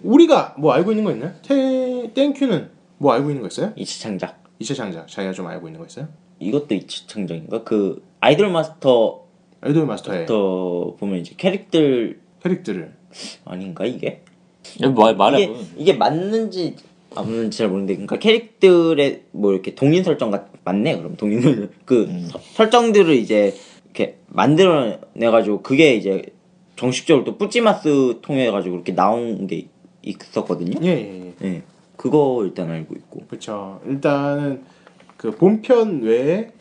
[0.03, 1.31] 우리가 뭐 알고 있는 거 있나요?
[1.41, 3.73] 테, 땡큐는 뭐 알고 있는 거 있어요?
[3.75, 4.43] 2차 창작.
[4.61, 6.07] 2차 창작 자기가 좀 알고 있는 거 있어요?
[6.39, 7.63] 이것도 2차 창작인가?
[7.63, 9.23] 그 아이돌 마스터
[9.61, 12.93] 아이돌 마스터의 또 보면 이제 캐릭들 캐릭터를
[13.45, 14.21] 아닌가 이게?
[14.95, 15.43] 말, 말해.
[15.43, 16.75] 이게 이게 맞는지
[17.15, 22.27] 안 맞는지 잘 모르는데 그러니까 캐릭들의 뭐 이렇게 동인 설정가 맞네 그럼 동인을 그 음.
[22.29, 26.23] 서- 설정들을 이제 이렇게 만들어내 가지고 그게 이제
[26.75, 29.67] 정식적으로 또 뿌찌마스 통해 가지고 이렇게 나온 게
[30.03, 30.79] 있었거든요.
[30.83, 31.47] 예, 예, 예.
[31.47, 31.63] 예.
[32.07, 33.81] 그거 일단 알고 있고 그렇죠.
[33.85, 34.63] 일단은
[35.17, 36.51] 그 본편 외에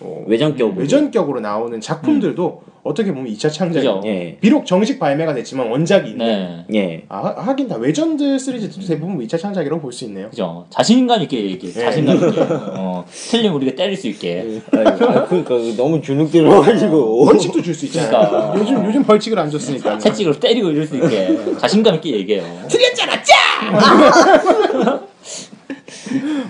[0.00, 4.00] 어, 외전격으로 외전격으로 나오는 작품들도 어떻게 보면 2차 창작이에요.
[4.00, 4.08] 그죠.
[4.08, 4.36] 예.
[4.40, 6.26] 비록 정식 발매가 됐지만 원작이 있네.
[6.26, 6.64] 네.
[6.74, 7.04] 예.
[7.08, 10.28] 아, 하- 하긴 다 외전들 시리즈 대부분 2차 창작이라고 볼 수 있네요.
[10.28, 10.66] 그죠.
[10.68, 11.72] 자신감 있게 얘기해.
[11.72, 11.80] 네.
[11.80, 12.40] 자신감 있게.
[12.76, 14.60] 어, 틀리면 우리가 때릴 수 있게.
[14.72, 18.10] 아, 그러니까 너무 주눅 들어 가지고 벌칙도 줄 수 있잖아요.
[18.10, 18.54] 그러니까.
[18.60, 19.96] 요즘 요즘 벌칙을 안 줬으니까.
[19.98, 21.56] 채찍으로 때리고 이럴 수 있게.
[21.58, 22.44] 자신감 있게 얘기해요.
[22.68, 23.34] 틀렸잖아, 짜!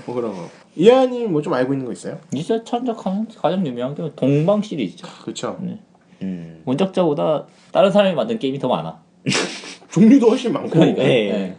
[0.06, 0.48] 뭐 그런 거.
[0.76, 2.18] 이하님 뭐 좀 알고 있는 거 있어요?
[2.34, 5.06] 이제 창작하면 가장 유명한 게 동방 시리즈죠.
[5.22, 5.56] 그렇죠.
[6.22, 6.62] 음.
[6.64, 8.98] 원작자보다 다른 사람이 만든 게임이 더 많아.
[9.92, 10.70] 종류도 훨씬 많고.
[10.70, 11.02] 그러니까.
[11.04, 11.06] 예.
[11.32, 11.56] 네.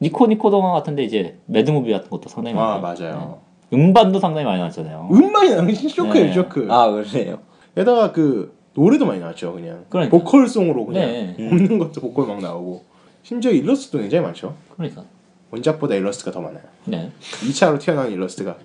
[0.00, 3.02] 니코 니코 동화 같은데 이제 MAD movie 같은 것도 상당히 아 많고.
[3.04, 3.40] 맞아요.
[3.72, 5.08] 음반도 상당히 많이 나왔잖아요.
[5.12, 6.32] 음반이 나는 쇼크예요, 네.
[6.32, 6.66] 쇼크.
[6.70, 7.38] 아 그러네요.
[7.74, 9.84] 게다가 그 노래도 많이 나왔죠, 그냥.
[9.88, 10.16] 그러니까.
[10.16, 11.36] vocal song으로 그냥 네.
[11.38, 12.84] 없는 것도 보컬 막 나오고.
[13.22, 14.54] 심지어 일러스트도 굉장히 많죠.
[14.76, 15.04] 그러니까.
[15.50, 16.62] 원작보다 일러스트가 더 많아요.
[16.84, 17.10] 네.
[17.20, 18.56] 2차로 튀어나온 일러스트가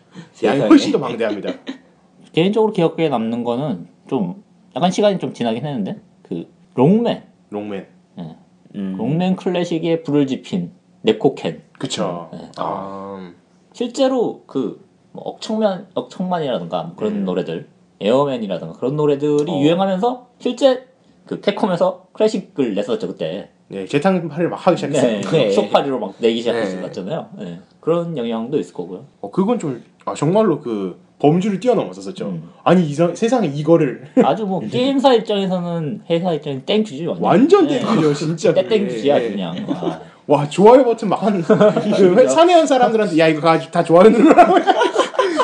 [0.43, 0.59] 양이.
[0.61, 1.53] 훨씬 더 방대합니다.
[2.34, 4.43] 개인적으로 기억에 남는 거는 좀
[4.75, 7.23] 약간 시간이 좀 지나긴 했는데 그 롱맨.
[7.49, 7.88] 롱맨.
[8.15, 8.38] 네.
[8.75, 8.95] 음.
[8.97, 10.71] 롱맨 클래식에 불을 지핀
[11.03, 11.61] 네코켄.
[11.77, 12.29] 그쵸.
[12.34, 12.49] 네.
[12.57, 13.31] 아,
[13.73, 14.77] 실제로 그뭐
[15.13, 17.67] 억청만 억청만이라든가 뭐 그런 노래들
[18.01, 19.59] 에어맨이라든가 그런 노래들이 어.
[19.61, 20.88] 유행하면서 실제
[21.26, 25.21] 그 캡콤에서 클래식을 냈었죠 그때 네, 재탕파를 막 하기 시작했어요.
[25.21, 25.49] 네, 네.
[25.51, 26.41] 쇼파리로 막 내기 네.
[26.41, 27.59] 시작했었잖아요 네.
[27.80, 32.26] 그런 영향도 있을 거고요 어, 그건 좀, 아, 정말로 그, 범주를 뛰어넘었었죠.
[32.26, 32.49] 음.
[32.65, 37.24] 아니 이상, 세상에 이거를 아주 뭐 게임사 입장에서는 회사 입장에 땡큐지 완전.
[37.24, 37.80] 완전 네.
[37.80, 38.53] 땡큐죠 진짜.
[38.53, 38.67] 그게.
[38.67, 39.30] 땡땡큐지야 예.
[39.30, 39.65] 그냥.
[39.69, 40.01] 와.
[40.28, 44.55] 와 좋아요 버튼 막한그 사내한 사람들한테 야 이거 가- 다 좋아요 누르라고.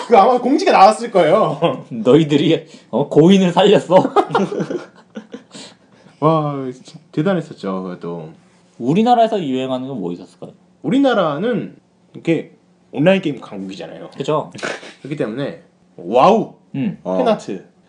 [0.08, 1.86] 그 아마 공지가 나왔을 거예요.
[1.90, 3.96] 너희들이 어, 고인을 살렸어.
[6.20, 6.56] 와
[7.12, 8.30] 대단했었죠 그것도.
[8.78, 10.52] 우리나라에서 유행하는 건 뭐 있었을까요?
[10.84, 11.76] 우리나라는
[12.14, 12.54] 이렇게
[12.92, 14.10] 온라인 게임 강국이잖아요.
[14.18, 14.52] 그죠?
[15.02, 15.62] 그렇기 때문에
[15.98, 16.98] 와우 음.
[17.04, 17.24] 어.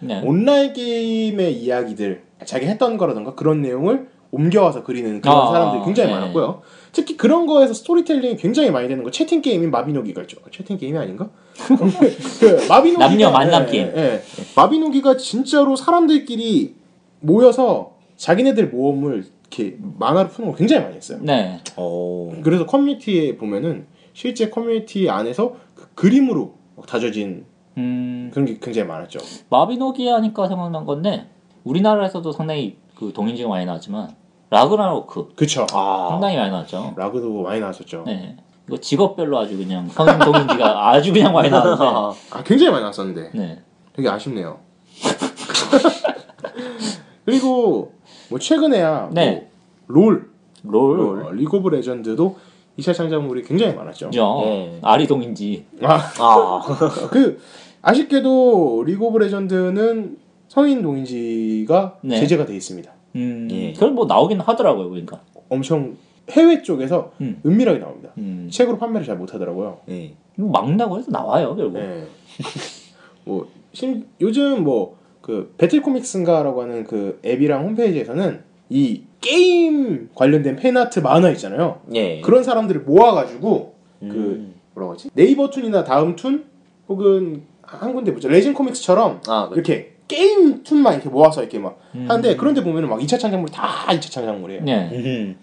[0.01, 0.20] 네.
[0.24, 6.14] 온라인 게임의 이야기들 자기 했던 거라던가 그런 내용을 옮겨와서 그리는 그런 아, 사람들이 굉장히 네.
[6.18, 6.62] 많았고요.
[6.93, 10.39] 특히 그런 거에서 스토리텔링이 굉장히 많이 되는 거 채팅 게임인 마비노기가 있죠.
[10.53, 11.28] 채팅 게임이 아닌가?
[11.66, 13.93] 그 마비노기가 남녀 만남 예, 게임.
[13.97, 14.22] 예, 예.
[14.57, 16.74] 마비노기가 진짜로 사람들끼리
[17.20, 21.18] 모여서 자기네들 모험을 이렇게 만화로 푸는 거 굉장히 많이 했어요.
[21.23, 21.59] 네.
[21.77, 22.31] 어.
[22.45, 27.47] 그래서 커뮤니티에 보면은 실제 커뮤니티 안에서 그 그림으로 막 다져진
[27.79, 28.29] 음.
[28.31, 29.21] 그런 게 굉장히 많았죠.
[29.49, 31.29] 마비노기 하니까 생각난 건데
[31.64, 34.14] 우리나라에서도 상당히 그 동인지가 많이 나왔지만
[34.51, 35.66] 라그나로크 그쵸.
[35.73, 36.09] 아.
[36.11, 36.93] 상당히 많이 나왔죠.
[36.99, 38.05] 라그도 많이 나왔었죠.
[38.07, 38.37] 네.
[38.68, 41.85] 이거 직업별로 아주 그냥 성인 동인지가 아주 그냥 많이 나왔는데.
[42.37, 43.62] 아 굉장히 많이 나왔었는데 네.
[43.95, 44.59] 되게 아쉽네요.
[47.25, 47.93] 그리고
[48.31, 49.49] 뭐 최근에야 네.
[49.87, 50.31] 뭐 롤,
[50.62, 51.22] 롤.
[51.24, 52.37] 어, 리그 오브 레전드도
[52.78, 54.11] 2차 창작물이 굉장히 많았죠.
[54.11, 54.78] 네.
[54.83, 55.66] 아리 동인지.
[55.83, 56.62] 아, 아.
[57.11, 57.41] 그
[57.83, 60.16] 아쉽게도 리그 오브 레전드는
[60.49, 62.20] 성인 동인지가 네.
[62.20, 62.91] 제재가 돼 있습니다.
[63.16, 63.49] 음.
[63.51, 63.72] 예.
[63.72, 65.20] 그건 뭐 나오긴 하더라고요, 그러니까.
[65.49, 65.97] 엄청
[66.31, 67.41] 해외 쪽에서 음.
[67.45, 68.11] 은밀하게 나옵니다.
[68.18, 68.49] 음.
[68.51, 69.78] 책으로 판매를 잘 못하더라고요.
[69.87, 70.14] 네.
[70.37, 71.78] 뭐 막나고 해서 나와요, 결국.
[71.78, 72.05] 네.
[73.24, 78.41] 뭐 심, 요즘 뭐 그 배틀 코믹스인가라고 하는 그 앱이랑 홈페이지에서는
[78.71, 81.81] 이 게임 관련된 팬아트 만화 있잖아요.
[81.95, 82.21] 예.
[82.21, 84.55] 그런 사람들을 모아가지고 그 음.
[84.75, 85.11] 뭐라고 하지?
[85.14, 86.45] 네이버 툰이나 다음 툰
[86.89, 88.29] 혹은 한 군데 보죠.
[88.29, 92.07] 레진 코믹스처럼 아, 그- 이렇게 게임 툰만 이렇게 모아서 이렇게 막 음.
[92.09, 94.62] 하는데 그런데 보면은 막 2차 창작물이 다 2차 창작물이에요.
[94.64, 94.91] 네.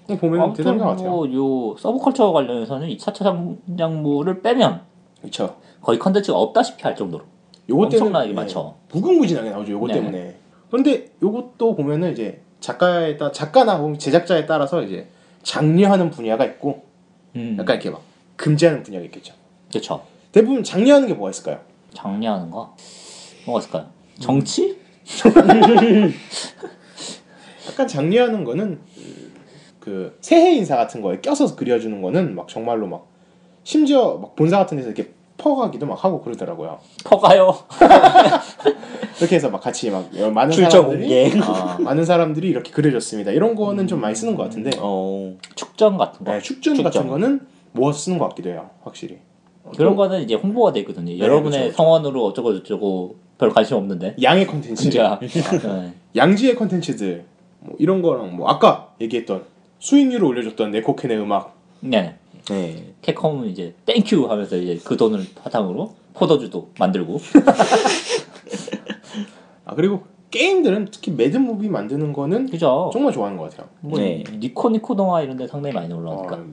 [0.09, 0.17] 음.
[0.17, 1.09] 보면 대단한 것 같아요.
[1.11, 4.81] 뭐요 서브컬처 관련해서는 2차 창작물을 빼면
[5.21, 5.55] 그렇죠.
[5.81, 7.23] 거의 컨텐츠가 없다시피 할 정도로
[7.69, 8.75] 요것 엄청나게 때문에 많죠.
[8.91, 9.73] 무궁무진하게 나오죠.
[9.73, 9.93] 요것 네.
[9.95, 10.35] 때문에.
[10.69, 15.07] 그런데 요것도 보면은 이제 작가에 따 작가나 제작자에 따라서 이제
[15.43, 16.85] 장려하는 분야가 있고
[17.35, 17.57] 음.
[17.59, 18.01] 약간 이렇게 막
[18.35, 19.33] 금지하는 분야가 있겠죠.
[19.69, 20.03] 그렇죠.
[20.31, 21.59] 대부분 장려하는 게 뭐가 있을까요?
[21.93, 22.75] 장려하는 거
[23.45, 23.87] 뭐가 있을까요?
[24.19, 24.77] 정치?
[27.67, 29.33] 약간 장려하는 거는 음,
[29.79, 33.07] 그 새해 인사 같은 거에 껴서 그려주는 거는 막 정말로 막
[33.63, 36.79] 심지어 막 본사 같은 데서 이렇게 퍼가기도 막 하고 그러더라고요.
[37.03, 37.55] 퍼가요.
[39.19, 41.39] 이렇게 해서 막 같이 막 많은 사람들이.
[41.41, 43.31] 아, 많은 사람들이 이렇게 그려줬습니다.
[43.31, 45.35] 이런 거는 좀 많이 쓰는 것 같은데 어.
[45.55, 46.31] 축전 같은 거.
[46.31, 46.83] 네, 축전, 축전.
[46.83, 48.69] 같은 거는 모아서 쓰는 것 같기도 해요.
[48.83, 49.19] 확실히.
[49.75, 51.17] 그런 또 거는 이제 홍보가 돼 있거든요.
[51.17, 51.75] 여러분의 그렇죠.
[51.75, 54.15] 성원으로 어쩌고 저쩌고 별 관심 없는데.
[54.21, 54.89] 양의 컨텐츠.
[54.89, 55.93] 네.
[56.15, 57.25] 양지의 컨텐츠들
[57.59, 59.43] 뭐 이런 거랑 뭐 아까 얘기했던
[59.79, 62.15] 수익률을 올려줬던 네코켄의 음악 네.
[62.49, 62.93] 네.
[63.01, 67.19] 캡콤은 이제 thank you 하면서 이제 그 돈을 바탕으로 포도주도 만들고.
[69.65, 72.89] 아 그리고 게임들은 특히 매드무비 만드는 거는 그죠?
[72.93, 73.69] 정말 좋아하는 것 같아요.
[73.81, 74.23] 뭐 네.
[74.39, 76.35] 니코 니코 동화 이런 데 상당히 많이 올라오니까.
[76.35, 76.45] 어,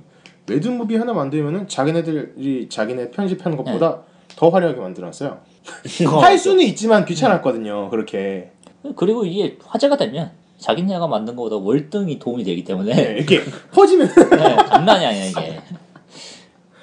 [0.46, 4.02] 매드무비 하나 만들면은 자기네들이 자기네 편집하는 것보다
[4.36, 5.38] 더 화려하게 만들었어요.
[6.20, 7.88] 할 수는 있지만 귀찮았거든요.
[7.90, 8.50] 그렇게
[8.96, 13.40] 그리고 이게 화제가 되면 자기네가 만든 것보다 월등히 도움이 되기 때문에 네, 이렇게
[13.72, 15.58] 퍼지면 네, 장난이 아니야 이게.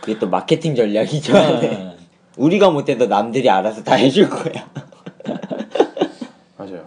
[0.02, 1.34] 그게 또 마케팅 전략이죠.
[1.34, 1.96] 네.
[2.38, 4.70] 우리가 못해도 남들이 알아서 다 해줄 거야.
[6.58, 6.86] 맞아요.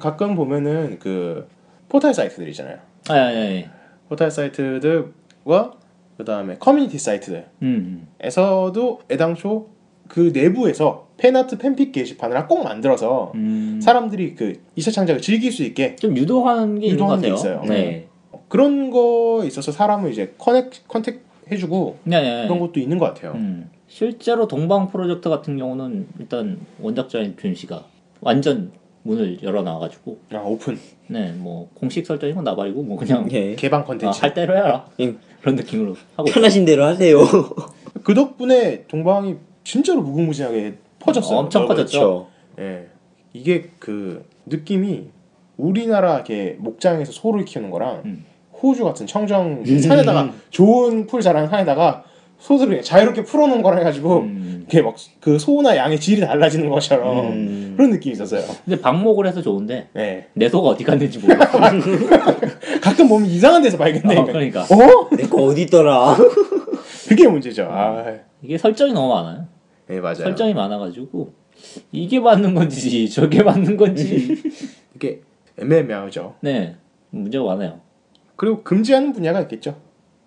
[0.00, 1.48] 가끔 보면은 그
[1.88, 2.78] 포털 사이트들 있잖아요.
[3.08, 3.62] 아, 아, 아,
[4.08, 5.72] 포털 사이트들과
[6.16, 9.04] 그 다음에 커뮤니티 사이트들에서도 음.
[9.10, 9.68] 애당초
[10.08, 13.80] 그 내부에서 팬아트 팬픽 게시판을 꼭 만들어서 음.
[13.82, 17.54] 사람들이 그 2차 창작을 즐길 수 있게 좀 유도하는 게 있는 것 유도하는 게 같아요.
[17.54, 17.64] 있어요.
[17.68, 18.08] 네.
[18.48, 22.20] 그런 거에 있어서 사람을 이제 connect contact 해주고 네.
[22.20, 22.42] 네.
[22.44, 23.32] 그런 것도 있는 것 같아요.
[23.32, 23.70] 음.
[23.88, 27.84] 실제로 동방 프로젝트 같은 경우는 일단 원작자인 준 씨가
[28.20, 28.72] 완전
[29.04, 33.54] 문을 열어놔가지고 아 오픈 네뭐 공식 설정이고 나발이고 뭐 그냥 예.
[33.54, 34.20] 개방 아, 컨텐츠.
[34.20, 35.18] 할 대로 해라 응.
[35.40, 36.28] 그런 느낌으로 하고.
[36.28, 37.20] 편하신 대로 하세요.
[38.02, 41.38] 그 덕분에 동방이 진짜로 무궁무진하게 퍼졌어요.
[41.38, 41.98] 엄청 커졌죠.
[41.98, 42.28] 그렇죠.
[42.58, 42.88] 예.
[43.32, 45.08] 이게 그 느낌이
[45.56, 48.24] 우리나라 이렇게 목장에서 소를 키우는 거랑 음.
[48.62, 52.04] 호주 같은 청정 산에다가 좋은 풀 자라는 산에다가
[52.38, 54.64] 소들을 자유롭게 풀어놓은 거라 해가지고 음.
[54.68, 57.74] 이게 막 그 소나 양의 질이 달라지는 것처럼 음.
[57.76, 58.42] 그런 느낌이 있었어요.
[58.64, 60.26] 근데 방목을 해서 좋은데 예.
[60.34, 61.58] 내 소가 어디 갔는지 모르겠어.
[62.82, 64.16] 가끔 보면 이상한 데서 발견돼.
[64.16, 65.08] 어, 그러니까 어?
[65.16, 66.16] 내 거 어디 있더라.
[67.08, 67.66] 그게 문제죠.
[67.70, 68.04] 아,
[68.42, 69.46] 이게 설정이 너무 많아요.
[69.88, 70.16] 네 맞아요.
[70.16, 71.32] 설정이 많아가지고
[71.92, 74.36] 이게 맞는 건지 저게 맞는 건지
[74.94, 75.20] 이게
[75.60, 76.34] 애매모호하죠.
[76.40, 76.76] 네
[77.10, 77.80] 문제가 많아요.
[78.36, 79.76] 그리고 금지하는 분야가 있겠죠.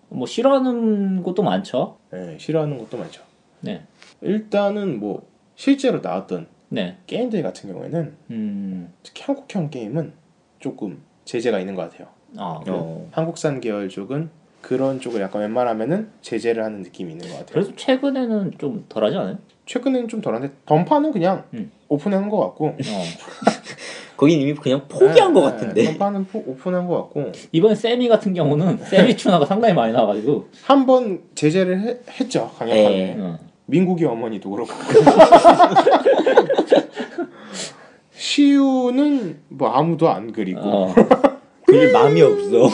[0.08, 1.98] 뭐 싫어하는 것도 많죠.
[2.12, 3.22] 예, 싫어하는 것도 많죠.
[3.60, 3.82] 네,
[4.20, 10.12] 일단은 뭐 실제로 나왔던 네, 게임들 같은 경우에는 음, 특히 한국형 게임은
[10.58, 12.08] 조금 제재가 있는 것 같아요.
[12.36, 13.08] 아, 어.
[13.12, 14.30] 한국산 계열 쪽은
[14.60, 17.52] 그런 쪽을 약간 웬만하면은 제재를 하는 느낌이 있는 것 같아요.
[17.52, 19.38] 그래서 최근에는 좀 덜하지 않아요?
[19.66, 21.70] 최근에는 좀 덜한데 던파는 그냥 음.
[21.88, 22.76] 오픈한 것 같고 어.
[24.20, 25.84] 거긴 이미 그냥 포기한 것 네, 같은데.
[25.84, 30.84] 던파는 포- 오픈한 것 같고 이번 세미 같은 경우는 세미 튜나가 상당히 많이 나와가지고 한
[30.84, 32.98] 번 제재를 해- 했죠 강력하게.
[32.98, 33.16] 예.
[33.18, 33.38] 어.
[33.64, 34.72] 민국이 어머니도 그렇고.
[38.12, 40.94] 시우는 뭐 아무도 안 그리고 어,
[41.66, 42.68] 그릴 마음이 없어.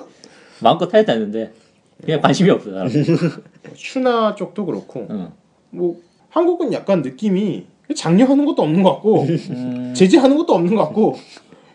[0.62, 1.52] 마음껏 해야 되는데
[2.02, 2.90] 그냥 관심이 없어 나는.
[3.74, 5.32] 추나 쪽도 그렇고 어.
[5.70, 5.96] 뭐
[6.30, 11.16] 한국은 약간 느낌이 장려하는 것도 없는 것 같고 음, 제재하는 것도 없는 것 같고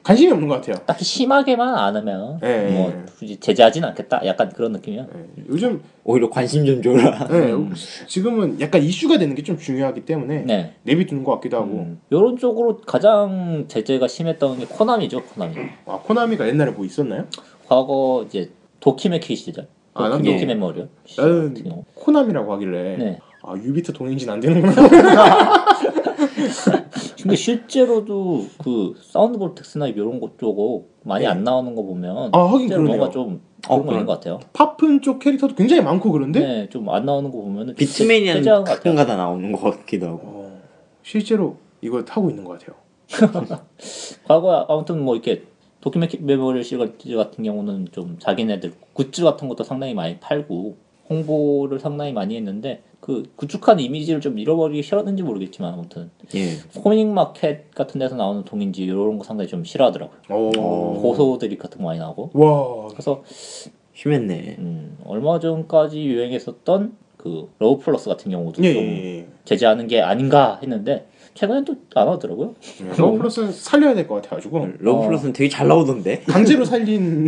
[0.03, 0.75] 관심이 없는 것 같아요.
[0.87, 3.05] 딱히 심하게만 안 하면 예, 뭐 예.
[3.19, 4.21] 굳이 제재하진 않겠다.
[4.25, 5.03] 약간 그런 느낌이야.
[5.03, 7.27] 예, 요즘 오히려 관심 좀 줘라.
[7.31, 7.71] 예, 음.
[8.07, 10.73] 지금은 약간 이슈가 되는 게 좀 중요하기 때문에 네.
[10.83, 15.21] 내비두는 것 같기도 하고 음, 이런 쪽으로 가장 제재가 심했던 게 코나미죠.
[15.23, 15.55] 코나미.
[15.85, 17.25] 아 코나미가 옛날에 뭐 있었나요?
[17.67, 18.49] 과거 이제
[18.79, 19.67] 도키메키 시절.
[19.93, 20.45] 아, 난 도키 예.
[20.45, 20.87] 메모리요.
[21.17, 21.83] 나는 같은 경우.
[21.93, 23.19] 코나미라고 하길래 네.
[23.43, 24.75] 아 유비트 동인진 안 되는구나.
[27.21, 32.67] 근데 실제로도 그 사운드 볼텍스나 이런 것 쪽고 많이 안 나오는 거 보면 아 하긴
[32.69, 32.87] 그러네요.
[32.87, 34.39] 뭔가 좀 어, 그런 거 있는 것 같아요.
[34.53, 38.63] 파픈 쪽 캐릭터도 굉장히 많고 그런데 네, 좀 안 나오는 거 비트맨이는 것 같아요.
[38.63, 40.19] 가끔가다 나오는 것 같기도 하고.
[40.23, 40.61] 어,
[41.03, 42.75] 실제로 이걸 하고 있는 것 같아요.
[44.27, 45.43] 과거에 아무튼 뭐 이렇게
[45.81, 50.75] 도키메키 메모리 시리즈 같은 경우는 좀 자기네들 굿즈 같은 것도 상당히 많이 팔고
[51.09, 56.57] 홍보를 상당히 많이 했는데 그 구축한 이미지를 좀 잃어버리기 싫었는지 모르겠지만 아무튼 예.
[56.79, 60.19] 코믹 마켓 같은 데서 나오는 동인지 이런 거 상당히 좀 싫어하더라고요.
[60.29, 61.01] 오.
[61.01, 62.87] 고소 드립 같은 거 많이 나오고 와.
[62.89, 63.23] 그래서
[63.93, 64.55] 심했네.
[64.59, 69.27] 음, 얼마 전까지 유행했었던 그 러브 플러스 같은 경우도 예, 좀 예, 예.
[69.45, 72.53] 제재하는 게 아닌가 했는데 최근엔 또 안 하더라고요.
[72.81, 76.21] 네, 러브플러스는 살려야 될 것 같아가지고 러브플러스는 되게 잘 나오던데.
[76.27, 77.27] 강제로 살린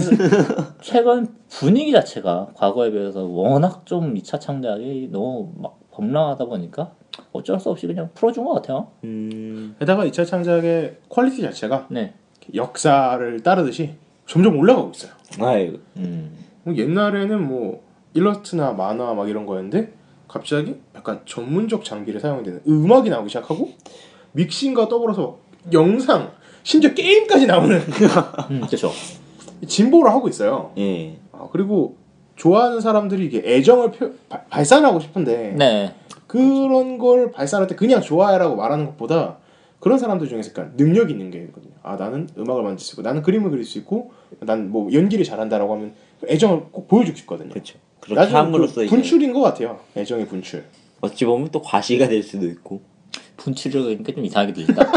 [0.81, 6.91] 최근 분위기 자체가 과거에 비해서 워낙 좀 2차 창작이 너무 막 범람하다 보니까
[7.31, 8.87] 어쩔 수 없이 그냥 풀어준 것 같아요.
[9.03, 9.75] 음.
[9.79, 12.13] 게다가 2차 창작의 퀄리티 자체가 네.
[12.55, 13.95] 역사를 따르듯이
[14.25, 15.11] 점점 올라가고 있어요.
[15.39, 15.77] 아이고.
[15.97, 16.31] 음.
[16.63, 17.83] 뭐 옛날에는 뭐
[18.13, 19.93] 일러스트나 만화 막 이런 거였는데
[20.37, 23.69] 갑자기 약간 전문적 장비를 사용되는 음악이 나오기 시작하고
[24.31, 25.37] 믹싱과 더불어서
[25.71, 26.31] 영상
[26.63, 27.77] 심지어 게임까지 나오는
[28.49, 28.91] 음, 그렇죠.
[29.67, 30.71] 진보를 하고 있어요.
[30.79, 31.17] 예.
[31.31, 31.97] 아, 그리고
[32.35, 35.93] 좋아하는 사람들이 이게 애정을 표- 발- 발산하고 싶은데 네.
[36.25, 39.37] 그런 걸 발산할 때 그냥 좋아해라고 말하는 것보다
[39.79, 41.73] 그런 사람들 중에서 약간 능력 있는 게 있거든요.
[41.83, 45.73] 아 나는 음악을 만들 수 있고 나는 그림을 그릴 수 있고 난 뭐 연기를 잘한다라고
[45.75, 45.93] 하면
[46.27, 47.49] 애정을 꼭 보여주고 싶거든요.
[47.49, 47.77] 그렇죠.
[48.03, 49.79] 그렇게 함으로써 그 분출인 것 같아요.
[49.95, 50.65] 애정의 분출.
[51.01, 52.81] 어찌 보면 또 과시가 될 수도 있고.
[53.37, 54.91] 분출을 그러니까 좀 이상하게 들린다.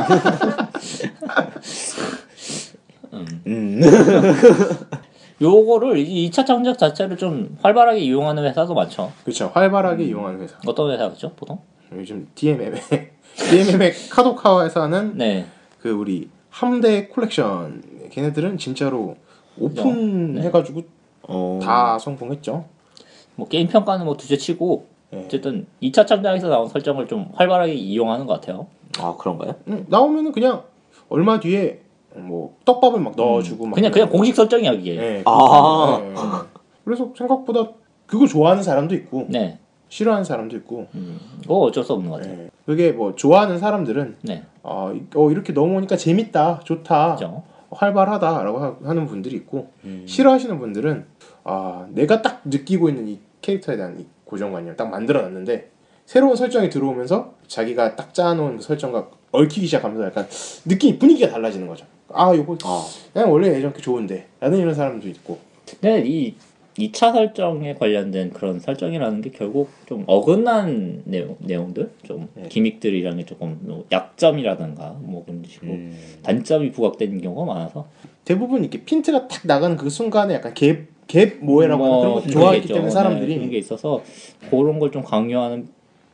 [3.46, 3.80] 음.
[5.40, 9.12] 요거를 이 2차 창작 자체를 좀 활발하게 이용하는 회사도 많죠.
[9.22, 9.50] 그렇죠.
[9.54, 10.56] 활발하게 이용하는 회사.
[10.66, 11.58] 어떤 회사겠죠, 보통?
[11.92, 12.80] 요즘 DMM의
[13.50, 15.46] DMM의 카도카와 회사는 네.
[15.80, 19.16] 그 우리 함대 콜렉션 걔네들은 진짜로
[19.58, 20.42] 오픈 네.
[20.42, 20.82] 해가지고
[21.22, 21.60] 어.
[21.62, 22.64] 다 성공했죠.
[23.36, 25.22] 뭐 게임 평가는 뭐 두째치고 네.
[25.24, 28.66] 어쨌든 2차 창작에서 나온 설정을 좀 활발하게 이용하는 것 같아요.
[28.98, 29.54] 아 그런가요?
[29.68, 30.62] 응, 나오면은 그냥
[31.08, 31.80] 얼마 뒤에
[32.14, 34.96] 뭐 떡밥을 막 넣어주고 막 그냥 그냥 공식 설정이야 이게.
[34.96, 35.98] 네, 아.
[36.02, 36.14] 네, 네.
[36.84, 37.68] 그래서 생각보다
[38.06, 39.58] 그거 좋아하는 사람도 있고 네.
[39.88, 42.36] 싫어하는 사람도 있고 음, 그거 어쩔 수 없는 것 같아요.
[42.36, 42.50] 네.
[42.64, 44.42] 그게 뭐 좋아하는 사람들은 네.
[44.62, 47.42] 어, 이- 어, 이렇게 넘어오니까 재밌다 좋다 그죠?
[47.70, 50.04] 활발하다라고 하- 하는 분들이 있고 음.
[50.06, 51.04] 싫어하시는 분들은
[51.44, 55.70] 아 내가 딱 느끼고 있는 이 캐릭터에 대한 이 고정관념을 딱 만들어놨는데
[56.04, 60.26] 새로운 설정이 들어오면서 자기가 딱 짜놓은 그 설정과 얽히기 시작하면서 약간
[60.64, 61.86] 느낌 분위기가 달라지는 거죠.
[62.08, 62.84] 아 요거 아.
[63.12, 66.34] 그냥 원래 예전 게 좋은데 라는 이런 사람도 있고 근데 이
[66.78, 72.48] 2차 설정에 관련된 그런 설정이라는 게 결국 좀 어긋난 내용, 내용들, 좀 네.
[72.48, 75.98] 기믹들이라는 게 조금 뭐 약점이라든가 뭐 그런 식으로 음.
[76.22, 77.86] 단점이 부각되는 경우가 많아서
[78.24, 82.64] 대부분 이렇게 핀트가 탁 나가는 그 순간에 약간 gap, gap 萌え라고 하는 그런 것도 좋아했기
[82.64, 82.74] 있죠.
[82.74, 84.02] 때문에 네, 사람들이 그런 게 있어서
[84.50, 85.68] 그런 걸 좀 강요하는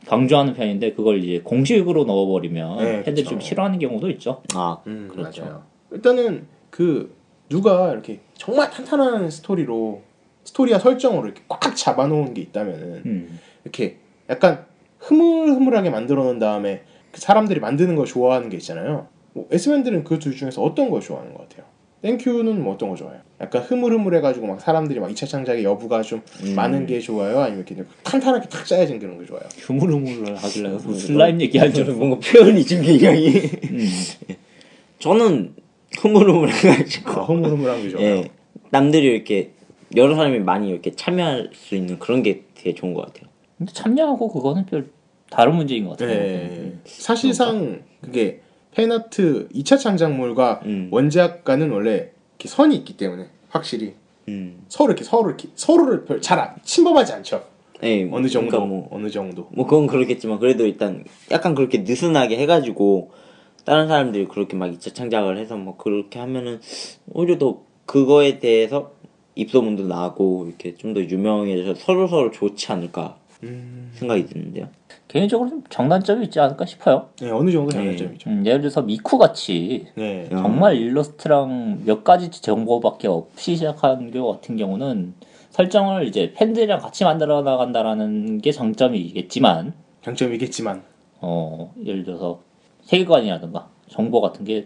[0.05, 3.29] 강조하는 편인데 그걸 이제 공식으로 넣어버리면 네, 팬들이 그쵸.
[3.31, 4.41] 좀 싫어하는 경우도 있죠.
[4.53, 5.43] 아 음, 그렇죠.
[5.45, 5.63] 맞아요.
[5.91, 7.15] 일단은 그
[7.49, 10.01] 누가 이렇게 정말 탄탄한 스토리로
[10.43, 13.39] 스토리와 설정으로 이렇게 꽉 잡아놓은 게 있다면은 음.
[13.63, 13.97] 이렇게
[14.29, 14.65] 약간
[14.99, 16.83] 흐물흐물하게 만들어 놓은 다음에
[17.13, 19.07] 사람들이 만드는 걸 좋아하는 게 있잖아요.
[19.33, 21.65] 뭐 S맨들은 그 둘 중에서 어떤 걸 좋아하는 것 같아요?
[22.01, 23.21] 땡큐는 뭐 어떤 거 좋아해요?
[23.43, 26.55] 약간 흐물흐물해가지고 막 사람들이 막 2차 창작의 여부가 좀 음.
[26.55, 27.41] 많은 게 좋아요?
[27.41, 29.41] 아니면 이렇게 탄탄하게 탁 짜여진 그런 게 좋아요?
[29.57, 31.85] 휴무르무를 하길래 무슨 슬라임 얘기하는 줄.
[31.93, 33.87] 뭔가 표현이 좀 굉장히 음.
[34.99, 35.55] 저는
[35.99, 38.05] 흐물흐물해가지고 아, 흐물흐물한 게 좋아요.
[38.05, 38.29] 예
[38.69, 39.51] 남들이 이렇게
[39.97, 43.29] 여러 사람이 많이 이렇게 참여할 수 있는 그런 게 되게 좋은 것 같아요.
[43.57, 44.87] 근데 참여하고 그거는 별
[45.29, 46.17] 다른 문제인 것 같아요.
[46.17, 46.73] 네.
[46.85, 48.39] 사실상 그게
[48.71, 50.87] 팬아트 2차 창작물과 음.
[50.91, 52.12] 원작과는 원래
[52.43, 53.93] 이렇게 선이 있기 때문에 확실히
[54.27, 54.63] 음.
[54.67, 57.43] 서로 이렇게 서로 이렇게 서로를 별- 잘 안- 침범하지 않죠.
[57.83, 59.47] 예, 어느 정도 그러니까 뭐, 어느 정도.
[59.51, 63.11] 뭐 그건 그렇겠지만 그래도 일단 약간 그렇게 느슨하게 해가지고
[63.65, 66.59] 다른 사람들이 그렇게 막 2차 창작을 해서 뭐 그렇게 하면은
[67.13, 68.91] 오히려 더 그거에 대해서
[69.35, 74.69] 입소문도 나고 이렇게 좀 더 유명해져서 서로 서로 좋지 않을까 음, 생각이 드는데요.
[75.13, 77.09] 개인적으로 좀 장단점이 있지 않을까 싶어요.
[77.21, 77.91] 네, 어느 정도 네.
[77.91, 78.29] 장단점이죠.
[78.29, 80.27] 음, 예를 들어서 미쿠 같이 네.
[80.31, 80.37] 어.
[80.37, 85.13] 정말 일러스트랑 몇 가지 정보밖에 없이 시작한 경우 같은 경우는
[85.51, 90.81] 설정을 이제 팬들이랑 같이 만들어 나간다라는 게 장점이겠지만 장점이겠지만
[91.21, 92.41] 어 예를 들어서
[92.81, 94.65] 세계관이라든가 정보 같은 게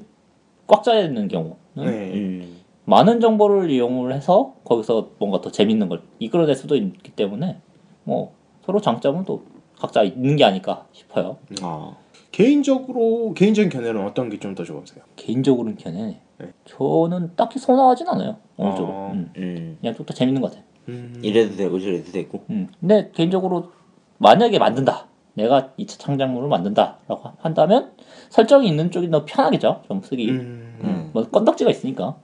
[0.68, 2.14] 꽉 짜여 있는 경우는 네.
[2.14, 2.58] 음.
[2.86, 7.58] 많은 정보를 이용을 해서 거기서 뭔가 더 재밌는 걸 이끌어낼 수도 있기 때문에
[8.04, 8.34] 뭐
[8.66, 9.44] 서로 장점은 또
[9.80, 11.38] 각자 있는 게 아닐까 싶어요.
[11.62, 11.96] 아,
[12.32, 15.04] 개인적으로 개인적인 견해는 어떤 게 좀 더 좋으세요?
[15.16, 16.20] 개인적으로는 견해.
[16.40, 16.54] 네.
[16.66, 18.38] 저는 딱히 선호하진 않아요.
[18.58, 18.76] 어느 어.
[18.76, 19.08] 쪽으로.
[19.12, 19.32] 음.
[19.38, 19.78] 음.
[19.82, 20.64] 그냥 좀 더 재밌는 것 같아요.
[20.90, 22.44] 음, 이래도 되고 저래도 되고.
[22.50, 22.70] 음.
[22.80, 23.72] 근데 개인적으로
[24.20, 25.08] 만약에 만든다.
[25.34, 27.92] 내가 2차 창작물을 만든다라고 한다면
[28.30, 29.84] 설정이 있는 쪽이 더 편하겠죠.
[29.88, 30.32] 좀 쓰기.
[30.32, 31.10] 음, 음.
[31.14, 32.18] 뭐 건덕지가 있으니까.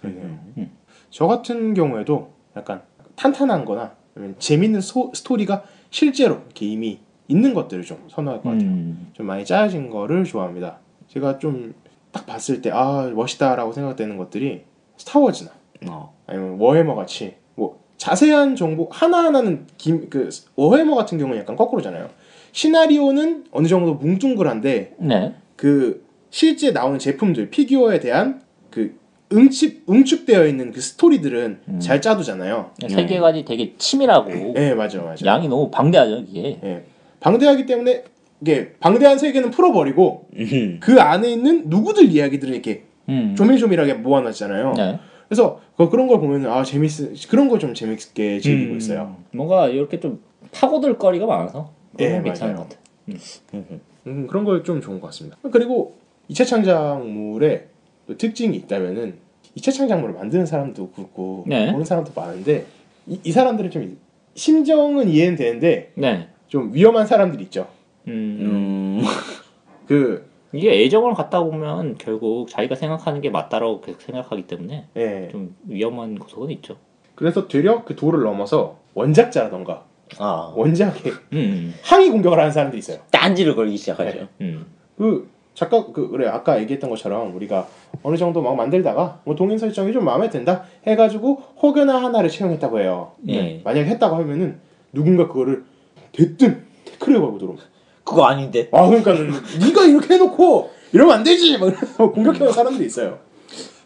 [0.00, 0.24] 그러네요.
[0.58, 0.70] 음.
[1.10, 2.82] 저 같은 경우에도 약간
[3.16, 3.94] 탄탄한거나
[4.38, 6.98] 재밌는 소- 스토리가 실제로 이렇게 이미
[7.28, 8.68] 있는 것들을 좀 선호할 것 같아요.
[8.68, 9.08] 음.
[9.12, 10.78] 좀 많이 짜여진 거를 좋아합니다.
[11.08, 11.74] 제가 좀
[12.16, 14.62] 딱 봤을 때 아 멋있다라고 생각되는 것들이
[14.96, 15.50] 스타워즈나
[15.90, 16.14] 어.
[16.26, 22.08] 아니면 워해머 같이 뭐 자세한 정보 하나하나는 김, 그 워해머 같은 경우는 약간 거꾸로잖아요.
[22.52, 25.34] 시나리오는 어느 정도 뭉뚱그란데 네.
[25.56, 28.40] 그 실제 나오는 제품들 피규어에 대한
[28.70, 28.98] 그
[29.32, 31.80] 응축 응축되어 있는 그 스토리들은 음.
[31.80, 32.70] 잘 짜두잖아요.
[32.88, 35.24] 세계관이 되게 치밀하고 네 맞아 맞아.
[35.26, 36.58] 양이 너무 방대하죠 이게.
[36.62, 36.84] 예
[37.20, 38.04] 방대하기 때문에
[38.40, 40.78] 이게 방대한 세계는 풀어버리고 음.
[40.80, 43.34] 그 안에 있는 누구들 이야기들을 이렇게 음.
[43.36, 44.74] 조밀조밀하게 모아놨잖아요.
[44.76, 44.98] 네.
[45.28, 46.90] 그래서 그- 그런 걸 보면 아 재밌
[47.28, 48.76] 그런 걸좀 재밌게 즐기고 음.
[48.76, 49.16] 있어요.
[49.32, 50.20] 뭔가 이렇게 좀
[50.52, 52.68] 파고들 거리가 많아서 예, 건 괜찮은 맞아요.
[52.68, 53.80] 것 같아요.
[54.06, 55.36] 음, 그런 걸 좀 좋은 것 같습니다.
[55.50, 55.96] 그리고
[56.30, 57.75] 2차 창작물의 또
[58.16, 59.18] 특징이 있다면은
[59.56, 61.72] 2차 창작물을 만드는 사람도 그렇고 네.
[61.72, 62.66] 보는 사람도 많은데
[63.06, 63.98] 이, 이 사람들은 좀
[64.34, 66.28] 심정은 이해는 되는데 네.
[66.48, 67.68] 좀 위험한 사람들이 있죠.
[68.06, 69.00] 음.
[69.00, 69.02] 음.
[69.86, 75.28] 그 이게 애정을 갖다 보면 결국 자기가 생각하는 게 맞다라고 계속 생각하기 때문에 예.
[75.30, 76.76] 좀 위험한 구석은 있죠.
[77.14, 79.84] 그래서 되려 그 도를 넘어서 원작자라던가
[80.18, 80.52] 아.
[80.54, 81.74] 원작에 음.
[81.82, 82.98] 항의 공격을 하는 사람들이 있어요.
[83.10, 84.28] 딴지를 걸기 시작하죠.
[84.40, 84.66] 음.
[84.96, 87.66] 그 작가 그 그래 아까 얘기했던 것처럼 우리가
[88.02, 93.12] 어느 정도 막 만들다가 뭐 동인 설정이 좀 마음에 든다 해가지고 혹여나 하나를 채용했다고 해요.
[93.28, 93.62] 예.
[93.64, 94.60] 만약 했다고 하면은
[94.92, 95.64] 누군가 그거를
[96.12, 97.62] 대뜸 태클을 걸고 들어오면
[98.04, 98.68] 그거 아닌데.
[98.70, 99.30] 아 그러니까는
[99.60, 103.18] 네가 이렇게 해놓고 이러면 안 되지 막 이러면서 공격하는 사람들이 있어요.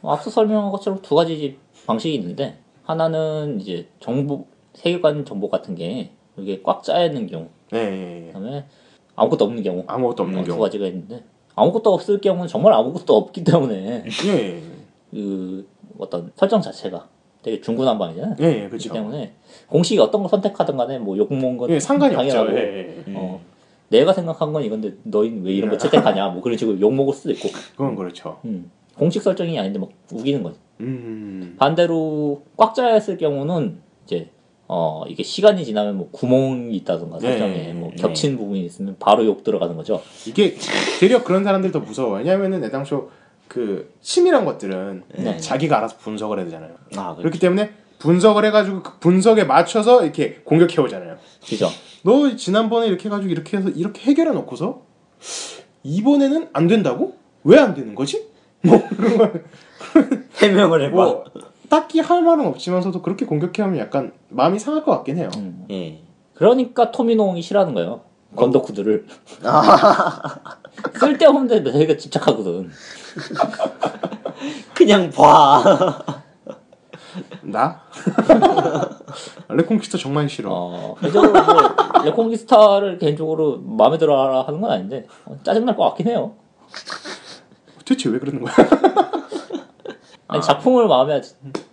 [0.02, 1.56] 앞서 설명한 것처럼 두 가지
[1.86, 7.78] 방식이 있는데 하나는 이제 정보 세계관 정보 같은 게 이게 꽉 짜여 있는 경우, 네,
[7.78, 8.26] 예, 예.
[8.32, 8.64] 그다음에
[9.14, 10.60] 아무것도 없는 경우, 아무것도 없는 네, 두 경우.
[10.62, 11.22] 가지가 있는데
[11.54, 14.62] 아무것도 없을 경우는 정말 아무것도 없기 때문에 예, 예,
[15.10, 15.66] 그
[15.98, 17.06] 어떤 설정 자체가
[17.42, 18.36] 되게 중구난방이잖아요.
[18.40, 18.92] 예, 예, 그렇기 그렇죠.
[18.92, 19.32] 때문에
[19.68, 22.28] 공식이 어떤 걸 선택하든 간에 뭐 욕먹은 건 예, 상관이 없죠.
[22.28, 23.14] 당연하고 예, 예.
[23.14, 23.40] 어,
[23.88, 27.48] 내가 생각한 건 이건데 너희는 왜 이런 거 채택하냐 뭐 그런 식으로 욕먹을 수도 있고
[27.72, 28.38] 그건 그렇죠.
[28.44, 34.30] 음, 공식 설정이 아닌데 막 우기는 거지 음, 반대로 꽉 짜여 있을 경우는 이제
[34.72, 37.96] 어 이게 시간이 지나면 뭐 구멍이 있다던가 네, 설정에 뭐 네.
[37.96, 40.54] 겹친 부분이 있으면 바로 욕 들어가는 거죠 이게
[41.00, 42.18] 되려 그런 사람들이 더 무서워.
[42.18, 43.10] 왜냐하면은 애당초
[43.48, 45.36] 그 치밀한 것들은 네.
[45.38, 46.70] 자기가 알아서 분석을 해야 되잖아요.
[46.96, 47.22] 아, 그래.
[47.22, 51.16] 그렇기 때문에 분석을 해가지고 그 분석에 맞춰서 이렇게 공격해 오잖아요.
[51.44, 51.66] 그죠
[52.04, 54.82] 너 지난번에 이렇게 해가지고 이렇게 해서 이렇게 해결해 놓고서
[55.82, 57.16] 이번에는 안 된다고?
[57.42, 58.24] 왜 안 되는 거지?
[58.62, 59.30] 뭐 그런 거
[60.40, 60.94] 해명을 해봐.
[60.94, 61.24] 뭐
[61.70, 65.30] 딱히 할 말은 없지만서도 그렇게 공격해 오면 약간 마음이 상할 것 같긴 해요.
[65.38, 65.64] 음.
[65.70, 66.02] 예.
[66.34, 68.00] 그러니까 토미노홍이 싫어하는 거예요
[68.34, 69.06] 건덕후들을
[70.98, 72.70] 쓸데없는데 저희가 집착하거든
[74.74, 75.62] 그냥 봐.
[77.42, 77.82] 나?
[79.48, 80.50] 레콘키스터 정말 싫어.
[80.52, 86.34] 어, 개인적으로 뭐 레콘기스타를 개인적으로 마음에 들어 하는 건 아닌데 어, 짜증날 것 같긴 해요.
[87.84, 88.54] 도대체 왜 그러는 거야?
[90.30, 91.20] 아니, 작품을 마음에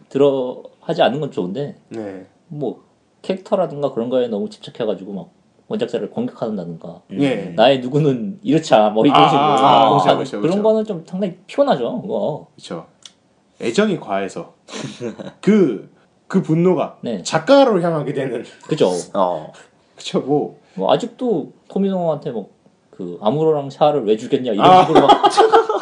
[0.10, 2.26] 들어 하지 않는 건 좋은데 네.
[2.48, 2.84] 뭐
[3.22, 5.30] 캐릭터라든가 그런 거에 너무 집착해가지고 막
[5.68, 7.54] 원작자를 공격한다든가 예.
[7.56, 10.64] 나의 누구는 이렇자 뭐 이런 아, 식으로 아, 아, 그렇죠, 그렇죠, 그런 그렇죠.
[10.64, 12.02] 거는 좀 상당히 피곤하죠.
[12.02, 12.48] 그거.
[12.56, 12.88] 그렇죠.
[13.60, 14.54] 애정이 과해서
[15.42, 15.90] 그,
[16.28, 17.22] 그 분노가 네.
[17.24, 18.46] 작가로 향하게 되는.
[18.68, 18.92] 그죠.
[19.14, 19.52] 어.
[19.96, 20.60] 그쵸, 뭐.
[20.76, 22.58] 뭐 아직도 토미노한테 뭐
[22.98, 24.82] 그 아무로랑 샤를 왜 주겠냐 이런 아.
[24.84, 25.30] 식으로 막 어?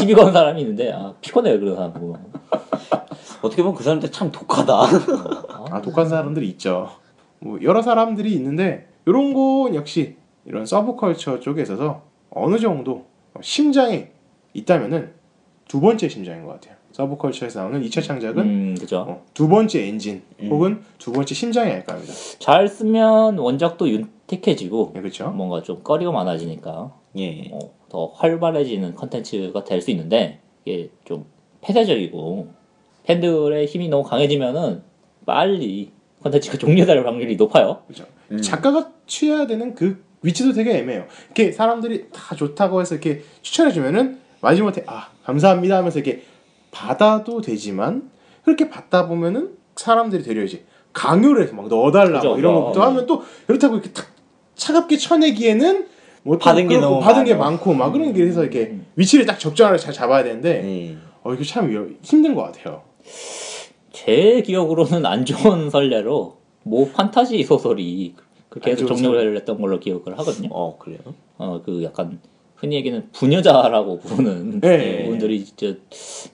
[0.00, 2.24] 시비 거는 사람이 있는데 아 피곤해요 그런 사람 보면.
[3.42, 4.74] 어떻게 보면 그 사람들 참 독하다.
[5.70, 6.90] 아, 독한 사람들이 있죠.
[7.38, 13.06] 뭐, 여러 사람들이 있는데, 요런 건 역시 이런 서브컬처 쪽에 있어서 어느 정도
[13.40, 14.08] 심장이
[14.52, 15.12] 있다면은
[15.68, 16.74] 두 번째 심장인 것 같아요.
[16.92, 19.06] 서브컬처에서 나오는 2차 창작은 음 그죠.
[19.08, 22.12] 어, 두 번째 엔진 혹은 두 번째 심장이 아닐까 합니다.
[22.40, 25.30] 잘 쓰면 원작도 윤택해지고 예, 그렇죠.
[25.30, 27.48] 뭔가 좀 거리가 많아지니까 예.
[27.52, 27.58] 어,
[27.88, 31.24] 더 활발해지는 컨텐츠가 될 수 있는데 이게 좀
[31.60, 32.48] 폐쇄적이고
[33.04, 34.82] 팬들의 힘이 너무 강해지면은
[35.26, 35.90] 빨리
[36.22, 37.82] 컨텐츠가 종료될 확률이 높아요.
[37.86, 38.04] 그렇죠.
[38.42, 41.06] 작가가 취해야 되는 그 위치도 되게 애매해요.
[41.26, 46.22] 이렇게 사람들이 다 좋다고 해서 이렇게 추천해 주면은 마지못해 아 감사합니다 하면서 이렇게
[46.70, 48.10] 받아도 되지만
[48.44, 52.32] 그렇게 받다 보면은 사람들이 되려 이제 강요를 해서 막 넣어달라 그죠.
[52.34, 52.60] 고 이런 어.
[52.64, 54.06] 것부터 하면 또 그렇다고 이렇게 탁
[54.54, 55.88] 차갑게 쳐내기에는
[56.22, 57.34] 뭐또 받은 게 너무 받은 게.
[57.34, 58.86] 많고 막 그런 게 해서 이렇게 음.
[58.96, 60.96] 위치를 딱 적절하게 잘 잡아야 되는데 예.
[61.22, 62.82] 어 이거 참 힘든 것 같아요.
[63.92, 68.14] 제 기억으로는 안 좋은 선례로 모 판타지 소설이
[68.48, 70.48] 그렇게 해서 종료를 했던 걸로 기억을 하거든요.
[70.52, 70.98] 어 그래요?
[71.38, 72.20] 어 그 약간
[72.56, 75.06] 흔히 얘기는 부녀자라고 부르는 네.
[75.08, 75.74] 분들이 진짜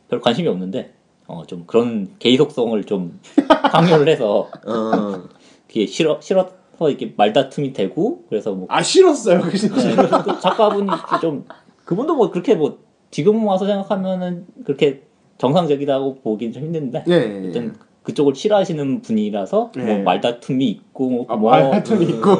[0.09, 0.93] 별 관심이 없는데
[1.29, 3.21] 어 좀 그런 개이속성을 좀
[3.71, 5.23] 강요를 해서 어.
[5.69, 9.40] 그게 싫어 싫어 서 이렇게 말다툼이 되고 그래서 뭐 아 싫었어요.
[9.43, 10.89] 그래서 네, 그 작가분이
[11.20, 11.44] 좀
[11.85, 12.78] 그분도 뭐 그렇게 뭐
[13.11, 15.03] 지금 와서 생각하면은 그렇게
[15.39, 17.39] 정상적이라고 보긴 좀 힘든데 예, 예, 예.
[17.40, 19.85] 어쨌든 그쪽을 싫어하시는 분이라서 네.
[19.85, 22.36] 뭐 말다툼이 있고 아, 뭐 말하여튼 있고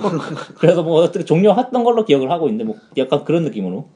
[0.59, 3.89] 그래서 뭐 어떻게 종료했던 걸로 기억을 하고 있는데 뭐 약간 그런 느낌으로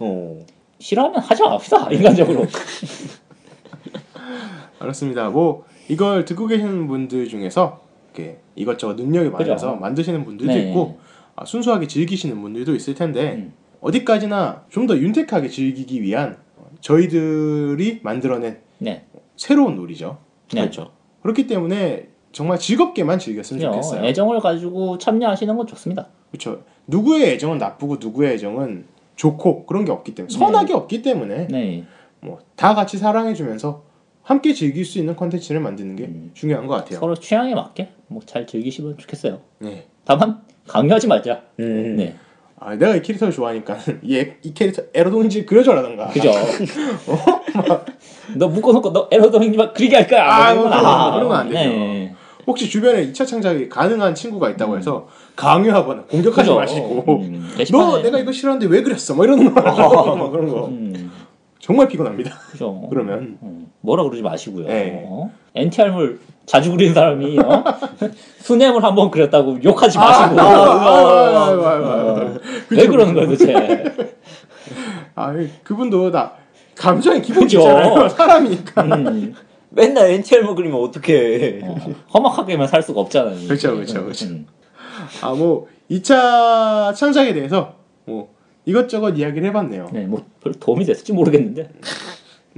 [0.00, 0.38] 어.
[0.78, 2.44] 싫어하면 하지 맙시다 인간적으로
[4.78, 5.30] 알았습니다.
[5.30, 7.80] 뭐 이걸 듣고 계시는 분들 중에서
[8.16, 9.44] 이렇게 이것저것 능력이 그죠.
[9.50, 10.68] 많아서 만드시는 분들도 네.
[10.68, 10.98] 있고
[11.34, 13.52] 아, 순수하게 즐기시는 분들도 있을 텐데 음.
[13.80, 19.04] 어디까지나 좀 더 윤택하게 즐기기 위한 어, 저희들이 만들어낸 네
[19.36, 20.18] 새로운 놀이죠.
[20.52, 20.60] 네.
[20.62, 20.92] 그렇죠.
[21.22, 23.72] 그렇기 때문에 정말 즐겁게만 즐겼으면 그죠.
[23.72, 24.04] 좋겠어요.
[24.06, 26.62] 애정을 가지고 참여하시는 건 좋습니다 그렇죠.
[26.86, 28.84] 누구의 애정은 나쁘고 누구의 애정은
[29.16, 33.82] 좋고 그런 게 없기 때문에 선악이 없기 때문에 네뭐다 같이 사랑해주면서
[34.22, 36.30] 함께 즐길 수 있는 컨텐츠를 만드는 게 음.
[36.34, 36.98] 중요한 것 같아요.
[36.98, 39.86] 서로 취향에 맞게 뭐 잘 즐기시면 좋겠어요 네.
[40.04, 41.96] 다만 강요하지 말자 음.
[41.96, 42.14] 네
[42.58, 43.76] 아, 내가 이 캐릭터를 좋아하니까
[44.10, 46.08] 얘, 이 캐릭터 에로동인지 그려줘라던가.
[46.08, 46.30] 그죠
[48.36, 51.48] 너 묶어놓고 너 에러더링만 그리게 할 거야 아, 뭐 이런 그런 건 거, 그런 건안
[51.50, 51.68] 되죠.
[51.68, 52.14] 네.
[52.46, 56.56] 혹시 주변에 2차 창작이 가능한 친구가 있다고 해서 강요하거나 공격하지 그죠.
[56.56, 58.02] 마시고 음, 너.
[58.02, 59.14] 내가 이거 싫어하는데 왜 그랬어?
[59.14, 61.10] 뭐 이러는 거 막 그런 거 음,
[61.58, 62.30] 정말 피곤합니다.
[62.52, 63.55] 그죠 그러면 음,
[63.86, 64.66] 뭐라 그러지 마시고요.
[64.66, 65.04] 네.
[65.06, 65.30] 어?
[65.54, 67.64] NTR물 자주 그리는 사람이 어?
[68.40, 72.24] 수냄을 한번 그렸다고 욕하지 마시고 아, 어.
[72.26, 72.34] 어.
[72.70, 73.84] 왜 그러는 거야 도대체?
[75.14, 75.32] 아,
[75.62, 76.32] 그분도 다
[76.76, 77.60] 감정의 기본이 그죠.
[77.60, 78.08] 있잖아요.
[78.08, 78.82] 사람이니까.
[78.82, 79.34] 음,
[79.70, 81.60] 맨날 NTR만 그리면 어떡해.
[81.62, 81.76] 어,
[82.12, 83.46] 험악하게만 살 수가 없잖아요.
[83.46, 84.26] 그렇죠, 그렇죠, 그렇죠.
[84.26, 84.46] 음,
[85.22, 88.34] 아, 뭐 2차 창작에 대해서 뭐
[88.64, 89.90] 이것저것 이야기를 해봤네요.
[89.92, 91.68] 네, 뭐 별 도움이 됐을지 모르겠는데 네,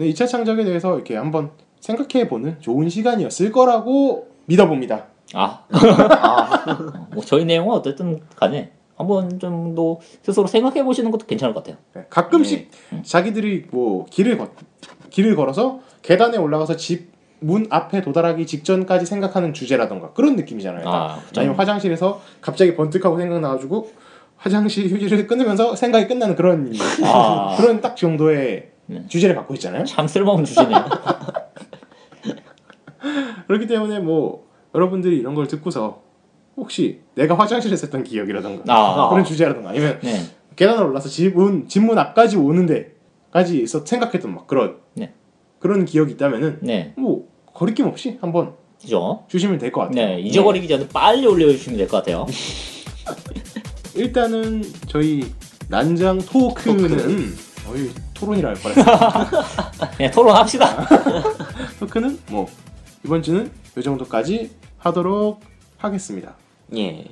[0.06, 1.50] 2차 창작에 대해서 이렇게 한번
[1.80, 5.06] 생각해보는 좋은 시간이었을 거라고 믿어봅니다.
[5.34, 11.62] 아, 어, 뭐 저희 내용은 어쨌든 간에 한번 정도 스스로 생각해 보시는 것도 괜찮을 것
[11.64, 11.80] 같아요.
[11.94, 12.70] 네, 가끔씩
[13.02, 14.50] 자기들이 뭐 길을 걷,
[15.10, 20.88] 길을 걸어서 계단에 올라가서 집 문 앞에 도달하기 직전까지 생각하는 주제라던가 그런 느낌이잖아요.
[20.88, 21.20] 아.
[21.36, 23.90] 아니면 화장실에서 갑자기 번뜩하고 생각나가지고
[24.36, 26.72] 화장실 휴지를 끊으면서 생각이 끝나는 그런
[27.02, 27.56] 아.
[27.58, 29.04] 그런 딱 정도의 네.
[29.08, 29.84] 주제를 갖고 있잖아요.
[29.84, 30.88] 참 쓸모없는 주제네요.
[33.46, 36.02] 그렇기 때문에 뭐 여러분들이 이런 걸 듣고서
[36.56, 39.08] 혹시 내가 화장실에서 했던 기억이라던가 아.
[39.10, 40.20] 그런 주제라던가 아니면 네,
[40.56, 45.12] 계단을 올라서 집문 집문 앞까지 오는데까지 있어 생각했던 막 그런 네.
[45.58, 49.24] 그런 기억이 있다면은 네, 뭐 거리낌 없이 한번 그죠.
[49.28, 50.06] 주시면 될 것 같아요.
[50.06, 52.26] 네, 잊어버리기 전에 빨리 올려주시면 될 것 같아요.
[53.94, 55.32] 일단은 저희
[55.68, 57.34] 난장 토크는
[57.68, 58.82] 어이 토론이라 할 뻔했어.
[59.96, 60.88] 그냥 토론합시다.
[61.80, 62.48] 토크는 뭐
[63.04, 65.40] 이번 주는 이 정도까지 하도록
[65.76, 66.34] 하겠습니다.
[66.76, 67.06] 예.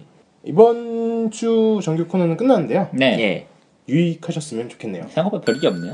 [0.44, 2.88] 이번 주 정규 코너는 끝났는데요.
[2.92, 3.18] 네.
[3.20, 3.46] 예.
[3.88, 5.04] 유익하셨으면 좋겠네요.
[5.08, 5.92] 생각보다 별게 없네요.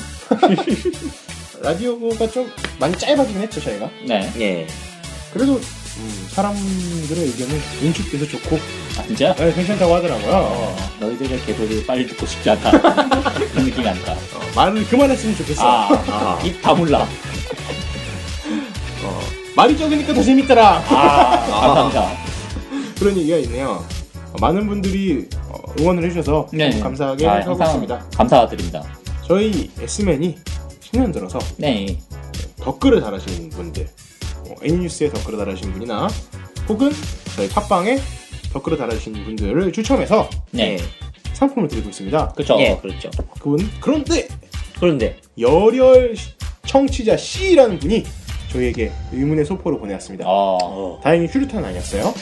[1.62, 2.48] 라디오가 좀
[2.80, 3.90] 많이 짧아지긴 했죠, 저희가.
[4.06, 4.30] 네.
[4.38, 4.66] 예.
[5.32, 5.58] 그래도
[5.98, 8.58] 음, 사람들의 의견은 응축돼서 좋고
[8.98, 9.34] 아, 진짜?
[9.34, 10.30] 네, 괜찮다고 하더라고요.
[10.32, 12.70] 어, 너희들의 개소리 빨리 듣고 싶지 않다.
[13.52, 14.12] 그런 느낌이 안 나.
[14.12, 14.16] 어,
[14.56, 15.62] 말을 그만했으면 좋겠어.
[15.62, 16.40] 아, 아.
[16.44, 17.02] 입 다물라.
[19.04, 19.20] 어,
[19.54, 20.82] 말이 적으니까 더 재밌더라.
[20.88, 22.12] 아, 감사합니다.
[22.98, 23.84] 그런 얘기가 있네요.
[24.32, 26.78] 어, 많은 분들이 어, 응원을 해주셔서 네.
[26.80, 28.06] 감사하게 아, 하고 있습니다.
[28.16, 28.82] 감사드립니다.
[29.26, 30.36] 저희 S맨이
[30.80, 31.98] 10년 들어서 네.
[32.64, 34.01] 댓글을 달아주신 분들, 어,
[34.64, 36.08] A뉴스에 댓글을 달아주신 분이나
[36.68, 36.90] 혹은
[37.36, 37.98] 저희 팟빵에
[38.52, 40.76] 댓글을 달아주신 분들을 추첨해서 네.
[40.76, 40.78] 예.
[41.34, 42.28] 상품을 드리고 있습니다.
[42.36, 42.56] 그쵸.
[42.60, 43.10] 예, 그렇죠.
[43.40, 44.28] 그분 그런데
[44.78, 46.14] 그런데 열혈
[46.66, 48.04] 청취자 C라는 분이
[48.52, 50.24] 저희에게 의문의 소포를 보내왔습니다.
[50.28, 52.12] 어, 다행히 휴류탄 아니었어요.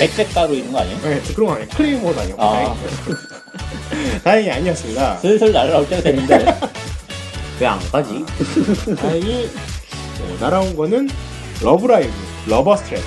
[0.00, 0.98] 백색 가루 있는 거 아니에요?
[1.00, 1.68] 네, 그런 거 아니에요.
[1.70, 2.50] 크레이머도 아니었고 아.
[2.52, 2.76] 다행히.
[4.24, 5.16] 다행히 아니었습니다.
[5.18, 6.44] 슬슬 날아올 때가 됐는데.
[7.60, 8.22] 왜 안 가지?
[8.98, 11.08] 다행히 어, 날아온 거는
[11.62, 12.12] 러브라이브
[12.46, 13.00] rubber strap을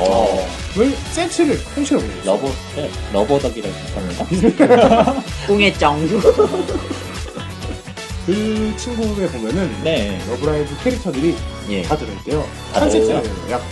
[0.00, 0.46] 어,
[1.12, 2.24] 세트를 통째로 보내줬어요.
[2.34, 5.22] rubber, 네, 러버덕이라고 하는가?
[5.46, 6.08] 꽁해짱.
[8.26, 10.20] 그 친구에 보면은 네.
[10.30, 11.34] 러브라이브 캐릭터들이
[11.70, 11.82] 예.
[11.82, 12.44] 다 들어있대요.
[12.74, 13.22] 아, 한 진짜요?
[13.22, 13.62] 세트에 약,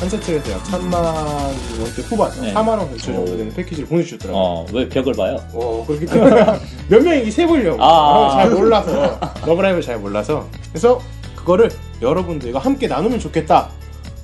[0.00, 2.54] 한 세트에서 약 3만 원대 후반, 네.
[2.54, 3.36] 4만 원 근처 정도 오.
[3.36, 4.42] 되는 패키지를 보내주셨더라고요.
[4.42, 5.36] 어, 왜 벽을 봐요?
[5.52, 6.44] 어, 그렇기 때문에
[6.88, 7.82] 몇 명이 세보려고.
[7.84, 7.86] 아.
[7.86, 9.20] 어, 잘 몰라서.
[9.46, 10.48] 러브라이브를 잘 몰라서.
[10.72, 11.00] 그래서
[11.36, 11.70] 그거를
[12.00, 13.70] 여러분들과 함께 나누면 좋겠다.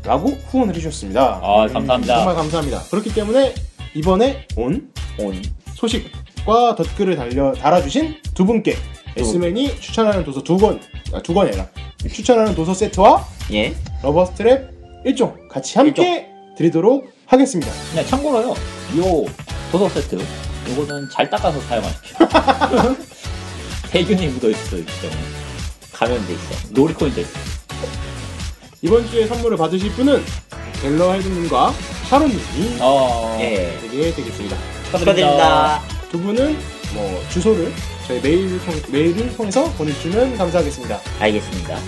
[0.05, 1.41] 라고 후원을 해주셨습니다.
[1.43, 2.17] 아, 감사합니다.
[2.17, 2.83] 정말 감사합니다.
[2.91, 3.55] 그렇기 때문에
[3.95, 5.43] 이번에 온 온.
[5.75, 8.77] 소식과 댓글을 달려, 달아주신 두 분께
[9.17, 10.81] S맨이 추천하는 도서 두 권,
[11.13, 11.69] 아, 두 권이 아니라
[12.13, 13.75] 추천하는 도서 세트와 예.
[14.03, 17.71] rubber strap 1종 같이 함께 드리도록 하겠습니다.
[17.95, 18.51] 네, 참고로요.
[18.51, 19.25] 요
[19.71, 20.19] 도서 세트,
[20.71, 22.17] 요거는 잘 닦아서 사용하십시오.
[23.91, 24.27] 세균이
[25.01, 25.21] 때문에.
[25.93, 26.69] 감염돼 있어.
[26.73, 27.54] 놀이코인도 있어.
[28.85, 30.23] 이번 주에 선물을 받으실 분은
[30.83, 31.73] 갤러 헤드님과
[32.11, 33.79] 샤론님이 어, 예.
[33.81, 34.57] 되게 되겠습니다.
[34.93, 35.81] 축하드립니다.
[36.11, 36.59] 두 분은
[36.93, 37.73] 뭐 주소를
[38.07, 41.01] 저희 메일 통, 메일을 통해서 보내주시면 감사하겠습니다.
[41.19, 41.79] 알겠습니다.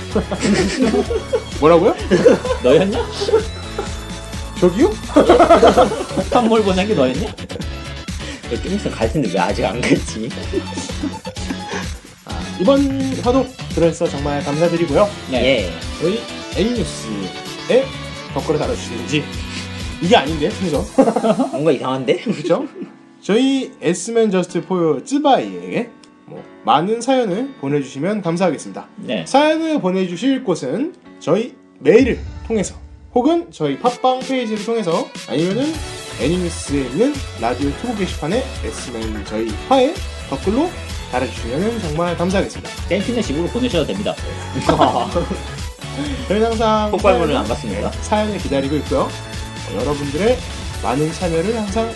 [1.61, 1.95] 뭐라고요?
[2.65, 3.07] 너였냐?
[4.59, 4.91] 저기요?
[6.33, 7.31] 선물 보낸 게 너였냐?
[8.63, 10.31] 좀 있으면 갈 텐데 왜 아직 안 갔지?
[12.59, 12.89] 이번
[13.23, 15.07] 화도 들어주셔서 정말 감사드리고요.
[15.31, 15.45] 네.
[15.45, 15.73] 예.
[16.01, 17.85] 저희 A뉴스에
[18.35, 19.25] 댓글을 달아주시는지
[20.01, 20.85] 이게 아닌데 순서
[21.53, 22.17] 뭔가 이상한데?
[22.19, 22.67] 그렇죠?
[23.23, 25.91] 저희 S맨 저스트 포요 쯔바이에게
[26.27, 28.87] 뭐 많은 사연을 보내주시면 감사하겠습니다.
[28.97, 29.25] 네.
[29.27, 32.75] 사연을 보내주실 곳은 저희 메일을 통해서
[33.15, 35.73] 혹은 저희 팟빵 페이지를 통해서 아니면은
[36.21, 39.95] 애니미스에 있는 라디오 투고 게시판에 S맨 저희 화에
[40.31, 40.69] 댓글로
[41.13, 42.89] 달아주시면 정말 감사하겠습니다.
[42.89, 44.15] 땡큐네 식으로 보내셔도 됩니다.
[46.29, 47.91] 저희는 항상 폭발물은 안 받습니다.
[48.03, 49.01] 사연을 기다리고 있고요.
[49.03, 50.39] 어, 여러분들의
[50.83, 51.91] 많은 참여를 항상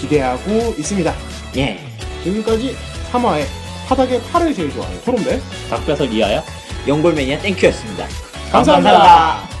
[0.00, 1.14] 기대하고 있습니다.
[1.56, 1.80] 예.
[2.24, 2.76] 지금까지
[3.12, 3.44] 3화에
[3.88, 6.42] 바닥에 팔을 제일 좋아하는 토론배 박뼈서 리아야?
[6.86, 8.06] 연골매니아 땡큐였습니다.
[8.52, 8.92] 감사합니다.
[8.92, 9.57] 감사합니다.